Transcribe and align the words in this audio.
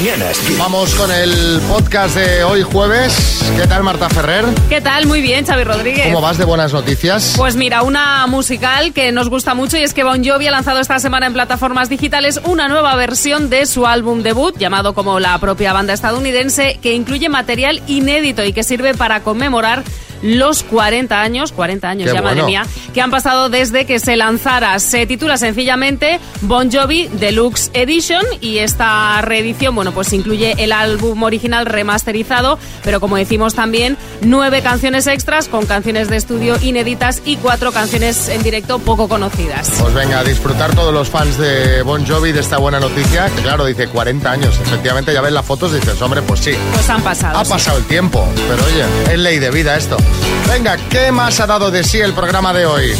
mañanas. 0.00 0.40
Vamos 0.56 0.94
con 0.94 1.10
el 1.12 1.60
podcast 1.68 2.16
de 2.16 2.42
hoy 2.42 2.62
jueves. 2.62 3.52
¿Qué 3.54 3.66
tal 3.66 3.82
Marta 3.82 4.08
Ferrer? 4.08 4.46
¿Qué 4.70 4.80
tal? 4.80 5.06
Muy 5.06 5.20
bien, 5.20 5.44
Xavi 5.44 5.62
Rodríguez. 5.62 6.06
¿Cómo 6.06 6.22
vas 6.22 6.38
de 6.38 6.46
buenas 6.46 6.72
noticias? 6.72 7.34
Pues 7.36 7.54
mira, 7.54 7.82
una 7.82 8.26
musical 8.26 8.94
que 8.94 9.12
nos 9.12 9.28
gusta 9.28 9.52
mucho 9.52 9.76
y 9.76 9.82
es 9.82 9.92
que 9.92 10.02
Bon 10.02 10.24
Jovi 10.24 10.46
ha 10.46 10.52
lanzado 10.52 10.80
esta 10.80 10.98
semana 11.00 11.26
en 11.26 11.34
plataformas 11.34 11.90
digitales 11.90 12.40
una 12.44 12.66
nueva 12.68 12.94
versión 12.94 13.50
de 13.50 13.66
su 13.66 13.86
álbum 13.86 14.22
debut, 14.22 14.56
llamado 14.56 14.94
como 14.94 15.20
la 15.20 15.36
propia 15.38 15.74
banda 15.74 15.92
estadounidense, 15.92 16.78
que 16.80 16.94
incluye 16.94 17.28
material 17.28 17.82
inédito 17.86 18.42
y 18.42 18.54
que 18.54 18.62
sirve 18.62 18.94
para 18.94 19.20
conmemorar 19.20 19.84
los 20.22 20.62
40 20.62 21.20
años, 21.20 21.52
40 21.52 21.88
años 21.88 22.08
Qué 22.08 22.14
ya, 22.14 22.22
madre 22.22 22.42
mía, 22.42 22.66
que 22.92 23.00
han 23.00 23.10
pasado 23.10 23.48
desde 23.48 23.86
que 23.86 23.98
se 23.98 24.16
lanzara. 24.16 24.78
Se 24.78 25.06
titula 25.06 25.36
sencillamente 25.36 26.20
Bon 26.42 26.70
Jovi 26.70 27.08
Deluxe 27.08 27.70
Edition 27.74 28.24
y 28.40 28.58
esta 28.58 29.20
reedición, 29.22 29.74
bueno, 29.74 29.92
pues 29.92 30.12
incluye 30.12 30.54
el 30.58 30.72
álbum 30.72 31.22
original 31.22 31.66
remasterizado, 31.66 32.58
pero 32.84 33.00
como 33.00 33.16
decimos 33.16 33.54
también, 33.54 33.96
nueve 34.22 34.62
canciones 34.62 35.06
extras 35.06 35.48
con 35.48 35.66
canciones 35.66 36.08
de 36.08 36.16
estudio 36.16 36.56
inéditas 36.62 37.22
y 37.24 37.36
cuatro 37.36 37.72
canciones 37.72 38.28
en 38.28 38.42
directo 38.42 38.78
poco 38.78 39.08
conocidas. 39.08 39.70
Pues 39.80 39.94
venga, 39.94 40.20
a 40.20 40.24
disfrutar 40.24 40.74
todos 40.74 40.92
los 40.92 41.08
fans 41.08 41.38
de 41.38 41.82
Bon 41.82 42.06
Jovi 42.06 42.32
de 42.32 42.40
esta 42.40 42.58
buena 42.58 42.80
noticia, 42.80 43.28
que 43.34 43.42
claro, 43.42 43.64
dice 43.64 43.88
40 43.88 44.30
años. 44.30 44.58
Efectivamente, 44.60 45.12
ya 45.12 45.20
ves 45.20 45.32
las 45.32 45.44
fotos 45.44 45.72
y 45.72 45.76
dices, 45.76 46.00
hombre, 46.02 46.22
pues 46.22 46.40
sí. 46.40 46.52
Pues 46.72 46.88
han 46.88 47.02
pasado. 47.02 47.38
Ha 47.38 47.44
sí. 47.44 47.50
pasado 47.50 47.78
el 47.78 47.84
tiempo, 47.84 48.26
pero 48.48 48.62
oye, 48.64 49.12
es 49.14 49.18
ley 49.18 49.38
de 49.38 49.50
vida 49.50 49.76
esto. 49.76 49.96
Venga, 50.48 50.76
¿qué 50.88 51.12
más 51.12 51.40
ha 51.40 51.46
dado 51.46 51.70
de 51.70 51.84
sí 51.84 52.00
el 52.00 52.12
programa 52.12 52.52
de 52.52 52.66
hoy? 52.66 52.94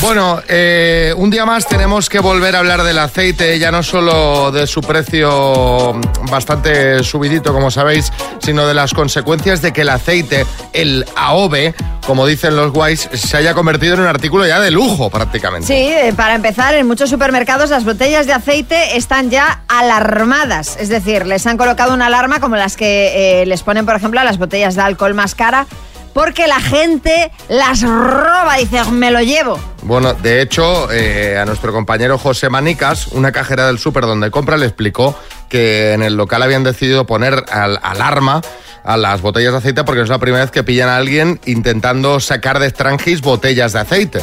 Bueno, 0.00 0.40
eh, 0.48 1.12
un 1.14 1.28
día 1.28 1.44
más 1.44 1.68
tenemos 1.68 2.08
que 2.08 2.20
volver 2.20 2.56
a 2.56 2.60
hablar 2.60 2.84
del 2.84 2.98
aceite, 2.98 3.58
ya 3.58 3.70
no 3.70 3.82
solo 3.82 4.50
de 4.50 4.66
su 4.66 4.80
precio 4.80 5.92
bastante 6.30 7.04
subidito, 7.04 7.52
como 7.52 7.70
sabéis, 7.70 8.10
sino 8.40 8.66
de 8.66 8.72
las 8.72 8.94
consecuencias 8.94 9.60
de 9.60 9.74
que 9.74 9.82
el 9.82 9.90
aceite, 9.90 10.46
el 10.72 11.04
AOVE, 11.16 11.74
como 12.06 12.26
dicen 12.26 12.56
los 12.56 12.72
guays, 12.72 13.10
se 13.12 13.36
haya 13.36 13.52
convertido 13.52 13.92
en 13.92 14.00
un 14.00 14.06
artículo 14.06 14.46
ya 14.46 14.58
de 14.58 14.70
lujo 14.70 15.10
prácticamente. 15.10 15.66
Sí, 15.66 15.74
eh, 15.74 16.14
para 16.16 16.34
empezar, 16.34 16.74
en 16.74 16.86
muchos 16.86 17.10
supermercados 17.10 17.68
las 17.68 17.84
botellas 17.84 18.26
de 18.26 18.32
aceite 18.32 18.96
están 18.96 19.28
ya 19.28 19.64
alarmadas. 19.68 20.78
Es 20.80 20.88
decir, 20.88 21.26
les 21.26 21.46
han 21.46 21.58
colocado 21.58 21.92
una 21.92 22.06
alarma 22.06 22.40
como 22.40 22.56
las 22.56 22.78
que 22.78 23.42
eh, 23.42 23.46
les 23.46 23.62
ponen, 23.62 23.84
por 23.84 23.96
ejemplo, 23.96 24.18
a 24.18 24.24
las 24.24 24.38
botellas 24.38 24.76
de 24.76 24.80
alcohol 24.80 25.12
más 25.12 25.34
cara, 25.34 25.66
porque 26.12 26.46
la 26.46 26.60
gente 26.60 27.30
las 27.48 27.82
roba. 27.82 28.56
Dice, 28.58 28.82
me 28.90 29.10
lo 29.10 29.20
llevo. 29.20 29.58
Bueno, 29.82 30.14
de 30.14 30.42
hecho, 30.42 30.90
eh, 30.92 31.38
a 31.38 31.44
nuestro 31.44 31.72
compañero 31.72 32.18
José 32.18 32.48
Manicas, 32.50 33.08
una 33.08 33.32
cajera 33.32 33.66
del 33.66 33.78
súper 33.78 34.04
donde 34.04 34.30
compra, 34.30 34.56
le 34.56 34.66
explicó 34.66 35.18
que 35.48 35.92
en 35.92 36.02
el 36.02 36.16
local 36.16 36.42
habían 36.42 36.64
decidido 36.64 37.06
poner 37.06 37.44
al- 37.50 37.80
alarma 37.82 38.40
a 38.84 38.96
las 38.96 39.20
botellas 39.20 39.52
de 39.52 39.58
aceite 39.58 39.84
porque 39.84 40.02
es 40.02 40.08
la 40.08 40.18
primera 40.18 40.42
vez 40.44 40.50
que 40.50 40.62
pillan 40.64 40.88
a 40.88 40.96
alguien 40.96 41.40
intentando 41.44 42.18
sacar 42.20 42.58
de 42.60 42.70
Strangis 42.70 43.20
botellas 43.20 43.72
de 43.72 43.80
aceite. 43.80 44.20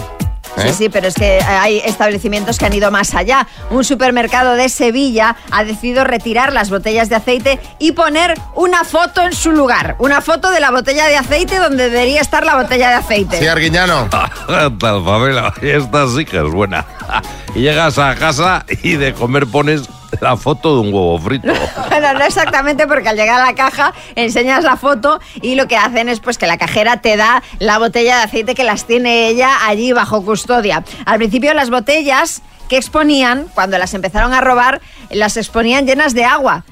Sí, 0.58 0.68
¿Eh? 0.68 0.74
sí, 0.74 0.90
pero 0.90 1.08
es 1.08 1.14
que 1.14 1.40
hay 1.42 1.80
establecimientos 1.86 2.58
que 2.58 2.66
han 2.66 2.74
ido 2.74 2.90
más 2.92 3.14
allá. 3.14 3.48
Un 3.70 3.84
supermercado 3.84 4.54
de 4.54 4.70
Sevilla 4.70 5.36
ha 5.52 5.64
decidido 5.64 6.04
retirar 6.04 6.54
las 6.54 6.70
botellas 6.70 7.10
de 7.10 7.16
aceite 7.16 7.60
y 7.80 7.92
poner 7.92 8.34
una 8.56 8.84
foto 8.84 9.22
en 9.22 9.34
su 9.34 9.52
lugar. 9.52 9.96
Una 10.00 10.22
foto 10.22 10.50
de 10.50 10.60
la 10.60 10.72
botella 10.72 11.08
de 11.08 11.18
aceite 11.18 11.60
donde 11.60 11.90
debería 11.90 12.22
estar 12.22 12.46
la 12.46 12.56
botella 12.56 12.90
de 12.90 12.96
aceite. 12.96 13.40
Sí, 13.40 13.48
Arguiñano. 13.48 14.10
¿Qué 14.48 14.72
tal, 14.80 15.04
Pamela? 15.04 15.54
Esta 15.62 16.08
sí 16.08 16.26
que 16.26 16.38
es 16.38 16.52
buena. 16.52 16.86
Y 17.56 17.62
llegas 17.62 17.98
a 17.98 18.14
casa 18.14 18.66
y 18.84 18.98
de 18.98 19.14
comer 19.14 19.48
pones 19.48 19.90
la 20.22 20.38
foto 20.38 20.76
de 20.76 20.88
un 20.88 20.94
huevo 20.94 21.20
frito. 21.20 21.48
Bueno, 21.90 22.14
no 22.14 22.26
exactamente 22.26 22.86
porque 22.86 23.10
al 23.10 23.16
llegar 23.16 23.42
a 23.42 23.46
la 23.46 23.56
caja 23.56 23.94
enseñas 24.16 24.64
la 24.64 24.78
foto 24.78 25.20
y 25.42 25.56
lo 25.56 25.68
que 25.68 25.78
hacen 25.78 26.10
es 26.10 26.20
pues 26.20 26.38
que 26.38 26.46
la 26.46 26.58
cajera 26.58 27.02
te 27.02 27.18
da 27.18 27.42
la 27.60 27.80
botella 27.80 28.18
de 28.18 28.24
aceite 28.24 28.54
que 28.54 28.64
las 28.64 28.86
tiene 28.86 29.28
ella 29.28 29.66
allí 29.66 29.94
bajo 29.94 30.24
custodia. 30.24 30.84
Al 31.06 31.18
principio 31.18 31.54
las 31.54 31.70
botellas 31.70 32.44
que 32.70 32.78
exponían, 32.78 33.48
cuando 33.56 33.78
las 33.78 33.94
empezaron 33.94 34.34
a 34.34 34.42
robar, 34.42 34.82
las 35.10 35.38
exponían 35.38 35.88
llenas 35.88 36.14
de 36.14 36.26
agua. 36.26 36.64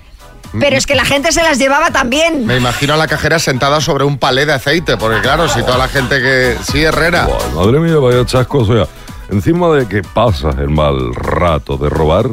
Pero 0.60 0.78
es 0.78 0.86
que 0.86 0.96
la 0.96 1.06
gente 1.06 1.32
se 1.32 1.42
las 1.42 1.58
llevaba 1.58 1.92
también. 1.92 2.46
Me 2.46 2.58
imagino 2.58 2.94
a 2.94 2.98
la 2.98 3.08
cajera 3.08 3.40
sentada 3.40 3.82
sobre 3.82 4.06
un 4.06 4.18
palé 4.18 4.46
de 4.46 4.54
aceite, 4.54 4.96
porque 4.96 5.20
claro, 5.22 5.50
si 5.50 5.62
toda 5.62 5.78
la 5.78 5.88
gente 5.88 6.22
que... 6.22 6.58
Sí, 6.72 6.84
Herrera. 6.84 7.26
Buah, 7.26 7.66
madre 7.66 7.80
mía, 7.80 7.98
vaya 7.98 8.26
chasco. 8.26 8.60
O 8.60 8.66
sea, 8.66 8.88
encima 9.30 9.70
de 9.76 9.88
que 9.88 10.02
pasas 10.02 10.56
el 10.58 10.70
mal 10.70 11.14
rato 11.14 11.78
de 11.78 11.90
robar, 11.90 12.30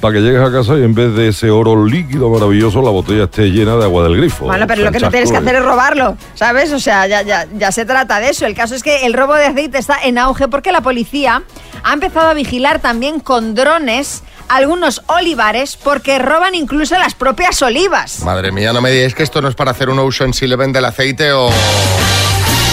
para 0.00 0.14
que 0.14 0.20
llegues 0.20 0.42
a 0.42 0.52
casa 0.52 0.76
y 0.76 0.82
en 0.82 0.94
vez 0.94 1.14
de 1.14 1.28
ese 1.28 1.50
oro 1.50 1.84
líquido 1.84 2.28
maravilloso, 2.30 2.82
la 2.82 2.90
botella 2.90 3.24
esté 3.24 3.50
llena 3.50 3.76
de 3.76 3.84
agua 3.84 4.04
del 4.04 4.16
grifo. 4.16 4.46
Bueno, 4.46 4.66
pero 4.66 4.82
lo 4.82 4.92
que 4.92 5.00
no 5.00 5.10
tienes 5.10 5.30
que 5.30 5.36
¿eh? 5.36 5.40
hacer 5.40 5.56
es 5.56 5.64
robarlo, 5.64 6.16
¿sabes? 6.34 6.72
O 6.72 6.78
sea, 6.78 7.06
ya, 7.06 7.22
ya, 7.22 7.46
ya 7.56 7.72
se 7.72 7.84
trata 7.84 8.20
de 8.20 8.30
eso. 8.30 8.46
El 8.46 8.54
caso 8.54 8.74
es 8.74 8.82
que 8.82 9.06
el 9.06 9.14
robo 9.14 9.34
de 9.34 9.46
aceite 9.46 9.78
está 9.78 9.98
en 10.02 10.18
auge 10.18 10.48
porque 10.48 10.72
la 10.72 10.80
policía 10.80 11.42
ha 11.82 11.92
empezado 11.92 12.28
a 12.28 12.34
vigilar 12.34 12.80
también 12.80 13.20
con 13.20 13.54
drones 13.54 14.22
algunos 14.48 15.02
olivares 15.06 15.76
porque 15.76 16.18
roban 16.18 16.54
incluso 16.54 16.96
las 16.98 17.14
propias 17.14 17.60
olivas. 17.62 18.20
Madre 18.22 18.52
mía, 18.52 18.72
no 18.72 18.80
me 18.80 18.90
digáis 18.90 19.14
que 19.14 19.22
esto 19.22 19.40
no 19.40 19.48
es 19.48 19.54
para 19.54 19.70
hacer 19.72 19.88
un 19.88 19.98
Ocean's 19.98 20.40
Eleven 20.42 20.72
del 20.72 20.84
aceite 20.84 21.32
o 21.32 21.50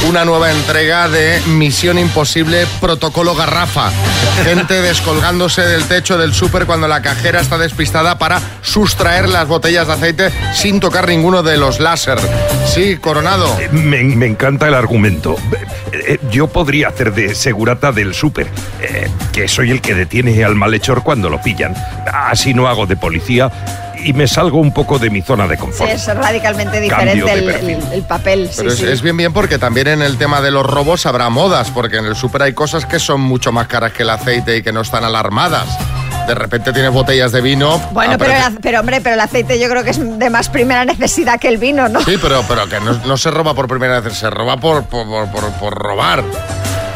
una 0.10 0.26
nueva 0.26 0.52
entrega 0.52 1.08
de 1.08 1.42
Misión 1.48 1.98
Imposible 1.98 2.66
Protocolo 2.82 3.36
Garrafa. 3.36 3.92
Gente 4.44 4.82
descolgándose 4.82 5.62
del 5.62 5.86
techo 5.86 6.18
del 6.18 6.34
súper 6.34 6.66
cuando 6.66 6.88
la 6.88 7.02
cajera 7.02 7.40
está 7.40 7.58
despistada 7.58 8.18
para 8.18 8.42
sustraer 8.62 9.30
las 9.30 9.48
botellas 9.48 9.88
de 9.88 9.94
aceite 9.94 10.32
sin 10.54 10.80
tocar 10.80 11.08
ninguno 11.08 11.44
de 11.44 11.58
los 11.58 11.80
láser. 11.80 12.20
Sí, 12.66 12.98
Coronado. 12.98 13.56
Me, 13.72 14.04
me 14.04 14.26
encanta 14.26 14.68
el 14.68 14.74
argumento. 14.74 15.36
Eh, 15.92 16.20
Yo 16.32 16.48
podría 16.48 16.90
hacer 16.90 17.14
de 17.14 17.36
segurata 17.36 17.92
del 17.92 18.14
súper, 18.14 18.48
eh, 18.82 19.10
que 19.32 19.48
soy 19.48 19.72
el 19.72 19.82
que 19.82 19.94
detiene 19.96 20.44
al 20.44 20.56
malhechor 20.56 21.04
cuando 21.04 21.30
lo 21.30 21.42
pillan. 21.42 21.76
Así 22.12 22.54
no 22.54 22.68
hago 22.68 22.86
de 22.88 22.96
policía 22.98 23.52
y 24.04 24.14
me 24.14 24.28
salgo 24.28 24.60
un 24.60 24.74
poco 24.74 25.00
de 25.00 25.10
mi 25.10 25.22
zona 25.22 25.48
de 25.48 25.56
Sí, 25.56 25.62
confort. 25.62 25.90
es 25.92 26.06
radicalmente 26.08 26.80
diferente 26.80 27.32
el, 27.34 27.46
perfil. 27.46 27.70
el- 27.88 27.94
el 27.94 28.02
papel. 28.04 28.48
sí, 28.50 28.56
Pero 28.58 28.70
es, 28.72 28.78
sí. 28.78 28.86
es 28.86 29.02
bien 29.02 29.18
bien 29.18 29.34
porque 29.34 29.58
también 29.58 29.88
en 29.88 30.02
el 30.02 30.18
tema 30.18 30.42
de 30.42 30.52
los 30.52 30.66
robos 30.66 31.06
habrá 31.06 31.30
modas, 31.30 31.72
porque 31.72 31.98
en 31.98 32.06
el 32.06 32.16
súper 32.16 32.44
hay 32.44 32.54
cosas 32.54 32.86
que 32.86 33.00
son 33.00 33.22
mucho 33.22 33.52
más 33.52 33.68
caras 33.68 33.92
que 33.94 34.04
el 34.04 34.10
aceite 34.10 34.58
y 34.58 34.64
que 34.64 34.72
no 34.72 34.82
están 34.82 35.04
alarmadas. 35.04 35.68
De 36.28 36.36
repente 36.36 36.72
tienes 36.72 36.92
botellas 36.92 37.32
de 37.34 37.42
vino. 37.42 37.80
Bueno, 37.92 38.18
pero, 38.18 38.34
pero 38.62 38.80
hombre, 38.80 39.02
pero 39.02 39.16
el 39.16 39.20
aceite 39.20 39.60
yo 39.60 39.68
creo 39.70 39.84
que 39.84 39.90
es 39.90 40.00
de 40.20 40.30
más 40.30 40.48
primera 40.48 40.86
necesidad 40.86 41.38
que 41.40 41.50
el 41.50 41.58
vino, 41.58 41.90
¿no? 41.90 42.00
Sí, 42.02 42.18
pero, 42.22 42.44
pero 42.48 42.68
que 42.70 42.80
no, 42.80 42.94
no 43.06 43.18
se 43.18 43.30
roba 43.30 43.54
por 43.54 43.68
primera 43.68 44.00
vez, 44.00 44.14
se 44.14 44.30
roba 44.30 44.56
por, 44.58 44.84
por- 44.86 45.06
por- 45.30 45.52
por 45.60 45.74
robar. 45.74 46.24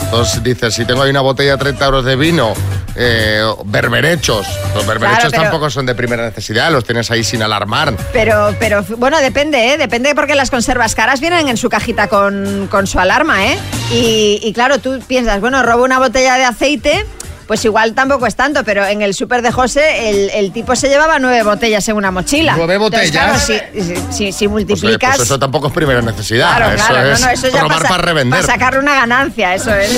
Entonces 0.08 0.42
dices, 0.42 0.74
si 0.74 0.86
tengo 0.86 1.02
ahí 1.02 1.10
una 1.10 1.20
botella 1.22 1.52
de 1.52 1.58
30 1.58 1.86
euros 1.86 2.06
de 2.06 2.16
vino, 2.16 2.54
eh, 2.96 3.44
berberechos. 3.66 4.48
Los 4.74 4.88
berberechos 4.88 5.18
Claro, 5.20 5.32
pero- 5.32 5.44
tampoco 5.44 5.70
son 5.70 5.86
de 5.86 5.96
primera 5.96 6.26
necesidad, 6.26 6.72
los 6.72 6.86
tienes 6.86 7.12
ahí 7.12 7.24
sin 7.26 7.42
alarmar. 7.44 7.94
Pero, 8.14 8.56
pero 8.58 8.84
bueno, 8.98 9.20
depende, 9.20 9.74
¿eh? 9.74 9.78
Depende 9.78 10.16
porque 10.16 10.34
las 10.36 10.50
conservas 10.50 10.96
caras 10.96 11.20
vienen 11.20 11.50
en 11.50 11.58
su 11.58 11.70
cajita 11.70 12.08
con, 12.08 12.68
con 12.72 12.88
su 12.88 13.00
alarma, 13.00 13.46
¿eh? 13.48 13.58
Y, 13.92 14.40
y 14.42 14.54
claro, 14.54 14.80
tú 14.80 15.00
piensas, 15.08 15.42
bueno, 15.42 15.62
robo 15.62 15.84
una 15.84 16.00
botella 16.00 16.36
de 16.36 16.46
aceite, 16.46 17.06
pues 17.48 17.64
igual 17.66 17.94
tampoco 17.94 18.28
es 18.28 18.36
tanto, 18.36 18.64
pero 18.66 18.86
en 18.86 19.02
el 19.02 19.14
súper 19.14 19.42
de 19.42 19.52
José 19.52 20.10
el, 20.10 20.30
el 20.32 20.52
tipo 20.52 20.76
se 20.76 20.90
llevaba 20.90 21.18
nueve 21.20 21.44
botellas 21.44 21.88
en 21.88 21.96
una 21.96 22.12
mochila. 22.12 22.54
¿Nueve 22.58 22.76
Entonces, 22.76 23.12
botellas? 23.12 23.46
claro, 23.46 23.64
si, 23.80 23.84
si- 24.12 24.24
Pues, 24.28 24.42
eh, 24.42 24.48
multiplicas... 24.50 25.16
pues 25.16 25.28
eso 25.28 25.40
tampoco 25.40 25.68
es 25.68 25.74
primera 25.74 26.02
necesidad. 26.02 26.56
Claro, 26.58 26.76
eso 26.76 26.88
claro, 26.88 27.10
es 27.12 27.20
no, 27.22 27.26
no, 27.28 27.32
eso 27.32 27.48
ya 27.50 27.62
robar 27.62 27.78
pasa- 27.78 27.90
para 27.90 28.04
revender. 28.04 28.42
Para 28.42 28.54
sacarle 28.54 28.80
una 28.80 28.96
ganancia, 28.96 29.56
eso 29.56 29.74
es. 29.74 29.98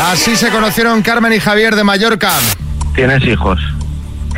Así 0.00 0.36
se 0.36 0.48
conocieron 0.50 1.02
Carmen 1.02 1.32
y 1.32 1.38
Javier 1.40 1.76
de 1.76 1.84
Mallorca. 1.84 2.32
¿Tienes 2.94 3.22
hijos? 3.24 3.60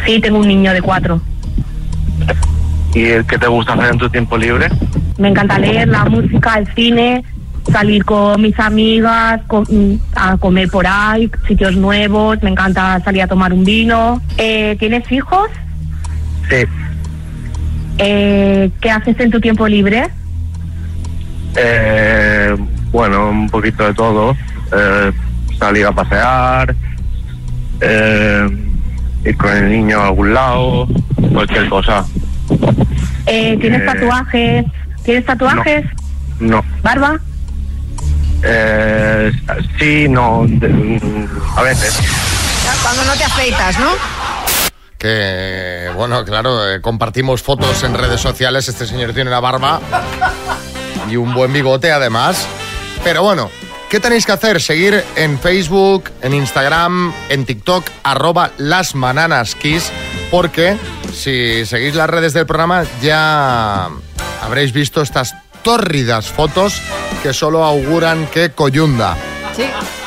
Sí, 0.05 0.21
tengo 0.21 0.39
un 0.39 0.49
niño 0.49 0.73
de 0.73 0.83
cuatro. 0.83 1.21
¿Y 2.95 3.05
qué 3.25 3.39
te 3.39 3.47
gusta 3.47 3.75
hacer 3.75 3.87
en 3.93 3.99
tu 3.99 4.09
tiempo 4.09 4.37
libre? 4.39 4.69
Me 5.19 5.29
encanta 5.29 5.59
leer 5.59 5.89
la 5.89 6.05
música, 6.07 6.55
el 6.59 6.75
cine, 6.75 7.25
salir 7.73 8.05
con 8.05 8.41
mis 8.41 8.59
amigas, 8.59 9.41
co- 9.47 9.65
mm, 9.69 9.95
a 10.15 10.37
comer 10.37 10.69
por 10.71 10.87
ahí, 10.87 11.31
sitios 11.49 11.77
nuevos. 11.77 12.43
Me 12.43 12.51
encanta 12.51 13.01
salir 13.05 13.23
a 13.23 13.27
tomar 13.27 13.53
un 13.53 13.65
vino. 13.65 14.21
Eh, 14.39 14.77
¿Tienes 14.79 15.11
hijos? 15.11 15.49
Sí. 16.49 16.65
Eh, 17.99 18.71
¿Qué 18.81 18.91
haces 18.91 19.19
en 19.21 19.31
tu 19.31 19.41
tiempo 19.41 19.67
libre? 19.67 20.09
Eh, 21.57 22.55
bueno, 22.93 23.31
un 23.31 23.49
poquito 23.49 23.85
de 23.87 23.95
todo. 23.95 24.37
Eh, 24.77 25.13
salir 25.59 25.87
a 25.87 25.93
pasear, 25.93 26.75
eh, 27.81 28.49
ir 29.25 29.37
con 29.37 29.51
el 29.57 29.71
niño 29.71 30.01
a 30.01 30.07
algún 30.09 30.35
lado, 30.35 30.87
cualquier 31.33 31.69
cosa. 31.69 32.05
Eh, 33.27 33.57
¿Tienes 33.61 33.85
tatuajes? 33.87 34.65
¿Tienes 35.03 35.25
tatuajes? 35.25 35.85
No. 36.41 36.63
¿Barba? 36.83 37.19
Eh, 38.49 39.33
sí, 39.79 40.09
no, 40.09 40.45
de- 40.47 40.69
mm, 40.69 41.29
a 41.57 41.63
veces. 41.63 41.99
Cuando 42.83 43.05
no 43.05 43.15
te 43.15 43.25
afeitas, 43.25 43.79
¿no? 43.81 43.91
Que, 44.99 45.91
bueno, 45.97 46.25
claro, 46.25 46.69
eh, 46.73 46.81
compartimos 46.81 47.43
fotos 47.43 47.83
en 47.83 47.95
redes 47.95 48.21
sociales. 48.21 48.69
Este 48.69 48.87
señor 48.87 49.13
tiene 49.13 49.31
una 49.31 49.41
barba 49.41 49.81
y 51.11 51.17
un 51.17 51.35
buen 51.35 51.53
bigote, 51.53 51.91
además. 51.93 52.47
Pero 53.05 53.23
bueno, 53.23 53.51
¿qué 53.91 54.01
tenéis 54.01 54.25
que 54.27 54.33
hacer? 54.33 54.61
Seguir 54.63 55.05
en 55.17 55.39
Facebook, 55.39 56.11
en 56.23 56.35
Instagram, 56.35 57.13
en 57.29 57.45
TikTok, 57.45 57.85
arroba 58.05 58.51
las 58.59 58.95
kiss, 59.61 59.91
porque 60.31 60.77
si 61.13 61.67
seguís 61.67 61.95
las 61.95 62.09
redes 62.09 62.33
del 62.33 62.47
programa 62.47 62.85
ya 63.03 63.89
habréis 64.43 64.73
visto 64.73 65.03
estas 65.03 65.35
tórridas 65.67 66.29
fotos 66.29 66.81
que 67.25 67.33
solo 67.33 67.65
auguran 67.65 68.29
que 68.29 68.51
coyunda. 68.51 69.17
Sí. 69.57 69.65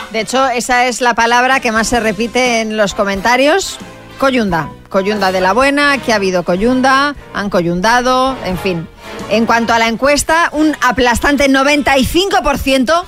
De 0.10 0.22
hecho, 0.22 0.48
esa 0.48 0.86
es 0.86 1.02
la 1.02 1.16
palabra 1.16 1.60
que 1.60 1.74
más 1.74 1.90
se 1.90 2.00
repite 2.00 2.62
en 2.62 2.78
los 2.78 2.94
comentarios. 2.94 3.78
Coyunda. 4.18 4.70
Coyunda 4.88 5.34
de 5.34 5.42
la 5.42 5.52
buena, 5.52 5.98
que 5.98 6.14
ha 6.14 6.16
habido 6.16 6.44
coyunda, 6.44 7.14
han 7.34 7.50
coyundado, 7.50 8.38
en 8.46 8.58
fin. 8.58 8.88
En 9.30 9.46
cuanto 9.46 9.74
a 9.74 9.80
la 9.80 9.90
encuesta, 9.90 10.48
un 10.54 10.78
aplastante 10.80 11.50
95% 11.50 13.04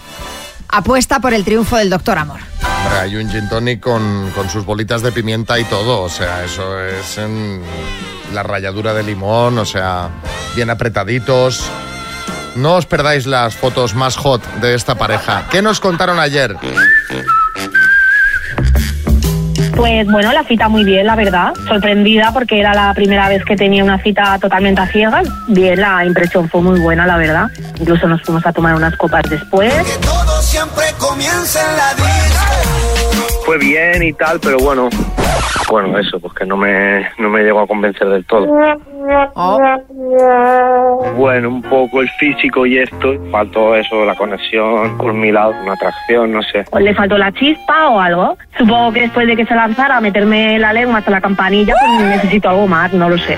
apuesta 0.68 1.22
por 1.22 1.34
el 1.34 1.46
triunfo 1.46 1.78
del 1.78 1.90
doctor 1.90 2.18
Amor. 2.18 2.42
Hombre, 2.84 3.00
hay 3.00 3.16
un 3.16 3.32
gin 3.32 3.48
tonic 3.48 3.80
con, 3.80 4.30
con 4.36 4.50
sus 4.50 4.66
bolitas 4.66 5.02
de 5.02 5.14
pimienta 5.14 5.58
y 5.58 5.64
todo, 5.64 6.02
o 6.02 6.10
sea, 6.10 6.44
eso 6.44 6.82
es 6.82 7.18
en 7.18 7.62
la 8.34 8.44
ralladura 8.44 8.94
de 8.94 9.04
limón, 9.04 9.58
o 9.58 9.66
sea, 9.66 10.10
bien 10.54 10.70
apretaditos. 10.70 11.72
No 12.56 12.76
os 12.76 12.86
perdáis 12.86 13.26
las 13.26 13.56
fotos 13.56 13.96
más 13.96 14.16
hot 14.18 14.46
de 14.56 14.74
esta 14.74 14.96
pareja. 14.96 15.46
¿Qué 15.50 15.62
nos 15.62 15.80
contaron 15.80 16.20
ayer? 16.20 16.56
Pues 19.76 20.06
bueno, 20.12 20.32
la 20.32 20.44
cita 20.44 20.68
muy 20.68 20.84
bien, 20.84 21.08
la 21.08 21.16
verdad. 21.16 21.54
Sorprendida 21.68 22.32
porque 22.34 22.60
era 22.60 22.74
la 22.74 22.94
primera 22.94 23.30
vez 23.30 23.44
que 23.46 23.56
tenía 23.56 23.84
una 23.84 23.98
cita 24.04 24.38
totalmente 24.40 24.82
a 24.82 24.88
ciegas. 24.88 25.28
Bien, 25.48 25.80
la 25.80 26.06
impresión 26.06 26.50
fue 26.50 26.62
muy 26.62 26.80
buena, 26.80 27.08
la 27.08 27.18
verdad. 27.18 27.48
Incluso 27.80 28.08
nos 28.08 28.22
fuimos 28.22 28.46
a 28.46 28.52
tomar 28.52 28.76
unas 28.76 28.96
copas 28.98 29.24
después. 29.30 29.74
Todo 30.02 30.42
siempre 30.42 30.86
comienza 31.00 31.60
en 31.62 31.78
la 31.78 31.94
disco. 31.96 32.51
Fue 33.52 33.58
bien 33.58 34.02
y 34.02 34.14
tal, 34.14 34.40
pero 34.42 34.60
bueno. 34.60 34.88
Bueno, 35.70 36.00
eso, 36.00 36.18
pues 36.22 36.34
que 36.36 36.46
no 36.46 36.56
me, 36.56 37.06
no 37.18 37.30
me 37.30 37.44
llegó 37.44 37.60
a 37.60 37.68
convencer 37.68 38.08
del 38.08 38.24
todo. 38.24 38.48
Oh, 39.36 39.60
Bueno, 41.18 41.50
un 41.50 41.62
poco 41.62 42.00
el 42.00 42.10
físico 42.12 42.66
y 42.66 42.78
esto. 42.78 43.14
Faltó 43.30 43.76
eso, 43.76 44.06
la 44.06 44.16
conexión 44.16 44.98
por 44.98 45.14
mi 45.14 45.34
lado, 45.34 45.54
una 45.64 45.74
atracción, 45.74 46.32
no 46.32 46.42
sé. 46.44 46.64
¿O 46.72 46.80
le 46.80 46.96
faltó 46.96 47.18
la 47.18 47.30
chispa 47.34 47.90
o 47.90 48.00
algo? 48.00 48.38
Supongo 48.58 48.94
que 48.94 49.02
después 49.02 49.28
de 49.28 49.36
que 49.36 49.46
se 49.46 49.54
lanzara 49.54 49.98
a 49.98 50.02
meterme 50.02 50.58
la 50.58 50.72
lengua 50.72 51.00
hasta 51.00 51.12
la 51.12 51.20
campanilla, 51.20 51.74
pues 51.78 52.08
necesito 52.08 52.48
algo 52.48 52.68
más, 52.68 52.94
no 52.94 53.10
lo 53.10 53.18
sé. 53.18 53.36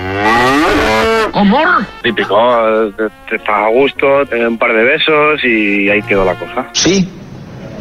Amor. 1.34 1.68
Típico, 2.04 2.38
eh, 2.38 2.92
te, 2.96 3.04
te 3.30 3.36
estás 3.38 3.56
a 3.56 3.70
gusto, 3.70 4.28
te 4.28 4.46
un 4.46 4.60
par 4.60 4.74
de 4.74 4.84
besos 4.84 5.44
y 5.44 5.90
ahí 5.90 6.04
quedó 6.04 6.24
la 6.24 6.36
cosa. 6.36 6.68
Sí, 6.74 7.10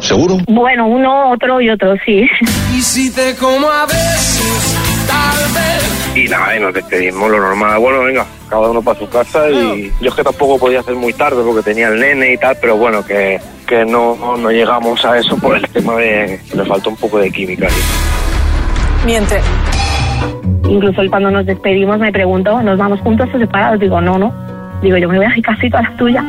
seguro. 0.03 0.37
Bueno, 0.47 0.87
uno, 0.87 1.31
otro 1.31 1.61
y 1.61 1.69
otro, 1.69 1.95
sí. 2.05 2.27
Y 2.75 2.81
si 2.81 3.13
te 3.13 3.35
como 3.35 3.69
a 3.69 3.85
besos, 3.85 4.77
tal 5.07 5.53
vez. 5.53 5.93
Y 6.15 6.29
nada, 6.29 6.55
y 6.55 6.59
nos 6.59 6.73
despedimos 6.73 7.29
lo 7.31 7.39
normal. 7.39 7.79
Bueno, 7.79 8.03
venga, 8.03 8.25
cada 8.49 8.69
uno 8.69 8.81
para 8.81 8.99
su 8.99 9.09
casa 9.09 9.49
y 9.49 9.91
yo 9.99 10.09
es 10.09 10.15
que 10.15 10.23
tampoco 10.23 10.59
podía 10.59 10.81
hacer 10.81 10.95
muy 10.95 11.13
tarde 11.13 11.41
porque 11.43 11.63
tenía 11.63 11.87
el 11.87 11.99
nene 11.99 12.33
y 12.33 12.37
tal, 12.37 12.55
pero 12.61 12.77
bueno, 12.77 13.03
que, 13.03 13.39
que 13.65 13.83
no, 13.85 14.37
no 14.37 14.51
llegamos 14.51 15.03
a 15.05 15.17
eso 15.17 15.37
por 15.37 15.55
el 15.57 15.67
tema 15.69 15.95
de 15.95 16.39
que 16.49 16.57
le 16.57 16.65
faltó 16.65 16.91
un 16.91 16.97
poco 16.97 17.17
de 17.19 17.31
química. 17.31 17.67
Miente. 19.05 19.39
Incluso 20.69 21.01
él 21.01 21.09
cuando 21.09 21.31
nos 21.31 21.45
despedimos 21.45 21.99
me 21.99 22.11
preguntó, 22.11 22.61
¿nos 22.61 22.77
vamos 22.77 22.99
juntos 23.01 23.29
o 23.33 23.39
separados? 23.39 23.79
Digo, 23.79 23.99
no, 23.99 24.17
no. 24.17 24.33
Digo, 24.81 24.97
yo 24.97 25.07
me 25.09 25.17
voy 25.17 25.25
a 25.25 25.29
mi 25.29 25.41
casita 25.41 25.79
a 25.79 25.83
la 25.83 25.97
tuya. 25.97 26.23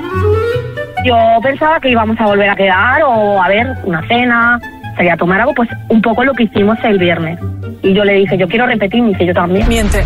Yo 1.05 1.17
pensaba 1.43 1.79
que 1.81 1.91
íbamos 1.91 2.19
a 2.19 2.25
volver 2.25 2.49
a 2.49 2.57
quedar 2.57 3.03
o 3.03 3.43
a 3.43 3.49
ver 3.49 3.67
una 3.85 4.01
cena, 4.09 4.59
salir 4.97 5.13
a 5.13 5.17
tomar 5.19 5.41
algo, 5.41 5.53
pues 5.55 5.69
un 5.89 6.01
poco 6.01 6.25
lo 6.25 6.33
que 6.33 6.45
hicimos 6.45 6.79
el 6.83 6.99
viernes. 6.99 7.39
Y 7.83 7.93
yo 7.93 8.05
le 8.05 8.15
dije, 8.15 8.39
yo 8.39 8.49
quiero 8.49 8.67
repetir, 8.67 9.03
me 9.03 9.11
dice, 9.11 9.27
yo 9.27 9.35
también. 9.35 9.69
Miente. 9.69 10.03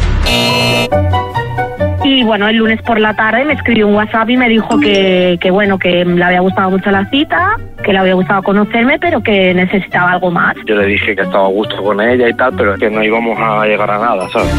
Y 2.03 2.25
bueno, 2.25 2.49
el 2.49 2.57
lunes 2.57 2.83
por 2.83 2.99
la 2.99 3.15
tarde 3.15 3.45
me 3.45 3.53
escribió 3.53 3.87
un 3.87 3.95
WhatsApp 3.95 4.29
y 4.31 4.37
me 4.37 4.49
dijo 4.49 4.81
que, 4.81 5.39
que 5.41 5.51
bueno, 5.53 5.79
que 5.79 6.05
le 6.05 6.25
había 6.25 6.41
gustado 6.41 6.71
mucho 6.71 6.91
la 6.91 7.05
cita, 7.11 7.57
que 7.85 7.93
le 7.93 7.99
había 7.99 8.15
gustado 8.15 8.43
conocerme, 8.43 8.99
pero 8.99 9.23
que 9.23 9.55
necesitaba 9.55 10.13
algo 10.13 10.33
más. 10.33 10.57
Yo 10.67 10.75
le 10.75 10.87
dije 10.87 11.15
que 11.15 11.23
estaba 11.23 11.45
a 11.45 11.51
gusto 11.51 11.81
con 11.83 12.01
ella 12.01 12.29
y 12.29 12.35
tal, 12.35 12.55
pero 12.57 12.75
que 12.77 12.91
no 12.91 13.05
íbamos 13.05 13.39
a 13.39 13.65
llegar 13.67 13.91
a 13.91 13.99
nada, 13.99 14.29
¿sabes? 14.31 14.53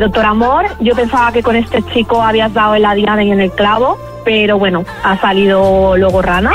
Doctor 0.00 0.24
Amor, 0.24 0.64
yo 0.80 0.96
pensaba 0.96 1.30
que 1.30 1.42
con 1.42 1.54
este 1.54 1.82
chico 1.92 2.20
habías 2.20 2.52
dado 2.52 2.74
diana 2.74 3.22
y 3.22 3.30
en 3.30 3.40
el 3.40 3.52
clavo, 3.52 3.96
pero 4.24 4.58
bueno, 4.58 4.84
ha 5.02 5.20
salido 5.20 5.96
luego 5.96 6.22
rana. 6.22 6.52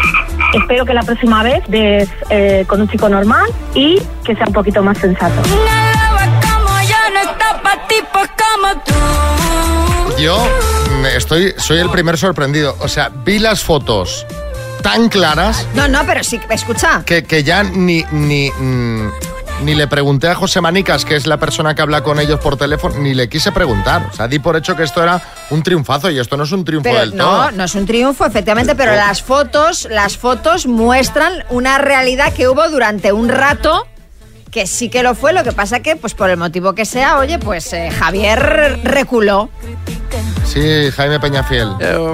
Espero 0.53 0.85
que 0.85 0.93
la 0.93 1.03
próxima 1.03 1.43
vez 1.43 1.63
des 1.67 2.09
eh, 2.29 2.65
con 2.67 2.81
un 2.81 2.87
chico 2.89 3.09
normal 3.09 3.49
y 3.73 4.01
que 4.23 4.35
sea 4.35 4.45
un 4.47 4.53
poquito 4.53 4.81
más 4.81 4.97
sensato. 4.97 5.41
Yo 10.19 10.37
mm, 10.99 11.05
estoy, 11.15 11.53
soy 11.57 11.79
el 11.79 11.89
primer 11.89 12.17
sorprendido. 12.17 12.75
O 12.79 12.87
sea, 12.87 13.09
vi 13.09 13.39
las 13.39 13.63
fotos 13.63 14.25
tan 14.81 15.09
claras 15.09 15.67
no, 15.73 15.87
no, 15.87 16.05
pero 16.05 16.23
sí, 16.23 16.39
escucha. 16.49 17.03
que, 17.05 17.23
que 17.23 17.43
ya 17.43 17.63
ni, 17.63 18.05
ni, 18.11 18.49
mm, 18.49 19.09
ni 19.63 19.75
le 19.75 19.87
pregunté 19.87 20.27
a 20.29 20.35
José 20.35 20.61
Manicas, 20.61 21.03
que 21.03 21.15
es 21.15 21.25
la 21.27 21.37
persona 21.37 21.73
que 21.75 21.81
habla 21.81 22.03
con 22.03 22.19
ellos 22.19 22.39
por 22.39 22.57
teléfono, 22.57 22.95
ni 22.99 23.13
le 23.13 23.27
quise 23.27 23.51
preguntar. 23.51 24.07
O 24.11 24.15
sea, 24.15 24.27
di 24.27 24.39
por 24.39 24.55
hecho 24.55 24.75
que 24.75 24.83
esto 24.83 25.01
era 25.01 25.21
un 25.49 25.63
triunfazo 25.63 26.09
y 26.09 26.19
esto 26.19 26.37
no 26.37 26.43
es 26.43 26.51
un 26.51 26.63
triunfo 26.63 26.83
Pero 26.83 26.99
del 26.99 27.15
no, 27.15 27.23
todo. 27.25 27.51
no 27.51 27.63
es 27.63 27.75
un 27.75 27.85
triunfo, 27.85 28.25
efectivamente, 28.25 28.75
pero 28.75 28.93
las 28.95 29.21
fotos, 29.21 29.87
las 29.89 30.17
fotos 30.17 30.67
muestran 30.67 31.43
una 31.49 31.77
realidad 31.79 32.33
que 32.33 32.47
hubo 32.47 32.69
durante 32.69 33.11
un 33.11 33.29
rato 33.29 33.87
que 34.51 34.65
sí 34.67 34.89
que 34.89 35.03
lo 35.03 35.13
fue, 35.15 35.33
lo 35.33 35.43
que 35.43 35.51
pasa 35.51 35.81
que, 35.81 35.95
pues 35.95 36.13
por 36.13 36.29
el 36.29 36.37
motivo 36.37 36.73
que 36.73 36.85
sea, 36.85 37.17
oye, 37.17 37.37
pues 37.39 37.73
eh, 37.73 37.89
Javier 37.91 38.79
reculó. 38.83 39.49
Sí, 40.45 40.91
Jaime 40.95 41.19
Peñafiel. 41.19 41.69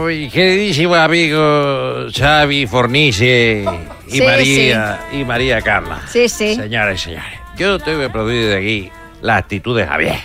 Mi 0.07 0.29
queridísimo 0.29 0.95
amigo 0.95 2.07
Xavi 2.13 2.67
Fornice 2.67 3.65
y 4.07 4.11
Sí, 4.11 4.21
María 4.21 4.99
y 5.11 5.23
María 5.23 5.61
Carla. 5.61 6.01
Sí, 6.07 6.27
sí. 6.27 6.55
Señores 6.55 7.01
y 7.01 7.03
señores, 7.05 7.39
yo 7.57 7.79
tengo 7.79 8.01
que 8.01 8.09
producir 8.09 8.47
de 8.47 8.57
aquí 8.57 8.91
la 9.21 9.37
actitud 9.37 9.77
de 9.77 9.85
Javier. 9.85 10.17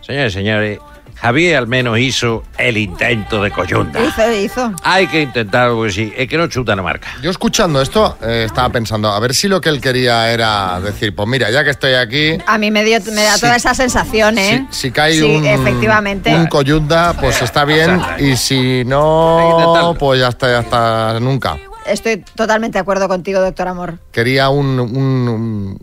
Señores 0.00 0.32
y 0.32 0.36
señores, 0.36 0.78
Javier 1.20 1.56
al 1.56 1.66
menos 1.66 1.98
hizo 1.98 2.42
el 2.56 2.76
intento 2.76 3.42
de 3.42 3.50
coyunda. 3.50 4.00
Hizo, 4.00 4.32
hizo. 4.32 4.72
Hay 4.82 5.06
que 5.06 5.22
intentarlo 5.22 5.76
porque 5.76 5.92
sí, 5.92 6.12
es 6.16 6.28
que 6.28 6.36
no 6.38 6.46
chuta 6.48 6.74
no 6.74 6.82
marca. 6.82 7.08
Yo 7.22 7.30
escuchando 7.30 7.80
esto 7.82 8.16
eh, 8.22 8.44
estaba 8.46 8.70
pensando, 8.70 9.08
a 9.10 9.20
ver 9.20 9.34
si 9.34 9.46
lo 9.48 9.60
que 9.60 9.68
él 9.68 9.80
quería 9.80 10.32
era 10.32 10.80
decir, 10.80 11.14
pues 11.14 11.28
mira, 11.28 11.50
ya 11.50 11.62
que 11.64 11.70
estoy 11.70 11.94
aquí, 11.94 12.38
A 12.46 12.56
mí 12.58 12.70
me, 12.70 12.84
dio, 12.84 12.98
me 13.12 13.22
da 13.22 13.34
Sí. 13.34 13.40
toda 13.42 13.56
esa 13.56 13.74
sensación, 13.74 14.38
¿eh? 14.38 14.66
si, 14.70 14.80
si 14.88 14.90
cae 14.92 15.12
Sí, 15.14 15.22
un, 15.22 15.44
efectivamente. 15.44 16.34
un 16.34 16.46
coyunda, 16.46 17.12
pues 17.14 17.42
está 17.42 17.64
bien, 17.64 18.00
y 18.18 18.36
si 18.36 18.84
no, 18.86 19.94
pues 19.98 20.20
ya 20.20 20.28
está, 20.28 20.48
ya 20.50 20.60
está 20.60 21.20
nunca. 21.20 21.58
Estoy 21.86 22.18
totalmente 22.34 22.76
de 22.78 22.80
acuerdo 22.82 23.08
contigo, 23.08 23.40
doctor 23.40 23.68
Amor. 23.68 23.98
Quería 24.12 24.48
un, 24.50 24.78
un- 24.80 25.28
un- 25.28 25.78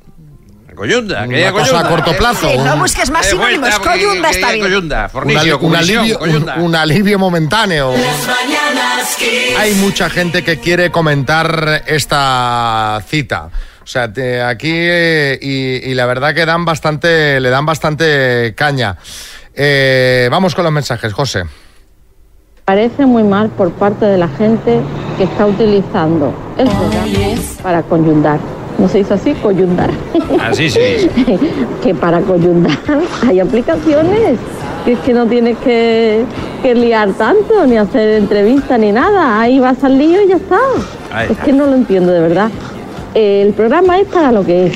Coyunda, 0.77 1.19
Una 1.23 1.27
quería 1.27 1.51
cosa 1.51 1.65
coyunda. 1.71 1.87
a 1.87 1.89
corto 1.89 2.11
Eh, 2.11 2.15
plazo. 2.15 2.51
Sí, 2.51 2.57
no 2.59 2.73
un- 2.75 2.79
busques 2.81 3.09
más 3.09 3.25
sinónimos, 3.25 3.79
coyunda 3.79 4.29
está 4.29 4.51
bien. 4.51 4.61
Coyunda, 4.63 5.03
un 5.05 5.09
Fornicio, 5.09 5.59
un 5.59 5.75
alivio, 5.75 6.13
un- 6.13 6.19
coyunda. 6.19 6.55
un 6.57 6.75
alivio 6.75 7.17
momentáneo. 7.19 7.93
Hay 9.59 9.73
mucha 9.75 10.09
gente 10.09 10.43
que 10.43 10.59
quiere 10.59 10.91
comentar 10.91 11.83
esta 11.87 13.01
cita. 13.07 13.49
O 13.83 13.87
sea, 13.87 14.11
te- 14.13 14.41
aquí 14.41 14.69
eh, 14.71 15.39
y, 15.41 15.89
y 15.89 15.93
la 15.95 16.05
verdad 16.05 16.35
que 16.35 16.45
dan 16.45 16.63
bastante, 16.63 17.39
le 17.39 17.49
dan 17.49 17.65
bastante 17.65 18.53
caña. 18.55 18.97
Eh, 19.55 20.27
vamos 20.29 20.53
con 20.53 20.63
los 20.63 20.73
mensajes, 20.73 21.11
José. 21.11 21.43
Parece 22.65 23.05
muy 23.05 23.23
mal 23.23 23.49
por 23.49 23.71
parte 23.71 24.05
de 24.05 24.17
la 24.17 24.27
gente 24.27 24.79
que 25.17 25.23
está 25.23 25.45
utilizando 25.47 26.33
el 26.57 26.67
programa 26.67 27.41
para 27.63 27.81
coyundar. 27.81 28.39
No 28.77 28.87
se 28.87 28.99
dice 28.99 29.13
así, 29.15 29.33
coyundar. 29.35 29.89
Así 30.41 30.69
sí. 30.69 31.09
que 31.83 31.95
para 31.95 32.21
coyundar 32.21 32.77
hay 33.27 33.39
aplicaciones. 33.39 34.37
Que 34.85 34.93
es 34.93 34.99
que 34.99 35.13
no 35.13 35.25
tienes 35.25 35.57
que, 35.57 36.23
que 36.61 36.73
liar 36.75 37.11
tanto, 37.13 37.65
ni 37.65 37.75
hacer 37.77 38.09
entrevistas, 38.21 38.79
ni 38.79 38.91
nada. 38.91 39.41
Ahí 39.41 39.59
vas 39.59 39.83
al 39.83 39.97
lío 39.97 40.21
y 40.21 40.29
ya 40.29 40.35
está. 40.37 40.59
Ahí 41.11 41.27
Es 41.31 41.37
que 41.39 41.51
no 41.51 41.65
lo 41.65 41.73
entiendo 41.73 42.11
de 42.11 42.21
verdad. 42.21 42.49
El 43.13 43.53
programa 43.53 43.97
es 43.99 44.07
para 44.07 44.31
lo 44.31 44.45
que 44.45 44.67
es. 44.67 44.73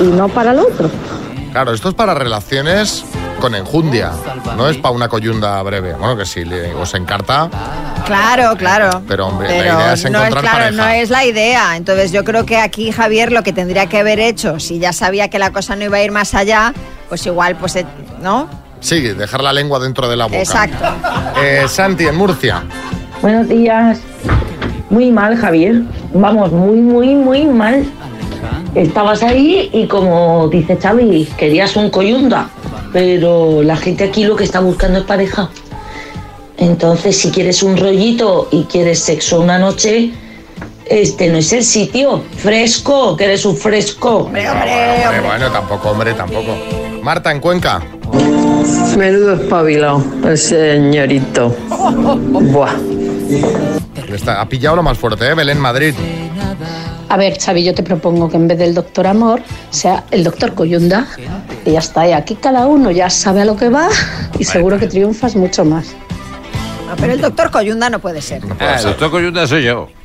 y 0.00 0.04
no 0.04 0.28
para 0.28 0.52
el 0.52 0.58
otro. 0.60 0.90
Claro, 1.52 1.72
esto 1.72 1.90
es 1.90 1.94
para 1.94 2.14
relaciones 2.14 3.04
con 3.40 3.54
enjundia, 3.54 4.12
no 4.56 4.68
es 4.68 4.76
para 4.76 4.94
una 4.94 5.08
coyunda 5.08 5.60
breve. 5.62 5.94
Bueno, 5.94 6.16
que 6.16 6.24
si 6.26 6.44
le- 6.44 6.74
os 6.74 6.94
encarta, 6.94 7.48
Claro, 8.06 8.56
claro. 8.56 9.02
pero 9.08 9.26
hombre, 9.28 9.48
Pero 9.48 9.60
la 9.60 9.64
idea 9.82 9.92
es 9.94 10.02
no 10.04 10.18
es 10.18 10.28
encontrar 10.28 10.42
claro, 10.42 10.58
pareja. 10.64 10.82
no 10.82 10.88
es 10.88 11.10
la 11.10 11.24
idea. 11.24 11.76
Entonces 11.76 12.12
yo 12.12 12.24
creo 12.24 12.44
que 12.46 12.58
aquí 12.58 12.92
Javier 12.92 13.32
lo 13.32 13.42
que 13.42 13.52
tendría 13.52 13.86
que 13.86 13.98
haber 13.98 14.20
hecho, 14.20 14.58
si 14.60 14.78
ya 14.78 14.92
sabía 14.92 15.28
que 15.28 15.38
la 15.38 15.52
cosa 15.52 15.74
no 15.76 15.84
iba 15.84 15.96
a 15.98 16.02
ir 16.02 16.10
más 16.12 16.34
allá, 16.34 16.72
pues 17.08 17.24
igual, 17.26 17.56
pues, 17.56 17.76
eh, 17.76 17.86
¿no? 18.22 18.48
Sí, 18.80 19.00
dejar 19.00 19.42
la 19.42 19.52
lengua 19.52 19.78
dentro 19.78 20.08
de 20.08 20.16
la 20.16 20.24
boca. 20.26 20.38
Exacto. 20.38 20.84
Eh, 21.42 21.64
Santi, 21.68 22.06
en 22.06 22.16
Murcia. 22.16 22.62
Buenos 23.22 23.48
días. 23.48 23.98
Muy 24.88 25.10
mal, 25.12 25.36
Javier. 25.36 25.82
Vamos, 26.14 26.50
muy, 26.50 26.78
muy, 26.80 27.14
muy 27.14 27.44
mal. 27.44 27.84
Estabas 28.74 29.22
ahí 29.22 29.68
y 29.72 29.86
como 29.86 30.48
dice 30.48 30.76
Xavi, 30.80 31.26
querías 31.36 31.76
un 31.76 31.90
coyunda, 31.90 32.48
pero 32.92 33.62
la 33.62 33.76
gente 33.76 34.04
aquí 34.04 34.24
lo 34.24 34.36
que 34.36 34.44
está 34.44 34.60
buscando 34.60 34.98
es 35.00 35.04
pareja. 35.04 35.48
Entonces, 36.56 37.16
si 37.16 37.30
quieres 37.30 37.62
un 37.62 37.76
rollito 37.76 38.48
y 38.50 38.64
quieres 38.64 38.98
sexo 38.98 39.40
una 39.40 39.58
noche, 39.58 40.10
este 40.86 41.28
no 41.28 41.38
es 41.38 41.52
el 41.52 41.64
sitio. 41.64 42.22
Fresco, 42.36 43.16
que 43.16 43.24
eres 43.24 43.44
un 43.46 43.56
fresco. 43.56 44.16
Hombre, 44.24 44.48
Hombre, 44.50 45.20
bueno, 45.24 45.50
tampoco, 45.50 45.90
hombre, 45.90 46.12
tampoco. 46.14 46.54
Marta, 47.02 47.30
en 47.32 47.40
Cuenca. 47.40 47.80
Menudo 48.96 49.34
espabilado, 49.34 50.04
el 50.24 50.36
señorito. 50.36 51.56
Buah. 51.70 52.74
Está- 54.12 54.40
ha 54.40 54.48
pillado 54.48 54.76
lo 54.76 54.82
más 54.82 54.98
fuerte, 54.98 55.28
¿eh? 55.28 55.34
Belén, 55.34 55.58
Madrid. 55.58 55.94
A 57.10 57.16
ver, 57.16 57.38
Xavi, 57.38 57.64
yo 57.64 57.74
te 57.74 57.82
propongo 57.82 58.30
que 58.30 58.36
en 58.36 58.46
vez 58.48 58.56
del 58.58 58.72
doctor 58.74 59.06
Amor 59.08 59.42
sea 59.70 60.04
el 60.12 60.22
doctor 60.24 60.54
Coyunda. 60.54 61.06
Y 61.66 61.72
ya 61.72 61.80
está, 61.80 62.06
y 62.08 62.12
aquí 62.12 62.36
cada 62.36 62.66
uno 62.66 62.90
ya 62.92 63.10
sabe 63.10 63.42
a 63.42 63.44
lo 63.44 63.56
que 63.56 63.68
va 63.68 63.88
y 64.38 64.44
seguro 64.44 64.78
que 64.78 64.86
triunfas 64.86 65.34
mucho 65.36 65.64
más. 65.64 65.88
No, 66.88 66.96
pero 66.96 67.12
el 67.12 67.20
doctor 67.20 67.50
Coyunda 67.50 67.90
no 67.90 67.98
puede 67.98 68.22
ser. 68.22 68.42
Ah, 68.60 68.76
el 68.78 68.84
doctor 68.84 69.10
Coyunda 69.10 69.46
soy 69.46 69.64
yo. 69.64 69.88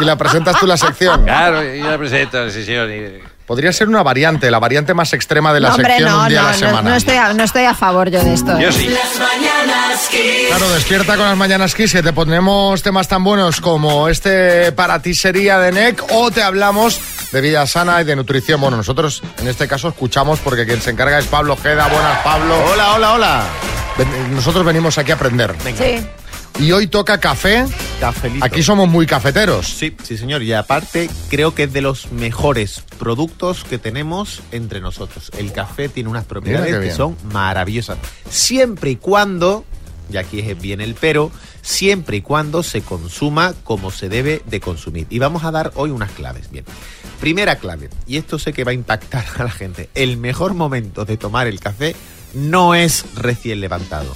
Y 0.00 0.04
la 0.04 0.16
presentas 0.16 0.58
tú 0.58 0.66
la 0.66 0.78
sección. 0.78 1.24
Claro, 1.24 1.62
y 1.62 1.82
la 1.82 1.98
presento, 1.98 2.48
sí, 2.50 2.64
señor. 2.64 2.88
y- 2.90 3.20
Podría 3.44 3.70
ser 3.72 3.88
una 3.88 4.02
variante, 4.04 4.48
la 4.50 4.58
variante 4.60 4.94
más 4.94 5.12
extrema 5.12 5.52
de 5.52 5.58
la 5.60 5.68
No, 5.70 5.74
hombre, 5.74 5.90
sección 5.96 6.10
no, 6.10 6.22
un 6.22 6.28
día 6.28 6.40
a 6.40 6.42
no, 6.42 6.48
la 6.48 6.52
no, 6.52 6.58
semana. 6.58 6.88
no 6.90 6.94
estoy 6.96 7.16
a, 7.16 7.32
no 7.34 7.42
estoy 7.42 7.64
a 7.64 7.74
favor 7.74 8.08
yo 8.08 8.22
de 8.22 8.32
esto. 8.32 8.58
Yo 8.60 8.70
sí. 8.72 8.88
Claro, 10.48 10.68
despierta 10.70 11.16
con 11.16 11.26
las 11.26 11.36
mañanas 11.36 11.74
Kiss, 11.74 11.92
que 11.92 12.02
te 12.02 12.12
ponemos 12.12 12.82
temas 12.82 13.06
tan 13.06 13.22
buenos 13.22 13.60
como 13.60 14.08
este 14.08 14.72
para 14.72 15.02
ti 15.02 15.14
sería 15.14 15.58
de 15.58 15.72
NEC 15.72 16.02
o 16.10 16.30
te 16.30 16.42
hablamos 16.42 17.00
de 17.30 17.40
vida 17.40 17.66
sana 17.66 18.00
y 18.00 18.04
de 18.04 18.16
nutrición. 18.16 18.60
Bueno, 18.60 18.76
nosotros 18.76 19.22
en 19.38 19.48
este 19.48 19.68
caso 19.68 19.88
escuchamos 19.88 20.40
porque 20.40 20.66
quien 20.66 20.80
se 20.80 20.90
encarga 20.90 21.18
es 21.18 21.26
Pablo 21.26 21.56
Geda. 21.56 21.86
Buenas, 21.88 22.18
Pablo. 22.24 22.56
Hola, 22.72 22.94
hola, 22.94 23.12
hola. 23.12 23.44
Nosotros 24.32 24.64
venimos 24.64 24.96
aquí 24.98 25.12
a 25.12 25.14
aprender. 25.14 25.54
Sí. 25.76 26.00
Y 26.58 26.72
hoy 26.72 26.88
toca 26.88 27.18
café. 27.18 27.64
Cafelito. 28.00 28.44
Aquí 28.44 28.62
somos 28.62 28.88
muy 28.88 29.06
cafeteros. 29.06 29.66
Sí, 29.66 29.96
sí, 30.02 30.18
señor. 30.18 30.42
Y 30.42 30.52
aparte, 30.52 31.08
creo 31.28 31.54
que 31.54 31.64
es 31.64 31.72
de 31.72 31.80
los 31.80 32.12
mejores 32.12 32.82
productos 32.98 33.64
que 33.64 33.78
tenemos 33.78 34.42
entre 34.52 34.80
nosotros. 34.80 35.30
El 35.38 35.52
café 35.52 35.88
tiene 35.88 36.10
unas 36.10 36.24
propiedades 36.24 36.78
que 36.80 36.92
son 36.92 37.16
maravillosas. 37.32 37.98
Siempre 38.28 38.90
y 38.90 38.96
cuando, 38.96 39.64
y 40.12 40.16
aquí 40.16 40.40
es 40.40 40.60
bien 40.60 40.80
el 40.80 40.94
pero, 40.94 41.30
siempre 41.62 42.18
y 42.18 42.22
cuando 42.22 42.62
se 42.62 42.82
consuma 42.82 43.54
como 43.64 43.90
se 43.90 44.08
debe 44.08 44.42
de 44.46 44.60
consumir. 44.60 45.06
Y 45.10 45.18
vamos 45.18 45.44
a 45.44 45.50
dar 45.50 45.72
hoy 45.74 45.90
unas 45.90 46.10
claves. 46.10 46.50
Bien. 46.50 46.64
Primera 47.20 47.56
clave, 47.56 47.90
y 48.06 48.16
esto 48.16 48.38
sé 48.38 48.52
que 48.52 48.64
va 48.64 48.70
a 48.70 48.74
impactar 48.74 49.24
a 49.38 49.44
la 49.44 49.50
gente. 49.50 49.90
El 49.94 50.16
mejor 50.16 50.54
momento 50.54 51.04
de 51.04 51.16
tomar 51.16 51.46
el 51.46 51.60
café 51.60 51.94
no 52.34 52.74
es 52.74 53.04
recién 53.14 53.60
levantado. 53.60 54.14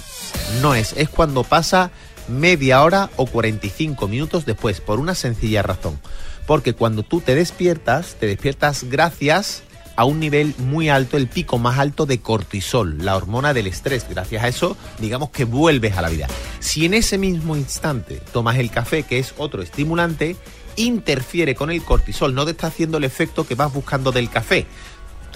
No 0.61 0.75
es, 0.75 0.95
es 0.97 1.09
cuando 1.09 1.45
pasa 1.45 1.91
media 2.29 2.83
hora 2.83 3.11
o 3.17 3.27
45 3.27 4.09
minutos 4.09 4.47
después, 4.47 4.81
por 4.81 4.99
una 4.99 5.15
sencilla 5.15 5.63
razón. 5.63 5.99
Porque 6.47 6.75
cuando 6.75 7.03
tú 7.03 7.21
te 7.21 7.35
despiertas, 7.35 8.17
te 8.19 8.27
despiertas 8.27 8.85
gracias 8.85 9.63
a 9.97 10.05
un 10.05 10.21
nivel 10.21 10.55
muy 10.59 10.89
alto, 10.89 11.17
el 11.17 11.29
pico 11.29 11.59
más 11.59 11.79
alto 11.79 12.07
de 12.07 12.21
cortisol, 12.21 12.99
la 12.99 13.17
hormona 13.17 13.55
del 13.55 13.67
estrés. 13.67 14.07
Gracias 14.09 14.43
a 14.43 14.49
eso, 14.49 14.77
digamos 14.99 15.31
que 15.31 15.45
vuelves 15.45 15.97
a 15.97 16.03
la 16.03 16.09
vida. 16.09 16.27
Si 16.61 16.85
en 16.85 16.95
ese 16.95 17.19
mismo 17.19 17.57
instante 17.57 18.21
tomas 18.33 18.59
el 18.59 18.71
café, 18.71 19.05
que 19.05 19.19
es 19.19 19.35
otro 19.37 19.63
estimulante, 19.63 20.37
interfiere 20.77 21.55
con 21.55 21.71
el 21.71 21.83
cortisol, 21.83 22.35
no 22.35 22.45
te 22.45 22.53
está 22.53 22.69
haciendo 22.69 22.99
el 22.99 23.05
efecto 23.05 23.47
que 23.47 23.55
vas 23.55 23.73
buscando 23.73 24.13
del 24.13 24.31
café. 24.31 24.67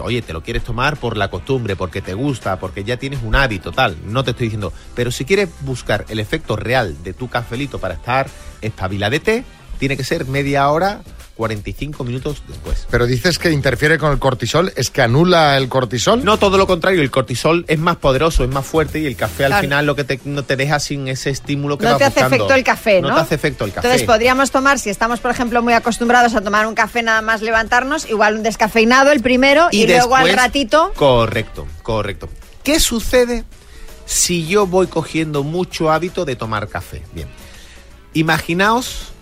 Oye, 0.01 0.23
te 0.23 0.33
lo 0.33 0.43
quieres 0.43 0.63
tomar 0.63 0.97
por 0.97 1.17
la 1.17 1.29
costumbre, 1.29 1.75
porque 1.75 2.01
te 2.01 2.15
gusta, 2.15 2.61
porque 2.61 2.85
ya 2.85 2.97
tienes 2.99 3.21
un 3.25 3.35
hábito, 3.35 3.73
tal. 3.73 3.97
No 4.05 4.23
te 4.23 4.31
estoy 4.31 4.47
diciendo. 4.47 4.73
Pero 4.95 5.11
si 5.11 5.25
quieres 5.25 5.49
buscar 5.63 6.05
el 6.09 6.21
efecto 6.21 6.55
real 6.55 7.03
de 7.03 7.15
tu 7.15 7.29
cafelito 7.29 7.81
para 7.81 7.95
estar 7.95 8.29
espabiladete, 8.61 9.45
tiene 9.79 9.97
que 9.97 10.05
ser 10.05 10.27
media 10.27 10.69
hora, 10.71 11.03
45 11.39 12.03
minutos 12.03 12.43
después. 12.49 12.89
Pero 12.91 13.07
dices 13.07 13.39
que 13.39 13.53
interfiere 13.53 13.97
con 13.97 14.11
el 14.11 14.19
cortisol, 14.19 14.73
¿es 14.75 14.91
que 14.91 15.03
anula 15.03 15.57
el 15.57 15.69
cortisol? 15.69 16.25
No, 16.25 16.37
todo 16.37 16.59
lo 16.59 16.67
contrario, 16.67 17.01
el 17.01 17.13
cortisol 17.13 17.65
es 17.69 17.79
más 17.79 17.97
poderoso, 17.97 18.43
es 18.43 18.51
más 18.51 18.67
fuerte 18.67 18.99
y 18.99 19.07
el 19.07 19.15
café 19.15 19.45
al 19.45 19.51
Claro. 19.53 19.63
final 19.63 19.87
lo 19.87 19.95
que 19.95 20.03
te, 20.03 20.21
no 20.25 20.43
te 20.43 20.57
deja 20.57 20.81
sin 20.81 21.07
ese 21.07 21.31
estímulo 21.31 21.79
que 21.79 21.85
No 21.85 21.91
vas 21.93 21.99
te 21.99 22.05
hace 22.07 22.15
buscando. 22.23 22.37
efecto 22.37 22.55
el 22.55 22.65
café, 22.65 23.01
¿no? 23.01 23.11
No 23.11 23.15
te 23.15 23.21
hace 23.21 23.35
efecto 23.37 23.65
el 23.65 23.73
café. 23.73 23.87
Entonces 23.87 24.07
podríamos 24.07 24.51
tomar, 24.51 24.81
si 24.81 24.91
estamos, 24.91 25.21
por 25.21 25.31
ejemplo, 25.31 25.63
muy 25.63 25.75
acostumbrados 25.75 26.35
a 26.35 26.41
tomar 26.41 26.67
un 26.67 26.75
café 26.75 27.05
nada 27.05 27.23
más 27.23 27.41
levantarnos, 27.41 28.11
igual 28.11 28.35
un 28.35 28.43
descafeinado 28.43 29.13
el 29.13 29.23
primero 29.23 29.69
y, 29.71 29.87
luego 29.87 30.17
al 30.17 30.33
ratito. 30.35 30.93
Correcto, 30.97 31.69
correcto. 31.85 32.29
¿Qué 32.65 32.81
sucede 32.81 33.45
si 34.07 34.49
yo 34.49 34.67
voy 34.67 34.89
cogiendo 34.89 35.45
mucho 35.45 35.93
hábito 35.93 36.25
de 36.25 36.35
tomar 36.35 36.67
café? 36.69 37.03
Bien. 37.15 37.29
Imaginaos 38.13 39.13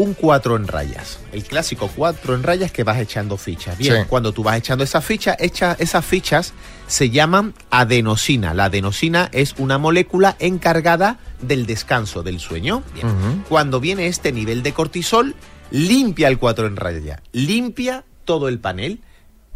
un 0.00 0.14
4 0.14 0.56
en 0.56 0.66
rayas. 0.66 1.18
El 1.32 1.44
clásico 1.44 1.90
4 1.94 2.34
en 2.34 2.42
rayas 2.42 2.72
que 2.72 2.84
vas 2.84 2.98
echando 2.98 3.36
fichas. 3.36 3.76
Bien, 3.76 4.02
Sí. 4.02 4.08
cuando 4.08 4.32
tú 4.32 4.42
vas 4.42 4.56
echando 4.56 4.82
esas 4.84 5.04
fichas, 5.04 5.36
echa- 5.38 5.76
esas 5.78 6.04
fichas 6.04 6.52
se 6.86 7.10
llaman 7.10 7.54
adenosina. 7.70 8.54
La 8.54 8.64
adenosina 8.66 9.28
es 9.32 9.54
una 9.58 9.78
molécula 9.78 10.36
encargada 10.38 11.18
del 11.42 11.66
descanso, 11.66 12.22
del 12.22 12.40
sueño. 12.40 12.82
Bien. 12.94 13.44
Cuando 13.48 13.80
viene 13.80 14.06
este 14.06 14.32
nivel 14.32 14.62
de 14.62 14.72
cortisol, 14.72 15.34
limpia 15.70 16.28
el 16.28 16.38
4 16.38 16.66
en 16.66 16.76
raya, 16.76 17.22
limpia 17.32 18.04
todo 18.24 18.48
el 18.48 18.58
panel. 18.58 19.00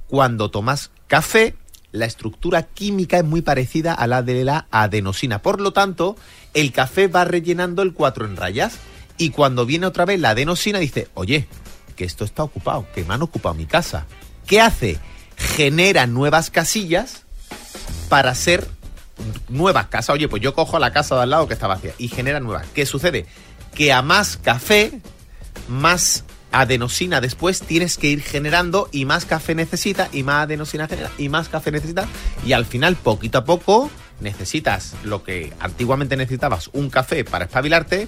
Cuando 0.08 0.50
tomas 0.50 0.90
café, 1.06 1.56
la 1.92 2.06
estructura 2.06 2.64
química 2.64 3.18
es 3.18 3.24
muy 3.24 3.40
parecida 3.40 3.94
a 3.94 4.06
la 4.06 4.22
de 4.22 4.44
la 4.44 4.66
adenosina. 4.70 5.40
Por 5.42 5.60
lo 5.60 5.72
tanto, 5.72 6.16
el 6.52 6.72
café 6.72 7.08
va 7.08 7.24
rellenando 7.24 7.82
el 7.82 7.92
4 7.94 8.26
en 8.26 8.36
rayas. 8.36 8.78
Y 9.16 9.30
cuando 9.30 9.66
viene 9.66 9.87
otra 9.87 10.04
vez 10.04 10.21
la 10.21 10.30
adenosina, 10.30 10.78
dice, 10.78 11.09
oye, 11.14 11.47
que 11.97 12.04
esto 12.04 12.25
está 12.25 12.42
ocupado, 12.42 12.87
que 12.94 13.04
me 13.04 13.14
han 13.14 13.23
ocupado 13.23 13.54
mi 13.54 13.66
casa. 13.66 14.06
¿Qué 14.47 14.61
hace? 14.61 14.99
Genera 15.37 16.06
nuevas 16.06 16.50
casillas 16.50 17.23
para 18.09 18.30
hacer 18.30 18.68
nuevas 19.49 19.87
casas. 19.87 20.14
Oye, 20.14 20.28
pues 20.28 20.42
yo 20.42 20.54
cojo 20.54 20.78
la 20.78 20.92
casa 20.92 21.14
de 21.16 21.23
al 21.23 21.30
lado 21.30 21.49
que 21.49 21.54
está 21.54 21.66
vacía 21.66 21.92
y 21.99 22.09
genera 22.09 22.40
nuevas. 22.40 22.66
¿Qué 22.75 22.87
sucede? 22.87 23.26
Que 23.75 23.92
a 23.92 24.02
más 24.02 24.37
café, 24.37 25.00
más 25.68 26.25
adenosina 26.54 27.21
después 27.21 27.61
tienes 27.62 27.99
que 27.99 28.09
ir 28.09 28.23
generando 28.23 28.88
y 28.92 29.04
más 29.06 29.25
café 29.25 29.54
necesita 29.56 30.09
y 30.12 30.23
más 30.23 30.44
adenosina 30.44 30.87
genera 30.87 31.11
y 31.18 31.28
más 31.28 31.49
café 31.49 31.73
necesita 31.73 32.06
y 32.47 32.52
al 32.52 32.64
final 32.64 32.94
poquito 32.94 33.38
a 33.38 33.44
poco 33.44 33.90
necesitas 34.21 34.94
lo 35.02 35.25
que 35.25 35.52
antiguamente 35.59 36.16
necesitabas 36.16 36.71
un 36.73 36.90
café 36.90 37.25
para 37.25 37.47
espabilarte 37.47 38.06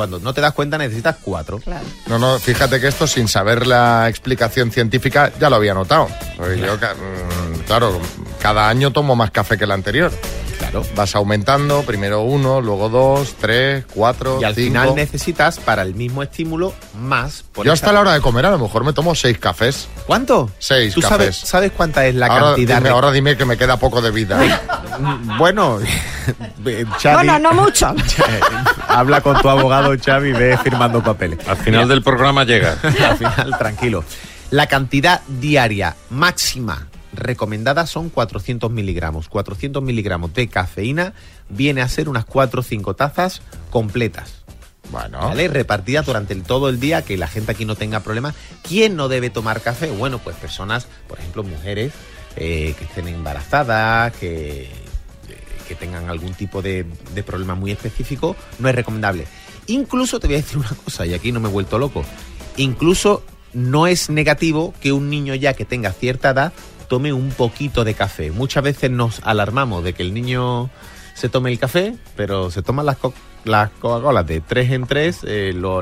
cuando 0.00 0.18
no 0.18 0.32
te 0.32 0.40
das 0.40 0.54
cuenta 0.54 0.78
necesitas 0.78 1.16
cuatro 1.20 1.60
No, 2.06 2.18
no, 2.18 2.38
fíjate 2.38 2.80
que 2.80 2.88
esto 2.88 3.06
sin 3.06 3.28
saber 3.28 3.66
la 3.66 4.08
explicación 4.08 4.70
científica 4.70 5.30
ya 5.38 5.50
lo 5.50 5.56
había 5.56 5.74
notado. 5.74 6.08
Porque 6.38 6.58
yo, 6.58 6.80
ca- 6.80 6.94
mm, 6.94 7.58
claro, 7.66 8.00
cada 8.40 8.66
año 8.70 8.92
tomo 8.92 9.14
más 9.14 9.30
café 9.30 9.58
que 9.58 9.64
el 9.64 9.72
anterior. 9.72 10.10
Claro. 10.58 10.84
Vas 10.94 11.14
aumentando, 11.16 11.82
primero 11.82 12.20
uno, 12.20 12.60
luego 12.60 12.88
dos, 12.90 13.34
tres, 13.40 13.84
cuatro, 13.94 14.38
y 14.40 14.44
al 14.44 14.54
cinco. 14.54 14.68
final 14.68 14.94
necesitas 14.94 15.58
para 15.58 15.82
el 15.82 15.94
mismo 15.94 16.22
estímulo 16.22 16.74
más 16.98 17.42
por 17.52 17.66
Yo 17.66 17.72
esa- 17.72 17.86
hasta 17.86 17.92
la 17.94 18.00
hora 18.00 18.12
de 18.12 18.20
comer 18.20 18.44
a 18.46 18.50
lo 18.50 18.58
mejor 18.58 18.84
me 18.84 18.92
tomo 18.92 19.14
seis 19.14 19.38
cafés. 19.38 19.88
¿Cuánto? 20.06 20.50
Seis 20.58 20.94
¿Tú 20.94 21.00
sabes, 21.02 21.36
cafés. 21.36 21.48
sabes 21.48 21.72
cuánta 21.76 22.06
es 22.06 22.14
la 22.14 22.26
ahora, 22.26 22.44
cantidad 22.48 22.76
dime, 22.76 22.88
de- 22.88 22.94
ahora 22.94 23.10
dime 23.10 23.36
que 23.36 23.44
me 23.46 23.56
queda 23.56 23.78
poco 23.78 24.00
de 24.02 24.10
vida. 24.10 24.38
Bueno, 25.38 25.78
Xavi, 26.98 27.14
Bueno, 27.26 27.38
no 27.38 27.52
mucho. 27.52 27.94
habla 28.88 29.20
con 29.20 29.40
tu 29.40 29.48
abogado 29.48 29.94
Xavi 29.98 30.32
ve 30.32 30.56
firmando 30.58 31.02
papeles. 31.02 31.46
Al 31.48 31.56
final 31.56 31.88
del 31.88 32.02
programa 32.02 32.44
llega. 32.44 32.76
Al 32.82 33.16
final, 33.16 33.54
tranquilo. 33.58 34.04
La 34.50 34.66
cantidad 34.66 35.20
diaria 35.28 35.96
máxima 36.10 36.88
recomendada 37.12 37.86
son 37.86 38.08
400 38.10 38.70
miligramos. 38.70 39.28
400 39.28 39.82
miligramos 39.82 40.32
de 40.34 40.48
cafeína 40.48 41.12
viene 41.48 41.82
a 41.82 41.88
ser 41.88 42.08
unas 42.08 42.24
4 42.24 42.60
o 42.60 42.62
5 42.62 42.94
tazas 42.94 43.42
completas. 43.70 44.34
¿Vale? 44.90 45.46
Repartidas 45.46 46.04
durante 46.04 46.34
el- 46.34 46.42
todo 46.42 46.68
el 46.68 46.80
día, 46.80 47.02
que 47.02 47.16
la 47.16 47.28
gente 47.28 47.52
aquí 47.52 47.64
no 47.64 47.76
tenga 47.76 48.00
problemas. 48.00 48.34
¿Quién 48.66 48.96
no 48.96 49.06
debe 49.08 49.30
tomar 49.30 49.60
café? 49.60 49.88
Bueno, 49.92 50.18
pues 50.18 50.34
personas, 50.36 50.88
por 51.08 51.20
ejemplo, 51.20 51.44
mujeres 51.44 51.92
eh, 52.36 52.74
que 52.76 52.84
estén 52.86 53.06
embarazadas, 53.06 54.12
que, 54.14 54.68
que 55.70 55.76
tengan 55.76 56.10
algún 56.10 56.34
tipo 56.34 56.62
de, 56.62 56.84
problema 57.24 57.54
muy 57.54 57.70
específico, 57.70 58.34
no 58.58 58.68
es 58.68 58.74
recomendable. 58.74 59.28
Incluso 59.68 60.18
te 60.18 60.26
voy 60.26 60.34
a 60.34 60.38
decir 60.38 60.58
una 60.58 60.68
cosa, 60.84 61.06
y 61.06 61.14
aquí 61.14 61.30
no 61.30 61.38
me 61.38 61.48
he 61.48 61.52
vuelto 61.52 61.78
loco. 61.78 62.04
Incluso 62.56 63.22
no 63.54 63.86
es 63.86 64.10
negativo 64.10 64.74
que 64.80 64.90
un 64.92 65.08
niño 65.08 65.32
ya 65.36 65.54
que 65.54 65.64
tenga 65.64 65.92
cierta 65.92 66.30
edad 66.30 66.52
tome 66.88 67.12
un 67.12 67.28
poquito 67.30 67.84
de 67.84 67.94
café. 67.94 68.32
Muchas 68.32 68.64
veces 68.64 68.90
nos 68.90 69.20
alarmamos 69.22 69.84
de 69.84 69.92
que 69.92 70.02
el 70.02 70.12
niño 70.12 70.70
se 71.14 71.28
tome 71.28 71.52
el 71.52 71.58
café, 71.60 71.94
pero 72.16 72.50
se 72.50 72.62
toman 72.62 72.84
las, 72.86 72.96
co- 72.96 73.14
las 73.44 73.70
Coca-Colas 73.78 74.26
de 74.26 74.40
3 74.40 74.72
en 74.72 74.86
3, 74.88 75.20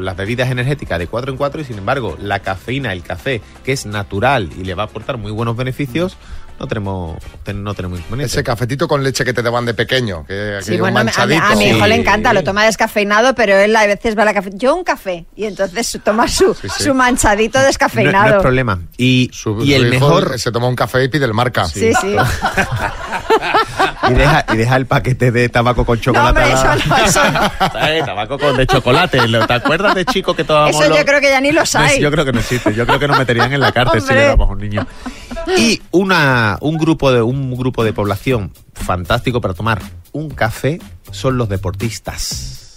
las 0.02 0.16
bebidas 0.18 0.50
energéticas 0.50 0.98
de 0.98 1.06
4 1.06 1.30
en 1.32 1.38
4 1.38 1.60
y 1.62 1.64
sin 1.64 1.78
embargo 1.78 2.18
la 2.20 2.40
cafeína, 2.40 2.92
el 2.92 3.02
café, 3.02 3.40
que 3.64 3.72
es 3.72 3.86
natural 3.86 4.50
y 4.60 4.64
le 4.64 4.74
va 4.74 4.82
a 4.82 4.86
aportar 4.86 5.16
muy 5.16 5.32
buenos 5.32 5.56
beneficios, 5.56 6.18
no 6.58 6.66
tenemos, 6.66 7.16
ten- 7.44 7.62
no 7.62 7.74
tenemos 7.74 7.98
inconveniente. 8.00 8.32
Ese 8.34 8.42
cafetito 8.44 8.88
con 8.88 9.02
leche 9.02 9.24
que 9.24 9.32
te 9.32 9.42
daban 9.42 9.64
de 9.66 9.74
pequeño, 9.74 10.24
que 10.26 10.58
Sí, 10.62 10.76
bueno, 10.78 10.94
manchadito. 10.94 11.42
a 11.44 11.54
mi 11.54 11.66
hijo 11.68 11.86
le 11.86 11.94
encanta, 11.94 12.32
lo 12.32 12.42
toma 12.42 12.64
descafeinado, 12.64 13.34
pero 13.34 13.56
él 13.56 13.74
a 13.76 13.86
veces 13.86 14.16
va 14.18 14.22
a 14.22 14.26
la 14.26 14.34
café. 14.34 14.50
Yo 14.54 14.74
un 14.74 14.84
café. 14.84 15.26
Y 15.36 15.44
entonces 15.44 15.98
toma 16.04 16.26
su, 16.28 16.54
sí. 16.54 16.68
su 16.68 16.94
manchadito 16.94 17.58
No, 17.60 17.64
descafeinado. 17.66 18.28
no 18.28 18.36
es 18.36 18.42
problema. 18.42 18.78
Y, 18.96 19.30
Su- 19.32 19.62
y 19.62 19.68
su 19.70 19.74
el 19.76 19.94
hijo 19.94 20.06
mejor... 20.08 20.38
Se 20.38 20.50
toma 20.52 20.66
un 20.68 20.76
café 20.76 21.04
y 21.04 21.08
pide 21.08 21.24
el 21.26 21.34
marca. 21.34 21.66
Sí, 21.66 21.92
sí. 22.00 22.16
Y 24.10 24.14
deja, 24.14 24.44
y 24.52 24.56
deja 24.56 24.76
el 24.76 24.86
paquete 24.86 25.30
de 25.30 25.48
tabaco 25.48 25.84
con 25.84 26.00
chocolate. 26.00 26.40
hombre, 26.40 26.52
eso 26.54 26.88
no, 26.88 26.96
eso 26.96 27.30
no. 27.30 27.40
¿Sabes? 27.72 28.04
Tabaco 28.06 28.38
con 28.38 28.56
de 28.56 28.66
chocolate. 28.66 29.28
¿Lo- 29.28 29.46
¿Te 29.46 29.52
acuerdas 29.54 29.94
de 29.94 30.04
chico 30.06 30.34
que 30.34 30.44
tomábamos 30.44 30.76
Eso 30.76 30.84
yo 30.88 30.96
los- 30.96 31.04
creo 31.04 31.20
que 31.20 31.28
ya 31.30 31.40
ni 31.40 31.52
los 31.52 31.74
No, 31.74 31.80
hay. 31.80 32.00
yo 32.00 32.10
creo 32.10 32.24
que 32.24 32.32
no 32.32 32.40
existe. 32.40 32.74
Yo 32.74 32.86
creo 32.86 32.98
que 32.98 33.06
nos 33.08 33.18
meterían 33.18 33.52
en 33.52 33.60
la 33.60 33.72
cárcel 33.72 34.00
si 34.00 34.14
le 34.14 34.24
damos 34.26 34.48
a 34.48 34.52
un 34.52 34.58
niño. 34.58 34.86
Y 35.56 35.80
una, 35.90 36.58
un, 36.60 36.76
grupo 36.76 37.12
de, 37.12 37.22
un 37.22 37.56
grupo 37.56 37.84
de 37.84 37.92
población 37.92 38.52
fantástico 38.74 39.40
para 39.40 39.54
tomar 39.54 39.80
un 40.12 40.30
café 40.30 40.80
son 41.10 41.38
los 41.38 41.48
deportistas. 41.48 42.76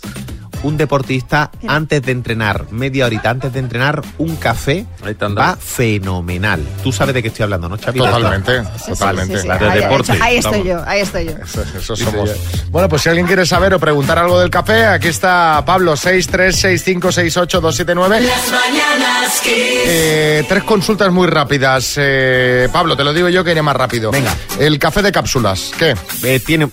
Un 0.64 0.78
deportista 0.78 1.50
antes 1.68 2.02
de 2.04 2.12
entrenar, 2.12 2.68
media 2.72 3.06
horita 3.08 3.30
antes 3.32 3.52
de 3.54 3.60
entrenar, 3.60 4.02
un 4.18 4.36
café 4.36 4.86
va 5.38 5.56
fenomenal. 5.58 6.66
Tú 6.84 6.92
sabes 6.92 7.14
de 7.16 7.22
qué 7.22 7.28
estoy 7.30 7.44
hablando, 7.44 7.70
¿no, 7.70 7.78
Xavi? 7.78 8.00
Totalmente, 8.00 8.62
Sí, 8.62 8.68
sí, 8.86 8.92
totalmente. 8.92 9.38
sí, 9.38 9.44
sí. 9.44 9.50
Ahí, 9.50 9.82
ahí 10.22 10.38
estoy 10.38 10.64
yo, 10.64 10.84
ahí 10.86 11.02
estoy 11.02 11.26
yo. 11.26 11.32
Eso, 11.44 11.64
eso 11.78 11.96
somos. 11.96 12.30
Bueno, 12.70 12.88
pues 12.90 13.02
si 13.02 13.10
alguien 13.10 13.26
quiere 13.28 13.46
saber 13.46 13.74
o 13.74 13.80
preguntar 13.80 14.18
algo 14.20 14.40
del 14.40 14.50
café, 14.50 14.86
aquí 14.86 15.08
está 15.08 15.64
Pablo, 15.66 15.94
636568279. 15.96 18.20
Las 18.22 18.52
mañanas. 18.52 19.42
Eh, 19.46 20.44
tres 20.48 20.64
consultas 20.64 21.12
muy 21.12 21.28
rápidas. 21.28 21.94
Eh, 21.98 22.70
Pablo, 22.72 22.96
te 22.96 23.04
lo 23.04 23.14
digo 23.14 23.30
yo 23.30 23.44
que 23.44 23.52
iré 23.52 23.62
más 23.62 23.76
rápido. 23.76 24.12
Venga. 24.12 24.34
El 24.60 24.78
café 24.80 25.02
de 25.02 25.12
cápsulas, 25.12 25.72
¿qué? 25.78 25.96
Eh, 26.24 26.40
tiene, 26.40 26.70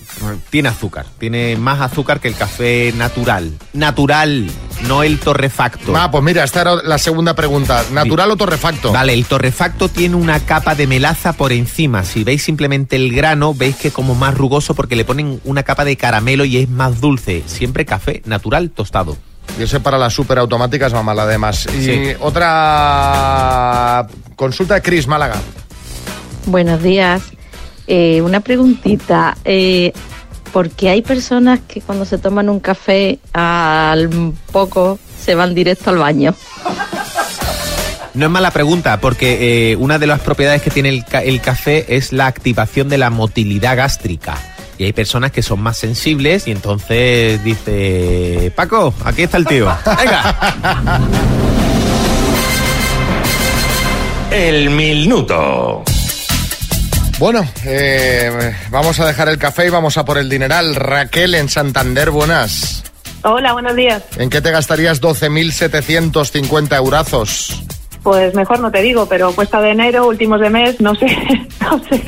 tiene 0.50 0.68
azúcar, 0.68 1.06
tiene 1.18 1.56
más 1.56 1.80
azúcar 1.80 2.20
que 2.20 2.28
el 2.28 2.34
café 2.34 2.92
natural. 2.96 3.52
Natural, 3.78 4.46
no 4.88 5.04
el 5.04 5.20
torrefacto. 5.20 5.96
Ah, 5.96 6.10
pues 6.10 6.24
mira, 6.24 6.42
esta 6.42 6.62
era 6.62 6.74
la 6.82 6.98
segunda 6.98 7.34
pregunta. 7.34 7.84
¿Natural 7.92 8.30
o 8.32 8.36
torrefacto? 8.36 8.92
Vale, 8.92 9.14
el 9.14 9.24
torrefacto 9.24 9.88
tiene 9.88 10.16
una 10.16 10.40
capa 10.40 10.74
de 10.74 10.88
melaza 10.88 11.32
por 11.32 11.52
encima. 11.52 12.02
Si 12.04 12.24
veis 12.24 12.42
simplemente 12.42 12.96
el 12.96 13.12
grano, 13.14 13.54
veis 13.54 13.76
que 13.76 13.88
es 13.88 13.94
como 13.94 14.16
más 14.16 14.34
rugoso 14.36 14.74
porque 14.74 14.96
le 14.96 15.04
ponen 15.04 15.40
una 15.44 15.62
capa 15.62 15.84
de 15.84 15.96
caramelo 15.96 16.44
y 16.44 16.56
es 16.56 16.68
más 16.68 17.00
dulce. 17.00 17.44
Siempre 17.46 17.86
café 17.86 18.20
natural 18.26 18.70
tostado. 18.70 19.16
Y 19.58 19.62
eso 19.62 19.80
para 19.80 19.96
las 19.96 20.12
superautomáticas 20.12 20.92
va 20.94 21.02
mal 21.04 21.18
además. 21.20 21.66
Y 21.78 21.84
Sí. 21.84 22.02
otra 22.20 24.06
consulta 24.36 24.74
de 24.74 24.82
Cris 24.82 25.06
Málaga. 25.06 25.36
Buenos 26.46 26.82
días. 26.82 27.22
Eh, 27.86 28.20
una 28.22 28.40
preguntita. 28.40 29.36
Eh, 29.44 29.92
¿Por 30.52 30.70
qué 30.70 30.88
hay 30.90 31.02
personas 31.02 31.60
que 31.68 31.80
cuando 31.80 32.04
se 32.04 32.18
toman 32.18 32.48
un 32.48 32.58
café 32.60 33.18
al 33.32 34.08
poco 34.50 34.98
se 35.24 35.34
van 35.34 35.54
directo 35.54 35.90
al 35.90 35.98
baño? 35.98 36.34
No 38.14 38.26
es 38.26 38.32
mala 38.32 38.50
pregunta, 38.50 38.98
porque 39.00 39.72
eh, 39.72 39.76
una 39.76 39.98
de 39.98 40.06
las 40.08 40.20
propiedades 40.20 40.62
que 40.62 40.70
tiene 40.70 40.88
el, 40.88 41.04
ca- 41.04 41.22
el 41.22 41.40
café 41.40 41.96
es 41.96 42.12
la 42.12 42.26
activación 42.26 42.88
de 42.88 42.98
la 42.98 43.10
motilidad 43.10 43.76
gástrica. 43.76 44.36
Y 44.78 44.84
hay 44.84 44.92
personas 44.92 45.30
que 45.32 45.42
son 45.42 45.60
más 45.60 45.76
sensibles 45.76 46.46
y 46.48 46.52
entonces 46.52 47.42
dice, 47.44 48.52
Paco, 48.56 48.94
aquí 49.04 49.22
está 49.22 49.36
el 49.36 49.46
tío. 49.46 49.66
Venga. 49.98 51.00
El 54.30 54.70
minuto. 54.70 55.82
Bueno, 57.18 57.44
eh, 57.64 58.54
vamos 58.70 59.00
a 59.00 59.06
dejar 59.06 59.28
el 59.28 59.38
café 59.38 59.66
y 59.66 59.70
vamos 59.70 59.98
a 59.98 60.04
por 60.04 60.18
el 60.18 60.28
dineral. 60.28 60.76
Raquel 60.76 61.34
en 61.34 61.48
Santander, 61.48 62.10
buenas. 62.10 62.84
Hola, 63.24 63.52
buenos 63.52 63.74
días. 63.74 64.04
¿En 64.16 64.30
qué 64.30 64.40
te 64.40 64.52
gastarías 64.52 65.02
12.750 65.02 66.76
eurazos? 66.76 67.64
Pues 68.08 68.34
mejor 68.34 68.58
no 68.60 68.70
te 68.70 68.80
digo, 68.80 69.04
pero 69.06 69.32
cuesta 69.34 69.60
de 69.60 69.72
enero, 69.72 70.06
últimos 70.08 70.40
de 70.40 70.48
mes, 70.48 70.80
no 70.80 70.94
sé, 70.94 71.04
no 71.60 71.78
sé, 71.90 72.02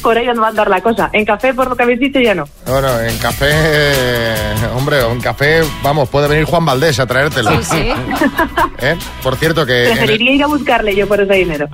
por 0.00 0.16
ahí 0.16 0.24
nos 0.24 0.40
va 0.40 0.46
a 0.46 0.48
andar 0.48 0.70
la 0.70 0.80
cosa. 0.80 1.10
En 1.12 1.26
café, 1.26 1.52
por 1.52 1.68
lo 1.68 1.76
que 1.76 1.82
habéis 1.82 2.00
dicho, 2.00 2.18
ya 2.18 2.34
no. 2.34 2.44
Bueno, 2.66 2.98
en 2.98 3.14
café, 3.18 3.50
eh, 3.52 4.54
hombre, 4.74 5.02
en 5.02 5.20
café, 5.20 5.60
vamos, 5.82 6.08
puede 6.08 6.28
venir 6.28 6.46
Juan 6.46 6.64
Valdés 6.64 6.98
a 6.98 7.04
traértelo. 7.06 7.50
Sí, 7.62 7.68
sí. 7.72 7.92
¿Eh? 8.78 8.96
Por 9.22 9.36
cierto 9.36 9.66
que... 9.66 9.82
el- 9.84 9.90
Preferiría 9.90 10.32
ir 10.32 10.42
a 10.44 10.46
buscarle 10.46 10.96
yo 10.96 11.06
por 11.06 11.20
ese 11.20 11.34
dinero. 11.34 11.68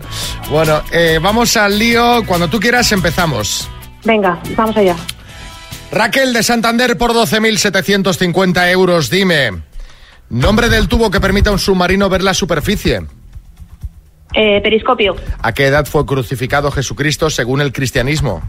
Bueno, 0.50 0.82
eh, 0.90 1.20
vamos 1.22 1.56
al 1.56 1.78
lío. 1.78 2.24
Cuando 2.26 2.48
tú 2.48 2.58
quieras 2.58 2.90
empezamos. 2.90 3.68
Venga, 4.02 4.36
vamos 4.56 4.76
allá. 4.76 4.96
Raquel 5.92 6.32
de 6.32 6.42
Santander 6.42 6.98
por 6.98 7.12
12.750 7.12 8.68
euros. 8.72 9.10
Dime, 9.10 9.62
nombre 10.28 10.68
del 10.68 10.88
tubo 10.88 11.08
que 11.08 11.20
permite 11.20 11.50
a 11.50 11.52
un 11.52 11.60
submarino 11.60 12.08
ver 12.08 12.24
la 12.24 12.34
superficie. 12.34 13.02
Eh, 14.32 14.60
periscopio, 14.62 15.16
¿A 15.42 15.52
qué 15.52 15.66
edad 15.66 15.86
fue 15.86 16.06
crucificado 16.06 16.70
Jesucristo 16.70 17.30
según 17.30 17.60
el 17.60 17.72
cristianismo? 17.72 18.40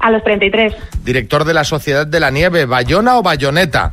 a 0.00 0.10
los 0.10 0.24
33. 0.24 0.74
Director 1.04 1.44
de 1.44 1.54
la 1.54 1.62
Sociedad 1.62 2.04
de 2.06 2.18
la 2.18 2.30
Nieve, 2.30 2.64
¿Bayona 2.66 3.18
o 3.18 3.22
Bayoneta? 3.22 3.92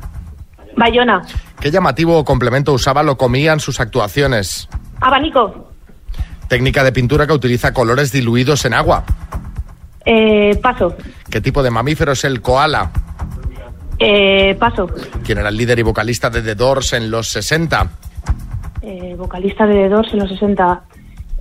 Bayona, 0.75 1.21
¿Qué 1.59 1.69
llamativo 1.69 2.23
complemento 2.25 2.73
usaba 2.73 3.03
lo 3.03 3.15
comía 3.17 3.53
en 3.53 3.59
sus 3.59 3.79
actuaciones? 3.79 4.67
abanico, 5.01 5.71
Técnica 6.47 6.83
de 6.83 6.91
pintura 6.91 7.27
que 7.27 7.33
utiliza 7.33 7.73
colores 7.73 8.11
diluidos 8.11 8.65
en 8.65 8.73
agua. 8.73 9.03
eh, 10.05 10.57
paso, 10.63 10.95
¿Qué 11.29 11.41
tipo 11.41 11.61
de 11.61 11.69
mamífero 11.69 12.13
es 12.13 12.23
el 12.23 12.41
koala? 12.41 12.89
eh, 13.99 14.55
paso, 14.59 14.87
¿Quién 15.23 15.37
era 15.37 15.49
el 15.49 15.57
líder 15.57 15.77
y 15.79 15.83
vocalista 15.83 16.29
de 16.31 16.41
The 16.41 16.55
Doors 16.55 16.93
en 16.93 17.11
los 17.11 17.27
60? 17.29 17.87
eh, 18.81 19.13
vocalista 19.15 19.67
de 19.67 19.73
The 19.75 19.89
Doors 19.89 20.13
en 20.13 20.19
los 20.19 20.29
60. 20.29 20.81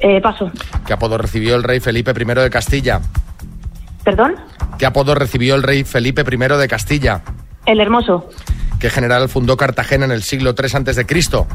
Eh, 0.01 0.21
paso, 0.21 0.51
¿Qué 0.87 0.93
apodo 0.93 1.19
recibió 1.19 1.57
el 1.57 1.63
rey 1.65 1.81
Felipe 1.81 2.13
I 2.13 2.25
de 2.25 2.51
Castilla? 2.51 3.01
perdón, 4.05 4.37
¿Qué 4.79 4.87
apodo 4.87 5.15
recibió 5.15 5.55
el 5.57 5.63
rey 5.63 5.85
Felipe 5.85 6.23
I 6.23 6.37
de 6.57 6.69
Castilla? 6.69 7.23
el 7.67 7.81
hermoso, 7.81 8.29
¿Qué 8.79 8.91
general 8.91 9.29
fundó 9.29 9.57
Cartagena 9.57 10.05
en 10.05 10.13
el 10.13 10.23
siglo 10.23 10.55
III 10.57 10.71
antes 10.77 10.97
de 10.97 11.05
Cristo? 11.07 11.47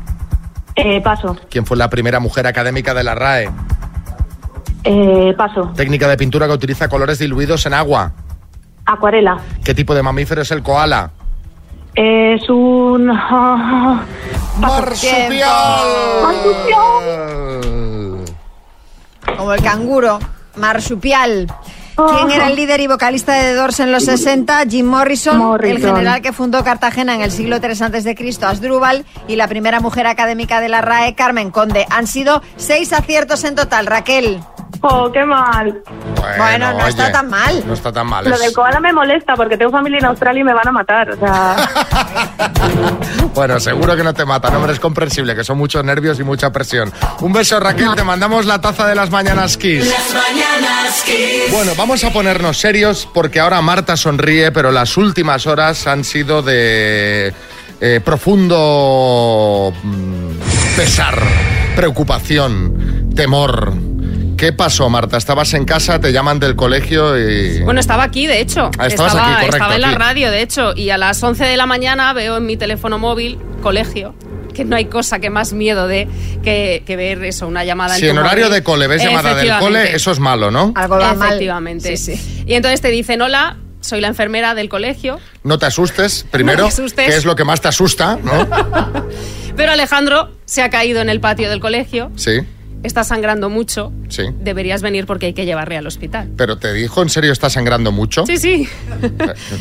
eh, 0.76 1.00
paso, 1.02 1.38
¿Quién 1.50 1.66
fue 1.66 1.78
la 1.78 1.90
primera 1.90 2.20
mujer 2.20 2.46
académica 2.48 2.94
de 2.94 3.04
la 3.04 3.16
RAE? 3.16 3.50
eh, 4.84 5.34
paso, 5.38 5.72
Técnica 5.76 6.08
de 6.10 6.18
pintura 6.18 6.46
que 6.48 6.54
utiliza 6.54 6.90
colores 6.90 7.20
diluidos 7.20 7.66
en 7.66 7.74
agua. 7.74 8.12
acuarela. 8.86 9.38
¿Qué 9.64 9.74
tipo 9.74 9.96
de 9.96 10.04
mamífero 10.04 10.42
es 10.42 10.52
el 10.52 10.62
koala? 10.62 11.12
Es 11.96 12.50
un... 12.50 13.10
ah, 13.14 14.04
Como 19.38 19.54
el 19.54 19.62
canguro. 19.62 20.20
Marsupial. 20.56 21.48
¿Quién 21.96 22.32
era 22.32 22.48
el 22.48 22.56
líder 22.56 22.80
y 22.80 22.88
vocalista 22.88 23.34
de 23.34 23.42
The 23.42 23.54
Doors 23.54 23.80
en 23.80 23.92
los 23.92 24.06
60? 24.06 24.64
Jim 24.68 24.86
Morrison, 24.86 25.38
Morrison. 25.38 25.78
el 25.78 25.84
general 25.84 26.22
que 26.22 26.34
fundó 26.34 26.64
Cartagena 26.64 27.14
en 27.14 27.22
el 27.22 27.32
siglo 27.32 27.58
III 27.58 27.84
antes 27.84 28.04
de 28.04 28.16
Cristo, 28.16 28.48
Asdrúbal, 28.48 29.06
y 29.28 29.36
la 29.36 29.48
primera 29.48 29.80
mujer 29.80 30.08
académica 30.08 30.60
de 30.60 30.70
la 30.70 30.82
RAE, 30.82 31.14
Carmen 31.14 31.52
Conde. 31.52 31.86
Han 31.92 32.08
sido 32.08 32.42
seis 32.58 32.94
aciertos 32.94 33.44
en 33.44 33.54
total, 33.56 33.86
Raquel. 33.86 34.40
¡Oh, 34.82 35.10
qué 35.12 35.24
mal! 35.24 35.82
Bueno, 36.38 36.74
no 36.74 36.88
está 36.88 37.12
tan 37.12 37.30
mal. 37.30 37.64
No 37.66 37.74
está 37.74 37.92
tan 37.92 38.08
mal. 38.08 38.26
Lo 38.28 38.36
es- 38.36 38.42
del 38.42 38.54
koala 38.54 38.80
me 38.80 38.92
molesta 38.92 39.36
porque 39.36 39.58
tengo 39.58 39.72
familia 39.72 40.00
en 40.00 40.06
Australia 40.06 40.42
y 40.42 40.44
me 40.44 40.54
van 40.54 40.68
a 40.68 40.72
matar. 40.72 41.12
O 41.12 41.18
sea, 41.18 41.56
Bueno, 43.34 43.60
seguro 43.60 43.96
que 43.96 44.04
no 44.04 44.14
te 44.14 44.26
matan, 44.26 44.56
hombre, 44.56 44.74
es 44.74 44.80
comprensible, 44.80 45.36
que 45.36 45.44
son 45.44 45.58
muchos 45.58 45.84
nervios 45.84 46.20
y 46.20 46.24
mucha 46.24 46.52
presión. 46.52 46.92
Un 47.22 47.34
beso, 47.34 47.60
Raquel, 47.60 47.96
te 47.96 48.04
mandamos 48.04 48.46
la 48.46 48.62
taza 48.62 48.86
de 48.88 48.96
las 48.96 49.10
mañanas 49.10 49.58
Kiss. 49.58 49.88
Las 49.88 50.14
mañanas 50.14 51.02
Kiss. 51.04 51.52
Bueno, 51.52 51.72
vamos 51.78 52.04
a 52.04 52.12
ponernos 52.12 52.58
serios 52.60 53.08
porque 53.12 53.40
ahora 53.40 53.62
Marta 53.62 53.98
sonríe, 53.98 54.52
pero 54.52 54.72
las 54.72 54.98
últimas 54.98 55.48
horas 55.48 55.88
han 55.88 56.04
sido 56.04 56.42
de 56.42 57.34
eh, 57.82 58.02
profundo 58.06 59.74
mm, 59.84 60.76
pesar, 60.78 61.18
preocupación, 61.76 63.10
temor. 63.16 63.74
¿Qué 64.44 64.52
pasó, 64.52 64.90
Marta? 64.90 65.16
¿Estabas 65.16 65.54
en 65.54 65.64
casa, 65.64 66.02
te 66.02 66.12
llaman 66.12 66.38
del 66.38 66.58
colegio 66.58 67.18
y... 67.18 67.62
Bueno, 67.62 67.80
estaba 67.80 68.04
aquí, 68.04 68.28
de 68.28 68.42
hecho. 68.42 68.72
Ah, 68.78 68.88
estabas 68.88 69.14
estaba, 69.14 69.36
aquí, 69.38 69.46
correcto, 69.46 69.56
estaba 69.56 69.76
en 69.76 69.82
la 69.82 69.88
aquí. 69.88 69.98
radio, 69.98 70.32
de 70.32 70.42
hecho, 70.42 70.74
y 70.76 70.90
a 70.90 70.98
las 70.98 71.24
11 71.24 71.46
de 71.46 71.56
la 71.56 71.66
mañana 71.66 72.12
veo 72.12 72.36
en 72.36 72.46
mi 72.46 72.58
teléfono 72.58 73.00
móvil, 73.00 73.40
colegio, 73.62 74.16
que 74.54 74.66
no 74.66 74.76
hay 74.76 74.88
cosa 74.88 75.20
que 75.20 75.30
más 75.30 75.54
miedo 75.54 75.88
de 75.88 76.10
que, 76.44 76.84
que 76.86 76.98
ver 76.98 77.24
eso, 77.24 77.48
una 77.48 77.64
llamada 77.64 77.96
Si 77.96 78.06
en 78.06 78.18
horario 78.18 78.48
móvil. 78.48 78.56
de 78.56 78.64
cole 78.64 78.88
ves 78.88 79.02
llamada 79.02 79.34
del 79.34 79.58
cole, 79.60 79.96
eso 79.96 80.12
es 80.12 80.20
malo, 80.20 80.52
¿no? 80.52 80.74
Algo 80.76 80.98
va 81.00 81.14
mal. 81.14 81.30
Efectivamente. 81.30 81.96
Sí, 81.96 82.18
sí. 82.18 82.44
Y 82.46 82.56
entonces 82.56 82.82
te 82.82 82.90
dicen, 82.90 83.22
hola, 83.22 83.56
soy 83.80 84.02
la 84.02 84.10
enfermera 84.10 84.56
del 84.56 84.68
colegio, 84.68 85.22
No 85.44 85.58
te 85.58 85.68
asustes, 85.68 86.26
primero, 86.30 86.64
No 86.64 86.68
te 86.68 86.74
asustes. 86.74 87.10
que 87.10 87.16
es 87.16 87.24
lo 87.24 87.38
que 87.38 87.46
más 87.46 87.62
te 87.62 87.70
asusta, 87.70 88.20
¿no? 88.22 88.46
pero 89.56 89.72
Alejandro 89.72 90.32
se 90.44 90.62
ha 90.64 90.70
caído 90.70 91.00
en 91.00 91.08
el 91.08 91.22
patio 91.22 91.50
del 91.50 91.62
colegio, 91.62 92.12
Sí, 92.18 92.42
está 92.84 93.04
sangrando 93.04 93.50
mucho, 93.50 93.92
sí. 94.10 94.24
deberías 94.42 94.82
venir 94.82 95.06
porque 95.06 95.28
hay 95.28 95.34
que 95.34 95.46
llevarle 95.46 95.78
al 95.78 95.88
hospital. 95.88 96.30
Pero 96.38 96.58
te 96.58 96.74
dijo, 96.74 97.02
¿en 97.02 97.10
serio 97.10 97.32
está 97.32 97.50
sangrando 97.50 97.92
mucho? 97.92 98.26
Sí, 98.26 98.38
sí. 98.38 98.68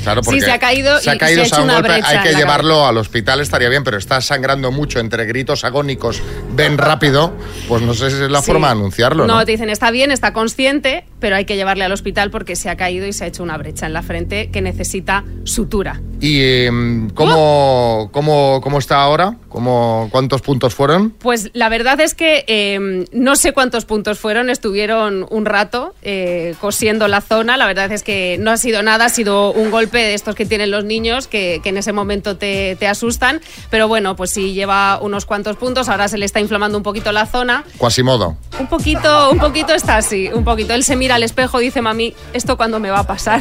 Claro, 0.02 0.22
Sí, 0.22 0.26
porque 0.26 0.40
se 0.42 0.50
ha 0.52 0.58
caído 0.58 0.98
se 0.98 1.10
ha 1.10 1.14
y 1.14 1.18
caído, 1.18 1.42
ha 1.42 1.44
se 1.46 1.54
ha 1.54 1.56
hecho 1.58 1.62
un 1.64 1.70
una 1.70 1.74
golpe, 1.80 1.92
hay 2.04 2.18
que 2.28 2.34
llevarlo 2.34 2.86
al 2.86 2.96
hospital, 2.98 3.40
estaría 3.40 3.68
bien, 3.68 3.84
pero 3.84 3.96
está 3.98 4.20
sangrando 4.20 4.70
mucho 4.72 4.98
entre 4.98 5.24
gritos 5.26 5.64
agónicos, 5.64 6.22
ven 6.54 6.78
rápido, 6.78 7.32
pues 7.68 7.82
no 7.82 7.94
sé 7.94 8.10
si 8.10 8.22
es 8.22 8.30
la 8.30 8.40
Sí. 8.40 8.46
forma 8.46 8.68
de 8.68 8.72
anunciarlo, 8.72 9.26
¿no? 9.26 9.36
No, 9.38 9.44
te 9.44 9.52
dicen, 9.52 9.70
está 9.70 9.90
bien, 9.90 10.10
está 10.10 10.32
consciente, 10.32 11.04
pero 11.20 11.36
hay 11.36 11.44
que 11.44 11.56
llevarle 11.56 11.84
al 11.84 11.92
hospital 11.92 12.30
porque 12.30 12.56
se 12.56 12.68
ha 12.70 12.76
caído 12.76 13.06
y 13.06 13.12
se 13.12 13.24
ha 13.24 13.26
hecho 13.28 13.42
una 13.42 13.56
brecha 13.56 13.86
en 13.86 13.92
la 13.92 14.02
frente 14.02 14.50
que 14.50 14.60
necesita 14.60 15.24
sutura. 15.44 16.00
¿Y 16.20 16.40
em, 16.66 17.10
cómo, 17.10 18.08
cómo, 18.12 18.60
cómo 18.62 18.78
está 18.78 19.02
ahora? 19.02 19.36
¿Cómo, 19.48 20.08
¿Cuántos 20.10 20.40
puntos 20.42 20.74
fueron? 20.74 21.10
Pues 21.10 21.50
la 21.52 21.68
verdad 21.68 22.00
es 22.00 22.14
que 22.14 22.44
eh, 22.46 23.04
no 23.12 23.36
sé 23.36 23.52
cuántos 23.52 23.84
puntos 23.84 24.18
fueron, 24.18 24.50
estuvieron 24.50 25.26
un 25.30 25.44
rato 25.44 25.94
eh, 26.02 26.54
cosiendo 26.60 27.08
la 27.08 27.20
zona, 27.20 27.56
la 27.56 27.66
verdad 27.66 27.92
es 27.92 28.02
que 28.02 28.36
no 28.40 28.50
ha 28.50 28.56
sido 28.56 28.82
nada, 28.82 29.06
ha 29.06 29.08
sido 29.08 29.52
un 29.52 29.70
golpe 29.70 29.98
de 29.98 30.14
estos 30.14 30.34
que 30.34 30.46
tienen 30.46 30.70
los 30.70 30.84
niños 30.84 31.28
que, 31.28 31.60
que 31.62 31.68
en 31.68 31.76
ese 31.76 31.92
momento 31.92 32.36
te, 32.36 32.76
te 32.76 32.86
asustan, 32.88 33.40
pero 33.70 33.88
bueno, 33.88 34.16
pues 34.16 34.30
sí 34.30 34.54
lleva 34.54 34.98
unos 35.00 35.26
cuantos 35.26 35.56
puntos, 35.56 35.88
ahora 35.88 36.08
se 36.08 36.18
le 36.18 36.24
está 36.24 36.40
inflamando 36.40 36.76
un 36.78 36.82
poquito 36.82 37.12
la 37.12 37.26
zona, 37.26 37.64
Quasimodo. 37.78 38.36
un 38.58 38.66
poquito, 38.66 39.30
un 39.30 39.38
poquito 39.38 39.74
está 39.74 39.96
así, 39.98 40.28
un 40.32 40.44
poquito, 40.44 40.72
él 40.74 40.84
se 40.84 40.96
mira 40.96 41.16
al 41.16 41.22
espejo 41.22 41.60
y 41.60 41.66
dice, 41.66 41.82
mami, 41.82 42.14
¿esto 42.32 42.56
cuándo 42.56 42.80
me 42.80 42.90
va 42.90 43.00
a 43.00 43.06
pasar? 43.06 43.40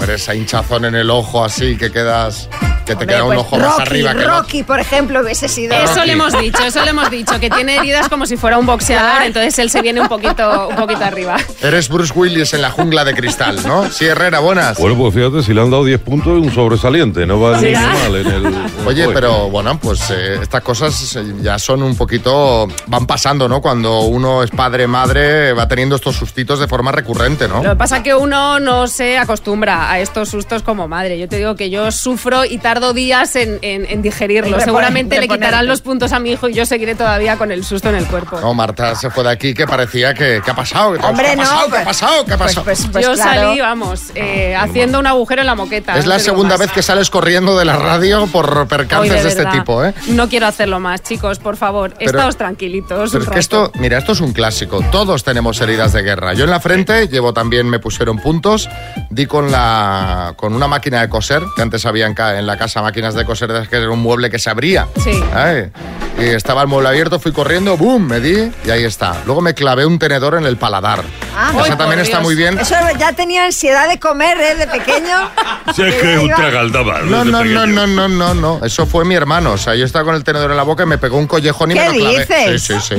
Ver, 0.00 0.10
esa 0.10 0.34
hinchazón 0.34 0.84
en 0.86 0.94
el 0.94 1.10
ojo 1.10 1.44
así 1.44 1.76
que 1.76 1.92
quedas, 1.92 2.48
que 2.84 2.96
te 2.96 3.06
queda 3.06 3.22
un 3.24 3.28
pues 3.34 3.40
ojo 3.40 3.56
más 3.58 3.70
Rocky, 3.78 3.82
arriba 3.82 4.14
que. 4.14 4.24
Rocky, 4.24 4.62
por 4.62 4.80
ejemplo, 4.80 5.20
hubiese 5.20 5.48
sido. 5.48 5.74
Eso 5.74 6.04
le 6.04 6.12
hemos 6.12 6.38
dicho, 6.38 6.62
eso 6.64 6.82
le 6.84 6.90
hemos 6.90 7.10
dicho, 7.10 7.38
que 7.40 7.50
tiene 7.50 7.76
heridas 7.76 8.08
como 8.08 8.26
si 8.26 8.36
fuera 8.36 8.58
un 8.58 8.66
boxeador, 8.66 9.22
entonces 9.22 9.58
él 9.58 9.70
se 9.70 9.82
viene 9.82 10.00
un 10.00 10.08
poquito, 10.08 10.68
un 10.68 10.76
poquito 10.76 11.04
arriba. 11.04 11.36
Eres 11.62 11.88
Bruce 11.88 12.12
Willis 12.14 12.52
en 12.54 12.62
la 12.62 12.70
jungla 12.70 13.04
de 13.04 13.14
cristal, 13.14 13.58
¿no? 13.66 13.90
Sí, 13.90 14.06
Herrera, 14.06 14.40
buenas. 14.40 14.78
Bueno, 14.78 14.96
pues 14.96 15.14
fíjate, 15.14 15.42
si 15.42 15.54
le 15.54 15.60
han 15.60 15.70
dado 15.70 15.84
10 15.84 16.00
puntos, 16.00 16.38
es 16.38 16.44
un 16.46 16.52
sobresaliente, 16.54 17.26
no 17.26 17.40
va 17.40 17.58
Sí. 17.58 17.66
ni 17.66 17.72
mal 17.74 18.16
en 18.16 18.26
el... 18.26 18.46
Oye, 18.86 19.04
cole. 19.04 19.14
pero 19.14 19.48
bueno, 19.50 19.78
pues 19.80 20.10
eh, 20.10 20.38
estas 20.42 20.62
cosas 20.62 21.16
eh, 21.16 21.34
ya 21.42 21.58
son 21.58 21.82
un 21.82 21.96
poquito. 21.96 22.66
van 22.86 23.06
pasando, 23.06 23.48
¿no? 23.48 23.60
Cuando 23.60 24.00
uno 24.02 24.42
es 24.42 24.50
padre, 24.50 24.86
madre, 24.86 25.52
va 25.52 25.68
teniendo 25.68 25.96
estos 25.96 26.16
sustitos 26.16 26.58
de 26.58 26.66
forma 26.68 26.90
recurrente, 26.92 27.46
¿no? 27.48 27.62
Lo 27.62 27.70
que 27.70 27.76
pasa 27.76 27.98
es 27.98 28.02
que 28.02 28.14
uno 28.14 28.58
no 28.60 28.86
se 28.86 29.18
acostumbra 29.18 29.90
a 29.90 30.00
estos 30.00 30.28
sustos 30.30 30.62
como 30.62 30.88
madre. 30.88 31.18
Yo 31.18 31.28
te 31.28 31.36
digo 31.36 31.54
que 31.56 31.70
yo 31.70 31.90
sufro 31.92 32.44
y 32.44 32.58
tardo 32.72 32.92
días 32.94 33.36
en, 33.36 33.58
en- 33.60 33.84
en 33.86 34.00
digerirlo. 34.00 34.58
Seguramente 34.60 35.20
le 35.20 35.28
quitarán 35.28 35.66
los 35.66 35.82
puntos 35.82 36.12
a 36.12 36.18
mi 36.18 36.32
hijo 36.32 36.48
y 36.48 36.54
yo 36.54 36.64
seguiré 36.64 36.94
todavía 36.94 37.36
con 37.36 37.52
el 37.52 37.64
susto 37.64 37.90
en 37.90 37.96
el 37.96 38.06
cuerpo. 38.06 38.40
No, 38.40 38.54
Marta 38.54 38.94
se 38.94 39.10
fue 39.10 39.24
de 39.24 39.30
aquí 39.30 39.52
que 39.52 39.66
parecía 39.66 40.14
que. 40.14 40.40
¿Qué 40.42 40.50
ha 40.50 40.54
pasado? 40.54 40.92
Hombre, 41.02 41.26
¿Qué 41.26 41.30
ha 41.32 41.36
no, 41.36 41.42
pasado? 41.42 41.64
¿Qué 41.66 41.70
pues- 41.70 41.80
ha 41.82 41.84
pasado? 41.84 42.24
¿Qué 42.24 42.32
ha 42.32 42.38
pasado? 42.38 42.64
pues- 42.64 42.86
pues 42.90 43.04
yo 43.06 43.12
claro. 43.14 43.48
salí, 43.48 43.60
vamos, 43.60 44.00
eh, 44.14 44.56
haciendo 44.56 44.98
un 44.98 45.06
agujero 45.06 45.42
en 45.42 45.46
la 45.46 45.54
moqueta. 45.54 45.96
es 45.98 46.04
no 46.04 46.10
la 46.12 46.18
segunda 46.18 46.50
más. 46.54 46.60
vez 46.60 46.72
que 46.72 46.82
sales 46.82 47.10
corriendo 47.10 47.58
de 47.58 47.64
la 47.66 47.76
radio 47.76 48.26
por 48.28 48.56
Hoy, 48.58 48.66
percances 48.66 49.22
de, 49.22 49.28
este 49.28 49.42
verdad. 49.44 49.52
tipo, 49.58 49.84
¿eh? 49.84 49.92
No 50.08 50.28
quiero 50.30 50.46
hacerlo 50.46 50.80
más, 50.80 51.02
chicos, 51.02 51.38
por 51.38 51.56
favor. 51.56 51.92
Pero- 51.98 52.10
Estáos 52.10 52.36
tranquilitos. 52.38 53.10
Pero 53.12 53.24
es 53.24 53.30
que 53.30 53.38
esto, 53.38 53.70
mira, 53.74 53.98
esto 53.98 54.12
es 54.12 54.20
un 54.20 54.32
clásico. 54.32 54.80
Todos 54.90 55.24
tenemos 55.24 55.60
heridas 55.60 55.92
de 55.92 56.02
guerra. 56.02 56.32
Yo 56.34 56.44
en 56.44 56.50
la 56.50 56.60
frente 56.60 57.08
llevo 57.08 57.34
también, 57.34 57.68
me 57.68 57.78
pusieron 57.78 58.18
puntos. 58.18 58.68
Di 59.10 59.26
con 59.26 59.50
la 59.50 60.32
con 60.36 60.54
una 60.54 60.68
máquina 60.68 61.00
de 61.02 61.08
coser, 61.08 61.42
que 61.54 61.62
antes 61.62 61.84
había 61.86 62.06
en, 62.06 62.14
ca- 62.14 62.38
en 62.38 62.46
la 62.46 62.56
casa 62.62 62.80
máquinas 62.80 63.14
de 63.14 63.24
coser, 63.24 63.66
que 63.68 63.76
era 63.76 63.90
un 63.90 63.98
mueble 63.98 64.30
que 64.30 64.38
se 64.38 64.48
abría. 64.50 64.86
Sí. 65.02 65.20
Ay, 65.34 65.70
Y 66.18 66.24
estaba 66.26 66.62
el 66.62 66.68
mueble 66.68 66.88
abierto, 66.90 67.18
fui 67.18 67.32
corriendo, 67.32 67.76
¡boom! 67.76 68.06
Me 68.06 68.20
di 68.20 68.52
y 68.64 68.70
ahí 68.70 68.84
está. 68.84 69.16
Luego 69.26 69.40
me 69.40 69.52
clavé 69.54 69.84
un 69.84 69.98
tenedor 69.98 70.36
en 70.36 70.44
el 70.46 70.56
paladar. 70.56 71.02
Ah, 71.36 71.50
ay, 71.54 71.70
también 71.70 71.90
por 71.90 71.98
está 71.98 72.18
Dios. 72.18 72.22
muy 72.22 72.34
bien. 72.36 72.58
Eso 72.58 72.74
ya 72.98 73.12
tenía 73.14 73.46
ansiedad 73.46 73.88
de 73.88 73.98
comer, 73.98 74.38
¿eh? 74.38 74.54
De 74.54 74.66
pequeño. 74.68 75.16
Si 75.74 75.82
es 75.82 75.94
que 75.94 76.14
es 76.14 76.20
un. 76.20 76.28
No, 76.28 77.24
no, 77.24 77.44
no, 77.44 77.66
no, 77.66 77.86
no, 77.86 78.08
no, 78.08 78.34
no. 78.34 78.60
Eso 78.64 78.84
fue 78.86 79.04
mi 79.04 79.14
hermano. 79.14 79.52
O 79.52 79.58
sea, 79.58 79.74
yo 79.74 79.84
estaba 79.86 80.04
con 80.04 80.14
el 80.14 80.22
tenedor 80.24 80.50
en 80.50 80.56
la 80.56 80.64
boca 80.64 80.82
y 80.82 80.86
me 80.86 80.98
pegó 80.98 81.16
un 81.16 81.26
collejón 81.26 81.70
y 81.70 81.74
¿Qué 81.74 81.80
me 81.80 81.86
lo 81.86 81.94
clavé. 81.94 82.18
dices? 82.18 82.62
Sí, 82.62 82.74
sí, 82.80 82.96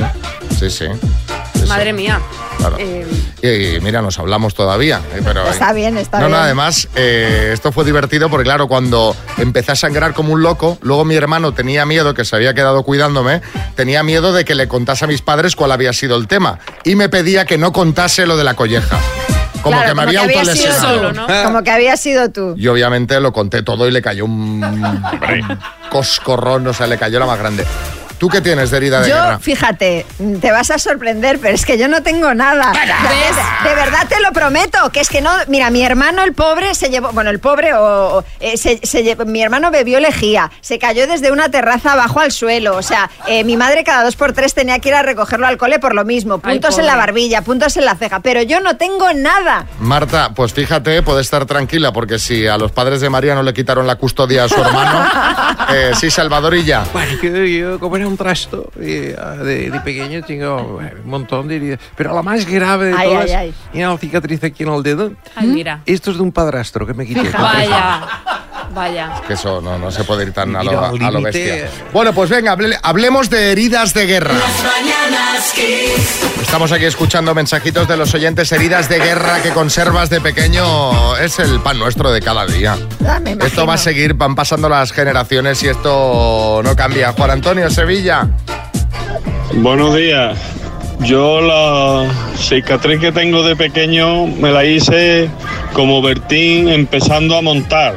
sí. 0.58 0.68
Sí, 0.70 0.70
sí. 0.70 1.66
Madre 1.68 1.92
mía. 1.92 2.20
Claro. 2.58 2.76
Eh, 2.78 3.06
Y, 3.46 3.76
y 3.76 3.80
mira, 3.80 4.00
nos 4.00 4.18
hablamos 4.18 4.54
todavía. 4.54 5.00
eh, 5.14 5.20
Pero, 5.22 5.46
Está 5.50 5.72
bien, 5.74 5.98
está 5.98 6.18
no, 6.18 6.26
bien. 6.26 6.36
no, 6.38 6.42
además, 6.42 6.88
eh, 6.94 7.50
esto 7.52 7.72
fue 7.72 7.84
divertido 7.84 8.30
porque, 8.30 8.44
claro, 8.44 8.68
cuando 8.68 9.14
empecé 9.36 9.72
a 9.72 9.76
sangrar 9.76 10.14
como 10.14 10.32
un 10.32 10.42
loco, 10.42 10.78
luego 10.80 11.04
mi 11.04 11.14
hermano 11.14 11.52
tenía 11.52 11.84
miedo, 11.84 12.14
que 12.14 12.24
se 12.24 12.34
había 12.36 12.54
quedado 12.54 12.82
cuidándome, 12.84 13.42
tenía 13.74 14.02
miedo 14.02 14.32
de 14.32 14.46
que 14.46 14.54
le 14.54 14.66
contase 14.66 15.04
a 15.04 15.08
mis 15.08 15.20
padres 15.20 15.56
cuál 15.56 15.72
había 15.72 15.92
sido 15.92 16.16
el 16.16 16.26
tema. 16.26 16.58
Y 16.84 16.94
me 16.96 17.10
pedía 17.10 17.44
que 17.44 17.58
no 17.58 17.70
contase 17.72 18.24
lo 18.26 18.36
de 18.38 18.44
la 18.44 18.54
colleja. 18.54 18.98
Como 19.62 19.76
Claro, 19.78 19.88
que 19.88 19.94
me 19.94 20.04
como 20.04 20.08
había 20.20 20.32
que 20.32 20.38
había 20.40 20.54
sido 20.54 20.72
autolesionado. 20.74 21.26
tú, 21.26 21.32
¿no? 21.32 21.42
Como 21.44 21.62
que 21.62 21.70
había 21.70 21.96
sido 21.96 22.30
tú. 22.30 22.54
Y 22.56 22.66
obviamente 22.68 23.18
lo 23.20 23.32
conté 23.32 23.62
todo 23.62 23.88
y 23.88 23.90
le 23.90 24.00
cayó 24.02 24.24
un, 24.26 24.62
un 24.62 25.58
coscorrón, 25.90 26.66
o 26.66 26.72
sea, 26.74 26.86
le 26.86 26.98
cayó 26.98 27.18
la 27.18 27.26
más 27.26 27.38
grande. 27.38 27.64
¿Tú 28.18 28.28
qué 28.28 28.40
tienes 28.40 28.70
de 28.70 28.76
herida 28.76 29.00
de 29.02 29.10
Yo, 29.10 29.16
guerra? 29.16 29.38
fíjate, 29.38 30.06
te 30.40 30.50
vas 30.52 30.70
a 30.70 30.78
sorprender, 30.78 31.38
pero 31.40 31.54
es 31.54 31.66
que 31.66 31.76
yo 31.76 31.88
no 31.88 32.02
tengo 32.02 32.32
nada. 32.34 32.72
De, 32.72 33.68
de 33.68 33.74
verdad 33.74 34.06
te 34.08 34.20
lo 34.20 34.32
prometo, 34.32 34.78
que 34.92 35.00
es 35.00 35.08
que 35.08 35.20
no, 35.20 35.30
mira, 35.48 35.70
mi 35.70 35.82
hermano 35.82 36.22
el 36.22 36.32
pobre 36.32 36.74
se 36.74 36.88
llevó, 36.90 37.10
bueno, 37.12 37.30
el 37.30 37.40
pobre 37.40 37.74
o, 37.74 38.18
o, 38.18 38.24
eh, 38.40 38.56
se, 38.56 38.78
se 38.82 39.02
llevó- 39.02 39.24
mi 39.26 39.42
hermano 39.42 39.70
bebió 39.70 40.00
lejía, 40.00 40.50
se 40.60 40.78
cayó 40.78 41.06
desde 41.06 41.32
una 41.32 41.50
terraza 41.50 41.92
abajo 41.92 42.20
al 42.20 42.32
suelo, 42.32 42.76
o 42.76 42.82
sea, 42.82 43.10
eh, 43.26 43.44
mi 43.44 43.56
madre 43.56 43.84
cada 43.84 44.04
dos 44.04 44.16
por 44.16 44.32
tres 44.32 44.54
tenía 44.54 44.78
que 44.78 44.88
ir 44.90 44.94
a 44.94 45.02
recogerlo 45.02 45.46
al 45.46 45.58
cole 45.58 45.78
por 45.78 45.94
lo 45.94 46.04
mismo, 46.04 46.40
Ay, 46.42 46.54
puntos 46.58 46.78
en 46.78 46.86
la 46.86 46.96
barbilla, 46.96 47.42
puntos 47.42 47.76
en 47.76 47.84
la 47.84 47.94
ceja, 47.96 48.20
pero 48.20 48.42
yo 48.42 48.60
no 48.60 48.76
tengo 48.76 49.12
nada. 49.12 49.66
Marta, 49.80 50.30
pues 50.34 50.52
fíjate, 50.52 51.02
puede 51.02 51.20
estar 51.20 51.44
tranquila, 51.46 51.92
porque 51.92 52.18
si 52.18 52.46
a 52.46 52.56
los 52.56 52.72
padres 52.72 53.00
de 53.00 53.10
María 53.10 53.34
no 53.34 53.42
le 53.42 53.52
quitaron 53.52 53.86
la 53.86 53.96
custodia 53.96 54.44
a 54.44 54.48
su 54.48 54.60
hermano, 54.60 55.06
eh, 55.74 55.92
sí, 55.98 56.10
Salvador 56.10 56.54
y 56.54 56.64
ya. 56.64 56.84
Bueno, 56.92 57.12
yo, 57.22 57.44
yo 57.44 57.78
como 57.78 57.96
era 57.96 58.03
un 58.06 58.16
trasto 58.16 58.70
eh, 58.80 59.16
de, 59.42 59.70
de 59.70 59.80
pequeño 59.80 60.22
tengo 60.22 60.80
eh, 60.82 60.94
un 61.04 61.10
montón 61.10 61.48
de 61.48 61.56
heridas. 61.56 61.80
Pero 61.96 62.14
la 62.14 62.22
más 62.22 62.46
grave 62.48 62.86
de 62.88 62.94
Ay, 62.96 63.08
todas, 63.08 63.24
ay, 63.30 63.32
ay. 63.34 63.54
y 63.72 63.82
una 63.82 63.96
cicatriz 63.98 64.42
aquí 64.44 64.62
en 64.62 64.68
el 64.72 64.82
dedo. 64.82 65.12
ay, 65.34 65.46
mira. 65.48 65.80
Esto 65.86 66.10
es 66.10 66.16
de 66.16 66.22
un 66.22 66.32
padrastro 66.32 66.86
que 66.86 66.94
me 66.94 67.06
quité. 67.06 67.28
Vaya, 67.30 68.08
vaya. 68.72 69.20
Que 69.26 69.34
eso 69.34 69.60
no, 69.60 69.78
no 69.78 69.90
se 69.90 70.04
puede 70.04 70.24
ir 70.24 70.32
tan 70.32 70.54
a 70.56 70.62
lo, 70.62 70.84
a 70.84 71.10
lo 71.10 71.20
bestia. 71.22 71.68
Bueno, 71.92 72.12
pues 72.12 72.30
venga, 72.30 72.52
hable- 72.56 72.78
hablemos 72.82 73.28
de 73.30 73.52
heridas 73.52 73.94
de 73.94 74.06
guerra. 74.06 74.34
Estamos 76.40 76.72
aquí 76.72 76.84
escuchando 76.84 77.34
mensajitos 77.34 77.88
de 77.88 77.96
los 77.96 78.14
oyentes, 78.14 78.50
heridas 78.52 78.88
de 78.88 78.98
guerra 78.98 79.42
que 79.42 79.50
conservas 79.50 80.08
de 80.10 80.20
pequeño. 80.20 81.16
Es 81.16 81.38
el 81.38 81.60
pan 81.60 81.78
nuestro 81.78 82.10
de 82.12 82.20
cada 82.20 82.46
día. 82.46 82.76
Ah. 83.06 83.20
Esto 83.44 83.66
va 83.66 83.74
a 83.74 83.78
seguir, 83.78 84.14
van 84.14 84.34
pasando 84.34 84.68
las 84.68 84.92
generaciones 84.92 85.62
y 85.62 85.68
esto 85.68 86.60
no 86.62 86.76
cambia. 86.76 87.12
Juan 87.12 87.30
Antonio, 87.30 87.68
Sevilla. 87.70 88.28
Buenos 89.54 89.94
días. 89.96 90.38
Yo 91.00 91.40
la 91.40 92.08
cicatriz 92.36 93.00
que 93.00 93.12
tengo 93.12 93.42
de 93.42 93.56
pequeño 93.56 94.26
me 94.26 94.50
la 94.52 94.64
hice 94.64 95.28
como 95.72 96.00
Bertín 96.02 96.68
empezando 96.68 97.36
a 97.36 97.42
montar. 97.42 97.96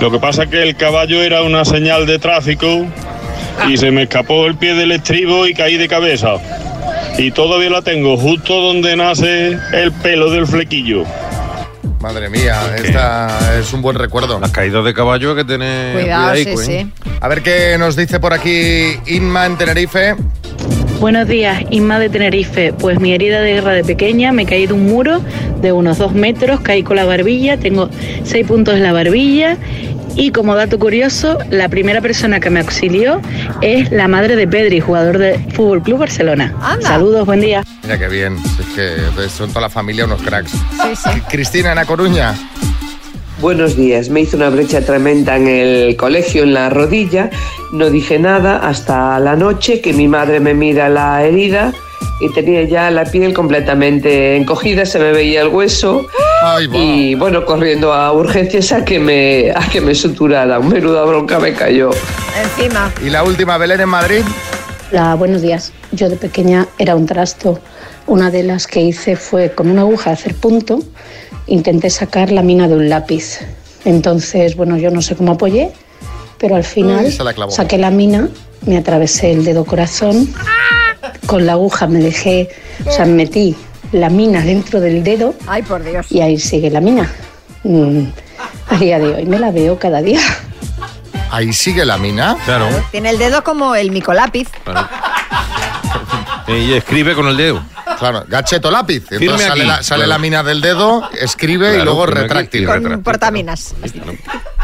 Lo 0.00 0.10
que 0.10 0.18
pasa 0.18 0.44
es 0.44 0.48
que 0.48 0.62
el 0.62 0.76
caballo 0.76 1.22
era 1.22 1.42
una 1.42 1.64
señal 1.64 2.06
de 2.06 2.18
tráfico 2.18 2.86
y 3.68 3.76
se 3.76 3.90
me 3.90 4.04
escapó 4.04 4.46
el 4.46 4.56
pie 4.56 4.74
del 4.74 4.92
estribo 4.92 5.46
y 5.46 5.52
caí 5.52 5.76
de 5.76 5.88
cabeza. 5.88 6.36
Y 7.18 7.30
todavía 7.32 7.68
la 7.68 7.82
tengo 7.82 8.16
justo 8.16 8.62
donde 8.62 8.96
nace 8.96 9.58
el 9.72 9.92
pelo 10.02 10.30
del 10.30 10.46
flequillo. 10.46 11.04
Madre 12.00 12.30
mía, 12.30 12.58
esta 12.76 13.58
es 13.58 13.74
un 13.74 13.82
buen 13.82 13.94
recuerdo. 13.94 14.40
La 14.40 14.50
caída 14.50 14.80
de 14.80 14.94
caballo 14.94 15.34
que 15.34 15.44
tiene 15.44 15.90
Cuidado, 15.92 16.34
sí, 16.34 16.48
¿eh? 16.48 16.56
sí. 16.56 16.92
A 17.20 17.28
ver 17.28 17.42
qué 17.42 17.76
nos 17.78 17.94
dice 17.94 18.18
por 18.20 18.32
aquí 18.32 18.96
Inma 19.06 19.44
en 19.44 19.58
Tenerife. 19.58 20.16
Buenos 21.00 21.26
días, 21.28 21.64
Inma 21.70 21.98
de 21.98 22.10
Tenerife. 22.10 22.74
Pues 22.74 23.00
mi 23.00 23.14
herida 23.14 23.40
de 23.40 23.54
guerra 23.54 23.72
de 23.72 23.82
pequeña, 23.82 24.32
me 24.32 24.44
caí 24.44 24.66
de 24.66 24.74
un 24.74 24.84
muro 24.84 25.22
de 25.62 25.72
unos 25.72 25.96
dos 25.96 26.12
metros, 26.12 26.60
caí 26.60 26.82
con 26.82 26.96
la 26.96 27.06
barbilla, 27.06 27.56
tengo 27.56 27.88
seis 28.22 28.46
puntos 28.46 28.74
en 28.74 28.82
la 28.82 28.92
barbilla 28.92 29.56
Y 30.14 30.30
como 30.30 30.54
dato 30.54 30.78
curioso, 30.78 31.38
la 31.48 31.70
primera 31.70 32.02
persona 32.02 32.38
que 32.38 32.50
me 32.50 32.60
auxilió 32.60 33.22
es 33.62 33.90
la 33.90 34.08
madre 34.08 34.36
de 34.36 34.46
Pedri, 34.46 34.80
jugador 34.80 35.16
de 35.16 35.38
Fútbol 35.54 35.82
Club 35.82 36.00
Barcelona. 36.00 36.52
Saludos, 36.82 37.24
buen 37.24 37.40
día. 37.40 37.64
Mira 37.82 37.98
qué 37.98 38.08
bien. 38.08 38.36
Es 38.58 38.66
que 38.74 39.28
son 39.30 39.48
toda 39.48 39.62
la 39.62 39.70
familia 39.70 40.04
unos 40.04 40.20
cracks. 40.20 40.50
Sí, 40.50 40.96
sí. 40.96 41.20
Cristina, 41.30 41.72
en 41.72 41.78
A 41.78 41.86
Coruña. 41.86 42.34
Buenos 43.40 43.74
días, 43.74 44.10
me 44.10 44.20
hizo 44.20 44.36
una 44.36 44.50
brecha 44.50 44.82
tremenda 44.82 45.34
en 45.34 45.48
el 45.48 45.96
colegio, 45.96 46.42
en 46.42 46.52
la 46.52 46.68
rodilla. 46.68 47.30
No 47.72 47.88
dije 47.88 48.18
nada 48.18 48.58
hasta 48.58 49.18
la 49.18 49.34
noche 49.34 49.80
que 49.80 49.94
mi 49.94 50.08
madre 50.08 50.40
me 50.40 50.52
mira 50.52 50.90
la 50.90 51.24
herida 51.24 51.72
y 52.20 52.30
tenía 52.34 52.64
ya 52.64 52.90
la 52.90 53.06
piel 53.06 53.32
completamente 53.32 54.36
encogida, 54.36 54.84
se 54.84 54.98
me 54.98 55.12
veía 55.12 55.40
el 55.40 55.48
hueso. 55.48 56.06
y 56.74 57.14
bueno, 57.14 57.46
corriendo 57.46 57.94
a 57.94 58.12
urgencias 58.12 58.72
a 58.72 58.84
que 58.84 59.00
me, 59.00 59.50
a 59.52 59.66
que 59.70 59.80
me 59.80 59.94
suturara. 59.94 60.58
Un 60.58 60.68
menuda 60.68 61.02
bronca 61.06 61.38
me 61.38 61.54
cayó. 61.54 61.92
Encima. 62.38 62.92
¿Y 63.02 63.08
la 63.08 63.24
última, 63.24 63.56
Belén, 63.56 63.80
en 63.80 63.88
Madrid? 63.88 64.22
Hola, 64.92 65.14
buenos 65.14 65.40
días. 65.40 65.72
Yo 65.92 66.10
de 66.10 66.16
pequeña 66.16 66.68
era 66.76 66.94
un 66.94 67.06
trasto. 67.06 67.58
Una 68.06 68.30
de 68.30 68.42
las 68.42 68.66
que 68.66 68.82
hice 68.82 69.16
fue 69.16 69.52
con 69.52 69.70
una 69.70 69.80
aguja 69.80 70.10
hacer 70.10 70.34
punto 70.34 70.80
intenté 71.50 71.90
sacar 71.90 72.32
la 72.32 72.42
mina 72.42 72.66
de 72.68 72.74
un 72.74 72.88
lápiz. 72.88 73.40
Entonces, 73.84 74.56
bueno, 74.56 74.76
yo 74.78 74.90
no 74.90 75.02
sé 75.02 75.16
cómo 75.16 75.32
apoyé, 75.32 75.72
pero 76.38 76.56
al 76.56 76.64
final 76.64 77.04
Uy, 77.04 77.18
la 77.18 77.50
saqué 77.50 77.76
la 77.76 77.90
mina, 77.90 78.28
me 78.66 78.78
atravesé 78.78 79.32
el 79.32 79.44
dedo 79.44 79.64
corazón, 79.64 80.32
con 81.26 81.46
la 81.46 81.52
aguja 81.52 81.86
me 81.86 81.98
dejé, 81.98 82.48
o 82.86 82.90
sea, 82.90 83.04
metí 83.04 83.56
la 83.92 84.08
mina 84.08 84.42
dentro 84.42 84.80
del 84.80 85.02
dedo 85.02 85.34
Ay, 85.46 85.62
por 85.62 85.82
Dios. 85.82 86.06
y 86.10 86.20
ahí 86.20 86.38
sigue 86.38 86.70
la 86.70 86.80
mina. 86.80 87.10
Mm, 87.64 88.04
a 88.68 88.76
día 88.76 88.98
de 88.98 89.14
hoy 89.14 89.26
me 89.26 89.38
la 89.38 89.50
veo 89.50 89.78
cada 89.78 90.00
día. 90.00 90.20
Ahí 91.30 91.52
sigue 91.52 91.84
la 91.84 91.96
mina. 91.96 92.36
Claro. 92.44 92.66
Tiene 92.90 93.10
el 93.10 93.18
dedo 93.18 93.44
como 93.44 93.74
el 93.74 93.90
micolápiz. 93.90 94.48
Y 96.48 96.72
escribe 96.74 97.14
con 97.14 97.26
el 97.28 97.36
dedo. 97.36 97.62
Claro, 98.00 98.24
gacheto 98.26 98.70
lápiz. 98.70 99.06
Firme 99.06 99.26
Entonces 99.26 99.46
sale, 99.46 99.60
aquí. 99.62 99.68
la, 99.68 99.82
sale 99.82 99.98
Claro. 100.00 100.08
la 100.08 100.18
mina 100.18 100.42
del 100.42 100.60
dedo, 100.60 101.08
escribe 101.20 101.78
y 101.78 101.82
luego 101.84 102.06
retráctil. 102.06 102.66
Con 102.66 103.02
portaminas. 103.02 103.74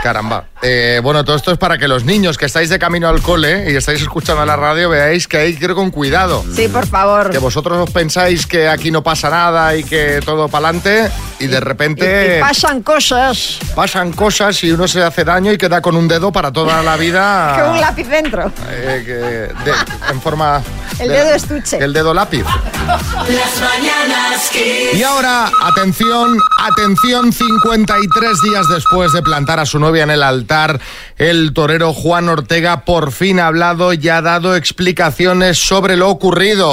Caramba. 0.07 0.45
Eh, 0.63 1.01
bueno, 1.03 1.25
todo 1.25 1.35
esto 1.35 1.51
es 1.51 1.59
para 1.59 1.79
que 1.79 1.89
los 1.89 2.05
niños 2.05 2.39
que 2.39 2.47
estáis 2.47 2.69
de 2.69 2.79
camino 2.79 3.09
al 3.09 3.21
cole 3.23 3.73
y 3.73 3.75
estáis 3.75 4.01
escuchando 4.03 4.47
la 4.47 4.55
radio 4.55 4.89
veáis 4.89 5.27
que 5.27 5.37
hay 5.39 5.57
que 5.57 5.65
ir 5.65 5.75
con 5.75 5.91
cuidado. 5.91 6.45
Sí, 6.55 6.69
por 6.69 6.87
favor. 6.87 7.31
Que 7.31 7.39
vosotros 7.39 7.77
os 7.77 7.91
pensáis 7.91 8.47
que 8.47 8.69
aquí 8.69 8.93
no 8.93 9.03
pasa 9.03 9.31
nada 9.31 9.75
y 9.75 9.83
que 9.83 10.21
todo 10.25 10.47
para 10.49 10.69
adelante 10.69 11.11
y 11.41 11.49
de 11.49 11.59
repente 11.59 12.37
Y 12.39 12.41
pasan 12.41 12.83
cosas. 12.85 13.59
pasan 13.75 14.13
cosas 14.13 14.63
y 14.63 14.71
uno 14.71 14.87
se 14.87 15.03
hace 15.03 15.25
daño 15.25 15.51
y 15.53 15.59
queda 15.59 15.81
con 15.83 15.97
un 15.97 16.07
dedo 16.07 16.31
para 16.31 16.53
toda 16.53 16.83
la 16.85 16.97
vida. 16.97 17.55
Que 17.57 17.63
un 17.69 17.81
lápiz 17.81 18.05
dentro. 18.09 18.53
eh, 18.71 19.03
que 19.05 19.13
de- 19.13 19.77
en 20.13 20.21
forma... 20.23 20.63
El 21.01 21.09
de- 21.09 21.15
dedo 21.17 21.35
estuche. 21.35 21.79
El 21.83 21.93
dedo 21.93 22.15
lápiz. 22.15 22.45
Las 22.87 23.61
mañanas 23.61 24.49
Kiss. 24.53 24.95
Y 24.95 25.03
ahora, 25.03 25.51
atención, 25.65 26.39
atención, 26.59 27.33
53 27.33 28.31
días 28.51 28.67
después 28.73 29.13
de 29.13 29.21
plantar 29.23 29.59
a 29.61 29.67
su 29.67 29.79
novia 29.79 29.96
en 30.03 30.11
el 30.11 30.23
altar, 30.23 30.81
el 31.17 31.53
torero 31.53 31.93
Juan 31.93 32.29
Ortega 32.29 32.85
por 32.85 33.13
fin 33.13 33.41
ha 33.41 33.47
hablado 33.47 33.93
y 33.93 34.09
ha 34.09 34.23
dado 34.23 34.57
explicaciones 34.57 35.59
sobre 35.59 35.97
lo 35.97 36.09
ocurrido. 36.09 36.73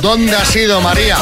¿Dónde 0.00 0.36
ha 0.36 0.44
sido 0.44 0.80
María? 0.80 1.16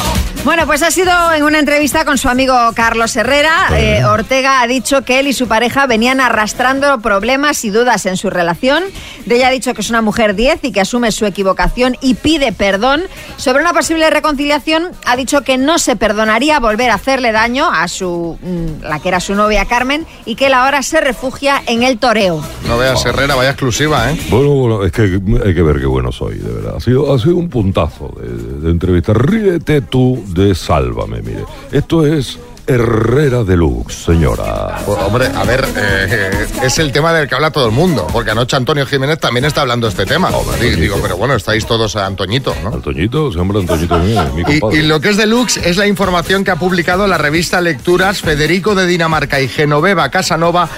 Bueno, 0.46 0.64
pues 0.64 0.85
ha 0.85 0.92
sido 0.92 1.11
en 1.32 1.42
una 1.42 1.59
entrevista 1.59 2.04
con 2.04 2.18
su 2.18 2.28
amigo 2.28 2.54
Carlos 2.72 3.16
Herrera. 3.16 3.66
Eh, 3.72 4.04
Ortega 4.04 4.61
ha 4.61 4.68
dicho 4.68 5.02
que 5.02 5.18
él 5.18 5.26
y 5.26 5.32
su 5.32 5.48
pareja 5.48 5.88
venían 5.88 6.20
arrastrando 6.20 7.00
problemas 7.00 7.64
y 7.64 7.70
dudas 7.70 8.06
en 8.06 8.16
su 8.16 8.30
relación. 8.30 8.85
De 9.24 9.35
ella 9.35 9.48
ha 9.48 9.50
dicho 9.50 9.74
que 9.74 9.80
es 9.80 9.90
una 9.90 10.02
mujer 10.02 10.37
10 10.37 10.62
y 10.62 10.70
que 10.70 10.80
asume 10.80 11.11
su 11.11 11.26
equivocación 11.26 11.96
y 12.00 12.14
pide 12.14 12.52
perdón. 12.52 13.02
Sobre 13.38 13.61
una 13.61 13.72
posible 13.72 14.09
reconciliación, 14.09 14.92
ha 15.04 15.16
dicho 15.16 15.42
que 15.42 15.59
no 15.59 15.80
se 15.80 15.96
perdonaría 15.96 16.61
volver 16.61 16.90
a 16.90 16.94
hacerle 16.94 17.32
daño 17.32 17.68
a 17.68 17.88
su 17.88 18.38
mm, 18.40 18.85
la 18.85 19.00
que 19.00 19.09
era 19.09 19.18
su 19.18 19.35
novia 19.35 19.64
Carmen 19.64 20.06
y 20.26 20.37
que 20.37 20.46
él 20.46 20.54
ahora 20.54 20.85
se 20.85 21.00
refugia 21.00 21.61
en 21.66 21.82
el 21.82 21.98
toreo. 21.98 22.40
No 22.68 22.78
veas 22.78 23.04
Herrera, 23.04 23.35
vaya 23.35 23.50
exclusiva, 23.50 24.12
¿eh? 24.12 24.20
Bueno, 24.30 24.50
bueno, 24.50 24.85
es 24.85 24.92
que 24.92 25.02
hay 25.02 25.54
que 25.54 25.62
ver 25.62 25.80
qué 25.80 25.87
bueno 25.87 26.12
soy, 26.12 26.37
de 26.37 26.52
verdad. 26.52 26.76
Ha 26.76 26.80
sido, 26.80 27.12
ha 27.12 27.18
sido 27.18 27.35
un 27.35 27.48
puntazo 27.48 28.14
de, 28.16 28.61
de 28.61 28.70
entrevista. 28.70 29.12
Ríete 29.12 29.80
tú 29.80 30.22
de 30.37 30.55
Sálvame, 30.55 31.22
mire. 31.22 31.44
Esto 31.72 32.07
es 32.07 32.38
Herrera 32.66 33.44
Deluxe, 33.44 33.94
señora. 34.07 34.79
Pues, 34.85 34.99
hombre, 34.99 35.27
a 35.35 35.44
ver, 35.44 35.64
eh, 35.77 36.46
es 36.64 36.79
el 36.79 36.90
tema 36.92 37.12
del 37.12 37.29
que 37.29 37.35
habla 37.37 37.51
todo 37.53 37.66
el 37.66 37.72
mundo, 37.72 38.07
porque 38.12 38.33
anoche 38.33 38.57
Antonio 38.57 38.85
Jiménez 38.87 39.18
también 39.20 39.44
está 39.44 39.61
hablando 39.61 39.87
de 39.87 39.92
este 39.92 40.05
tema. 40.05 40.31
Digo, 40.61 40.77
digo, 40.81 40.99
pero 41.01 41.16
bueno, 41.16 41.35
estáis 41.37 41.64
todos 41.64 41.94
a 41.96 42.07
Antoñito, 42.07 42.55
¿no? 42.64 42.75
Antoñito, 42.75 43.31
se 43.31 43.38
llama 43.38 43.59
Antoñito, 43.61 43.99
mi, 43.99 44.12
Y, 44.12 44.61
compadre. 44.61 44.79
y 44.79 44.83
lo 44.83 45.01
que 45.01 45.11
es 45.11 45.16
deluxe 45.16 45.59
es 45.64 45.77
la 45.77 45.87
información 45.87 46.42
que 46.44 46.51
ha 46.51 46.57
publicado 46.57 47.07
la 47.07 47.18
revista 47.18 47.61
Lecturas. 47.61 48.20
Federico 48.20 48.75
de 48.75 48.87
Dinamarca 48.87 49.40
y 49.40 49.49
Genoveva 49.49 50.09
Casanova 50.11 50.68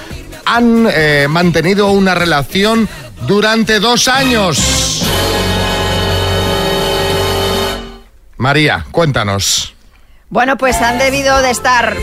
han 0.44 0.86
eh, 0.90 1.26
mantenido 1.28 1.90
una 1.90 2.14
relación 2.14 2.86
durante 3.26 3.80
dos 3.80 4.08
años. 4.08 5.02
María, 8.38 8.86
cuéntanos. 8.92 9.74
Bueno, 10.30 10.56
pues 10.56 10.80
han 10.80 10.98
debido 10.98 11.40
de 11.42 11.50
estar 11.50 11.96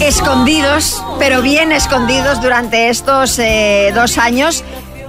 escondidos, 0.00 1.02
pero 1.18 1.40
bien 1.40 1.70
escondidos 1.70 2.42
durante 2.42 2.88
estos 2.88 3.38
eh, 3.38 3.92
dos 3.94 4.18
años. 4.18 4.64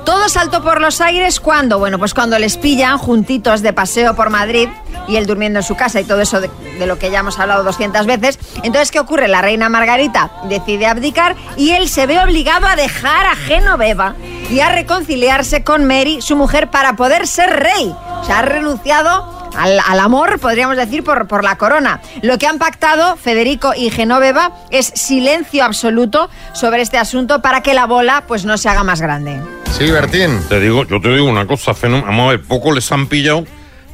Todo 0.06 0.28
saltó 0.28 0.62
por 0.62 0.82
los 0.82 1.00
aires 1.00 1.40
cuando, 1.40 1.80
bueno, 1.80 1.98
pues 1.98 2.14
cuando 2.14 2.38
les 2.38 2.58
pillan 2.58 2.98
juntitos 2.98 3.62
de 3.62 3.72
paseo 3.72 4.16
por 4.16 4.30
Madrid 4.30 4.68
y 5.08 5.16
él 5.16 5.26
durmiendo 5.26 5.60
en 5.60 5.64
su 5.64 5.76
casa 5.76 6.02
y 6.02 6.04
todo 6.04 6.20
eso 6.22 6.42
de, 6.42 6.50
lo 6.86 7.00
que 7.00 7.10
ya 7.10 7.20
hemos 7.20 7.40
hablado 7.40 7.64
200 7.64 8.06
veces. 8.06 8.38
Entonces, 8.64 8.92
¿qué 8.92 9.00
ocurre? 9.00 9.30
La 9.30 9.42
reina 9.42 9.70
Margarita 9.70 10.32
decide 10.50 10.88
abdicar 10.88 11.36
y 11.56 11.72
él 11.72 11.88
se 11.88 12.06
ve 12.06 12.20
obligado 12.20 12.68
a 12.68 12.76
dejar 12.76 13.28
a 13.28 13.36
Genoveva 13.36 14.16
y 14.50 14.60
a 14.60 14.70
reconciliarse 14.70 15.64
con 15.64 15.86
Mary, 15.86 16.22
su 16.22 16.36
mujer, 16.36 16.70
para 16.70 16.98
poder 16.98 17.26
ser 17.26 17.50
rey. 17.52 17.96
O 18.22 18.26
sea, 18.26 18.40
ha 18.40 18.42
renunciado 18.42 19.50
al, 19.58 19.80
al 19.88 20.00
amor, 20.00 20.40
podríamos 20.40 20.76
decir, 20.76 21.04
por, 21.04 21.28
por 21.28 21.46
la 21.46 21.58
corona. 21.58 22.02
Lo 22.22 22.38
que 22.38 22.48
han 22.48 22.60
pactado 22.60 23.16
Federico 23.16 23.74
y 23.74 23.90
Genoveva 23.90 24.52
es 24.70 24.88
silencio 24.88 25.64
absoluto 25.64 26.30
sobre 26.52 26.82
este 26.82 26.98
asunto 26.98 27.42
para 27.42 27.62
que 27.62 27.74
la 27.74 27.86
bola 27.86 28.26
pues 28.28 28.44
no 28.44 28.58
se 28.58 28.68
haga 28.68 28.84
más 28.84 29.00
grande. 29.00 29.40
Sí, 29.78 29.90
Bertín. 29.90 30.40
Te 30.50 30.60
digo, 30.60 30.86
yo 30.86 31.02
te 31.02 31.10
digo 31.10 31.26
una 31.26 31.48
cosa, 31.48 31.74
fenómeno. 31.74 32.08
Vamos 32.08 32.28
a 32.28 32.30
ver, 32.32 32.42
poco 32.44 32.72
les 32.72 32.92
han 32.92 33.08
pillado 33.08 33.44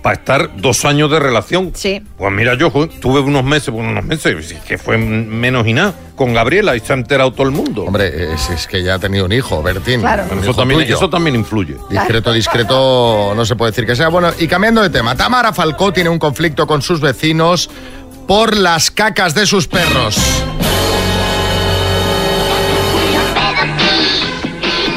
para 0.02 0.16
estar 0.16 0.58
dos 0.58 0.84
años 0.84 1.10
de 1.10 1.20
relación. 1.20 1.72
Sí. 1.74 2.02
Pues 2.18 2.34
mira, 2.34 2.56
yo 2.56 2.70
tuve 2.70 3.22
unos 3.22 3.46
meses, 3.46 3.70
bueno, 3.70 3.90
unos 3.92 4.04
meses, 4.04 4.54
que 4.68 4.78
fue 4.78 4.98
menos 4.98 5.66
y 5.68 5.74
nada, 5.74 5.94
con 6.16 6.34
Gabriela 6.34 6.76
y 6.76 6.82
se 6.82 6.92
ha 6.92 6.96
enterado 6.98 7.32
todo 7.32 7.44
el 7.44 7.52
mundo. 7.52 7.84
Hombre, 7.86 8.34
es, 8.34 8.50
es 8.50 8.68
que 8.68 8.84
ya 8.84 8.96
ha 8.96 9.00
tenido 9.00 9.26
un 9.26 9.32
hijo, 9.32 9.64
Bertín. 9.64 10.02
Claro. 10.02 10.24
Eso 10.42 10.54
también, 10.54 10.82
tuyo. 10.82 10.96
eso 10.98 11.10
también 11.10 11.36
influye. 11.36 11.76
Discreto, 11.90 12.34
discreto, 12.34 13.34
no 13.34 13.46
se 13.46 13.56
puede 13.56 13.72
decir 13.72 13.86
que 13.86 13.96
sea. 13.96 14.10
Bueno, 14.10 14.32
y 14.38 14.48
cambiando 14.48 14.82
de 14.82 14.90
tema, 14.90 15.16
Tamara 15.16 15.54
Falcó 15.54 15.94
tiene 15.94 16.10
un 16.10 16.20
conflicto 16.20 16.68
con 16.68 16.82
sus 16.82 17.00
vecinos 17.00 17.70
por 18.28 18.56
las 18.56 18.92
cacas 18.92 19.34
de 19.34 19.46
sus 19.46 19.68
perros. 19.68 20.18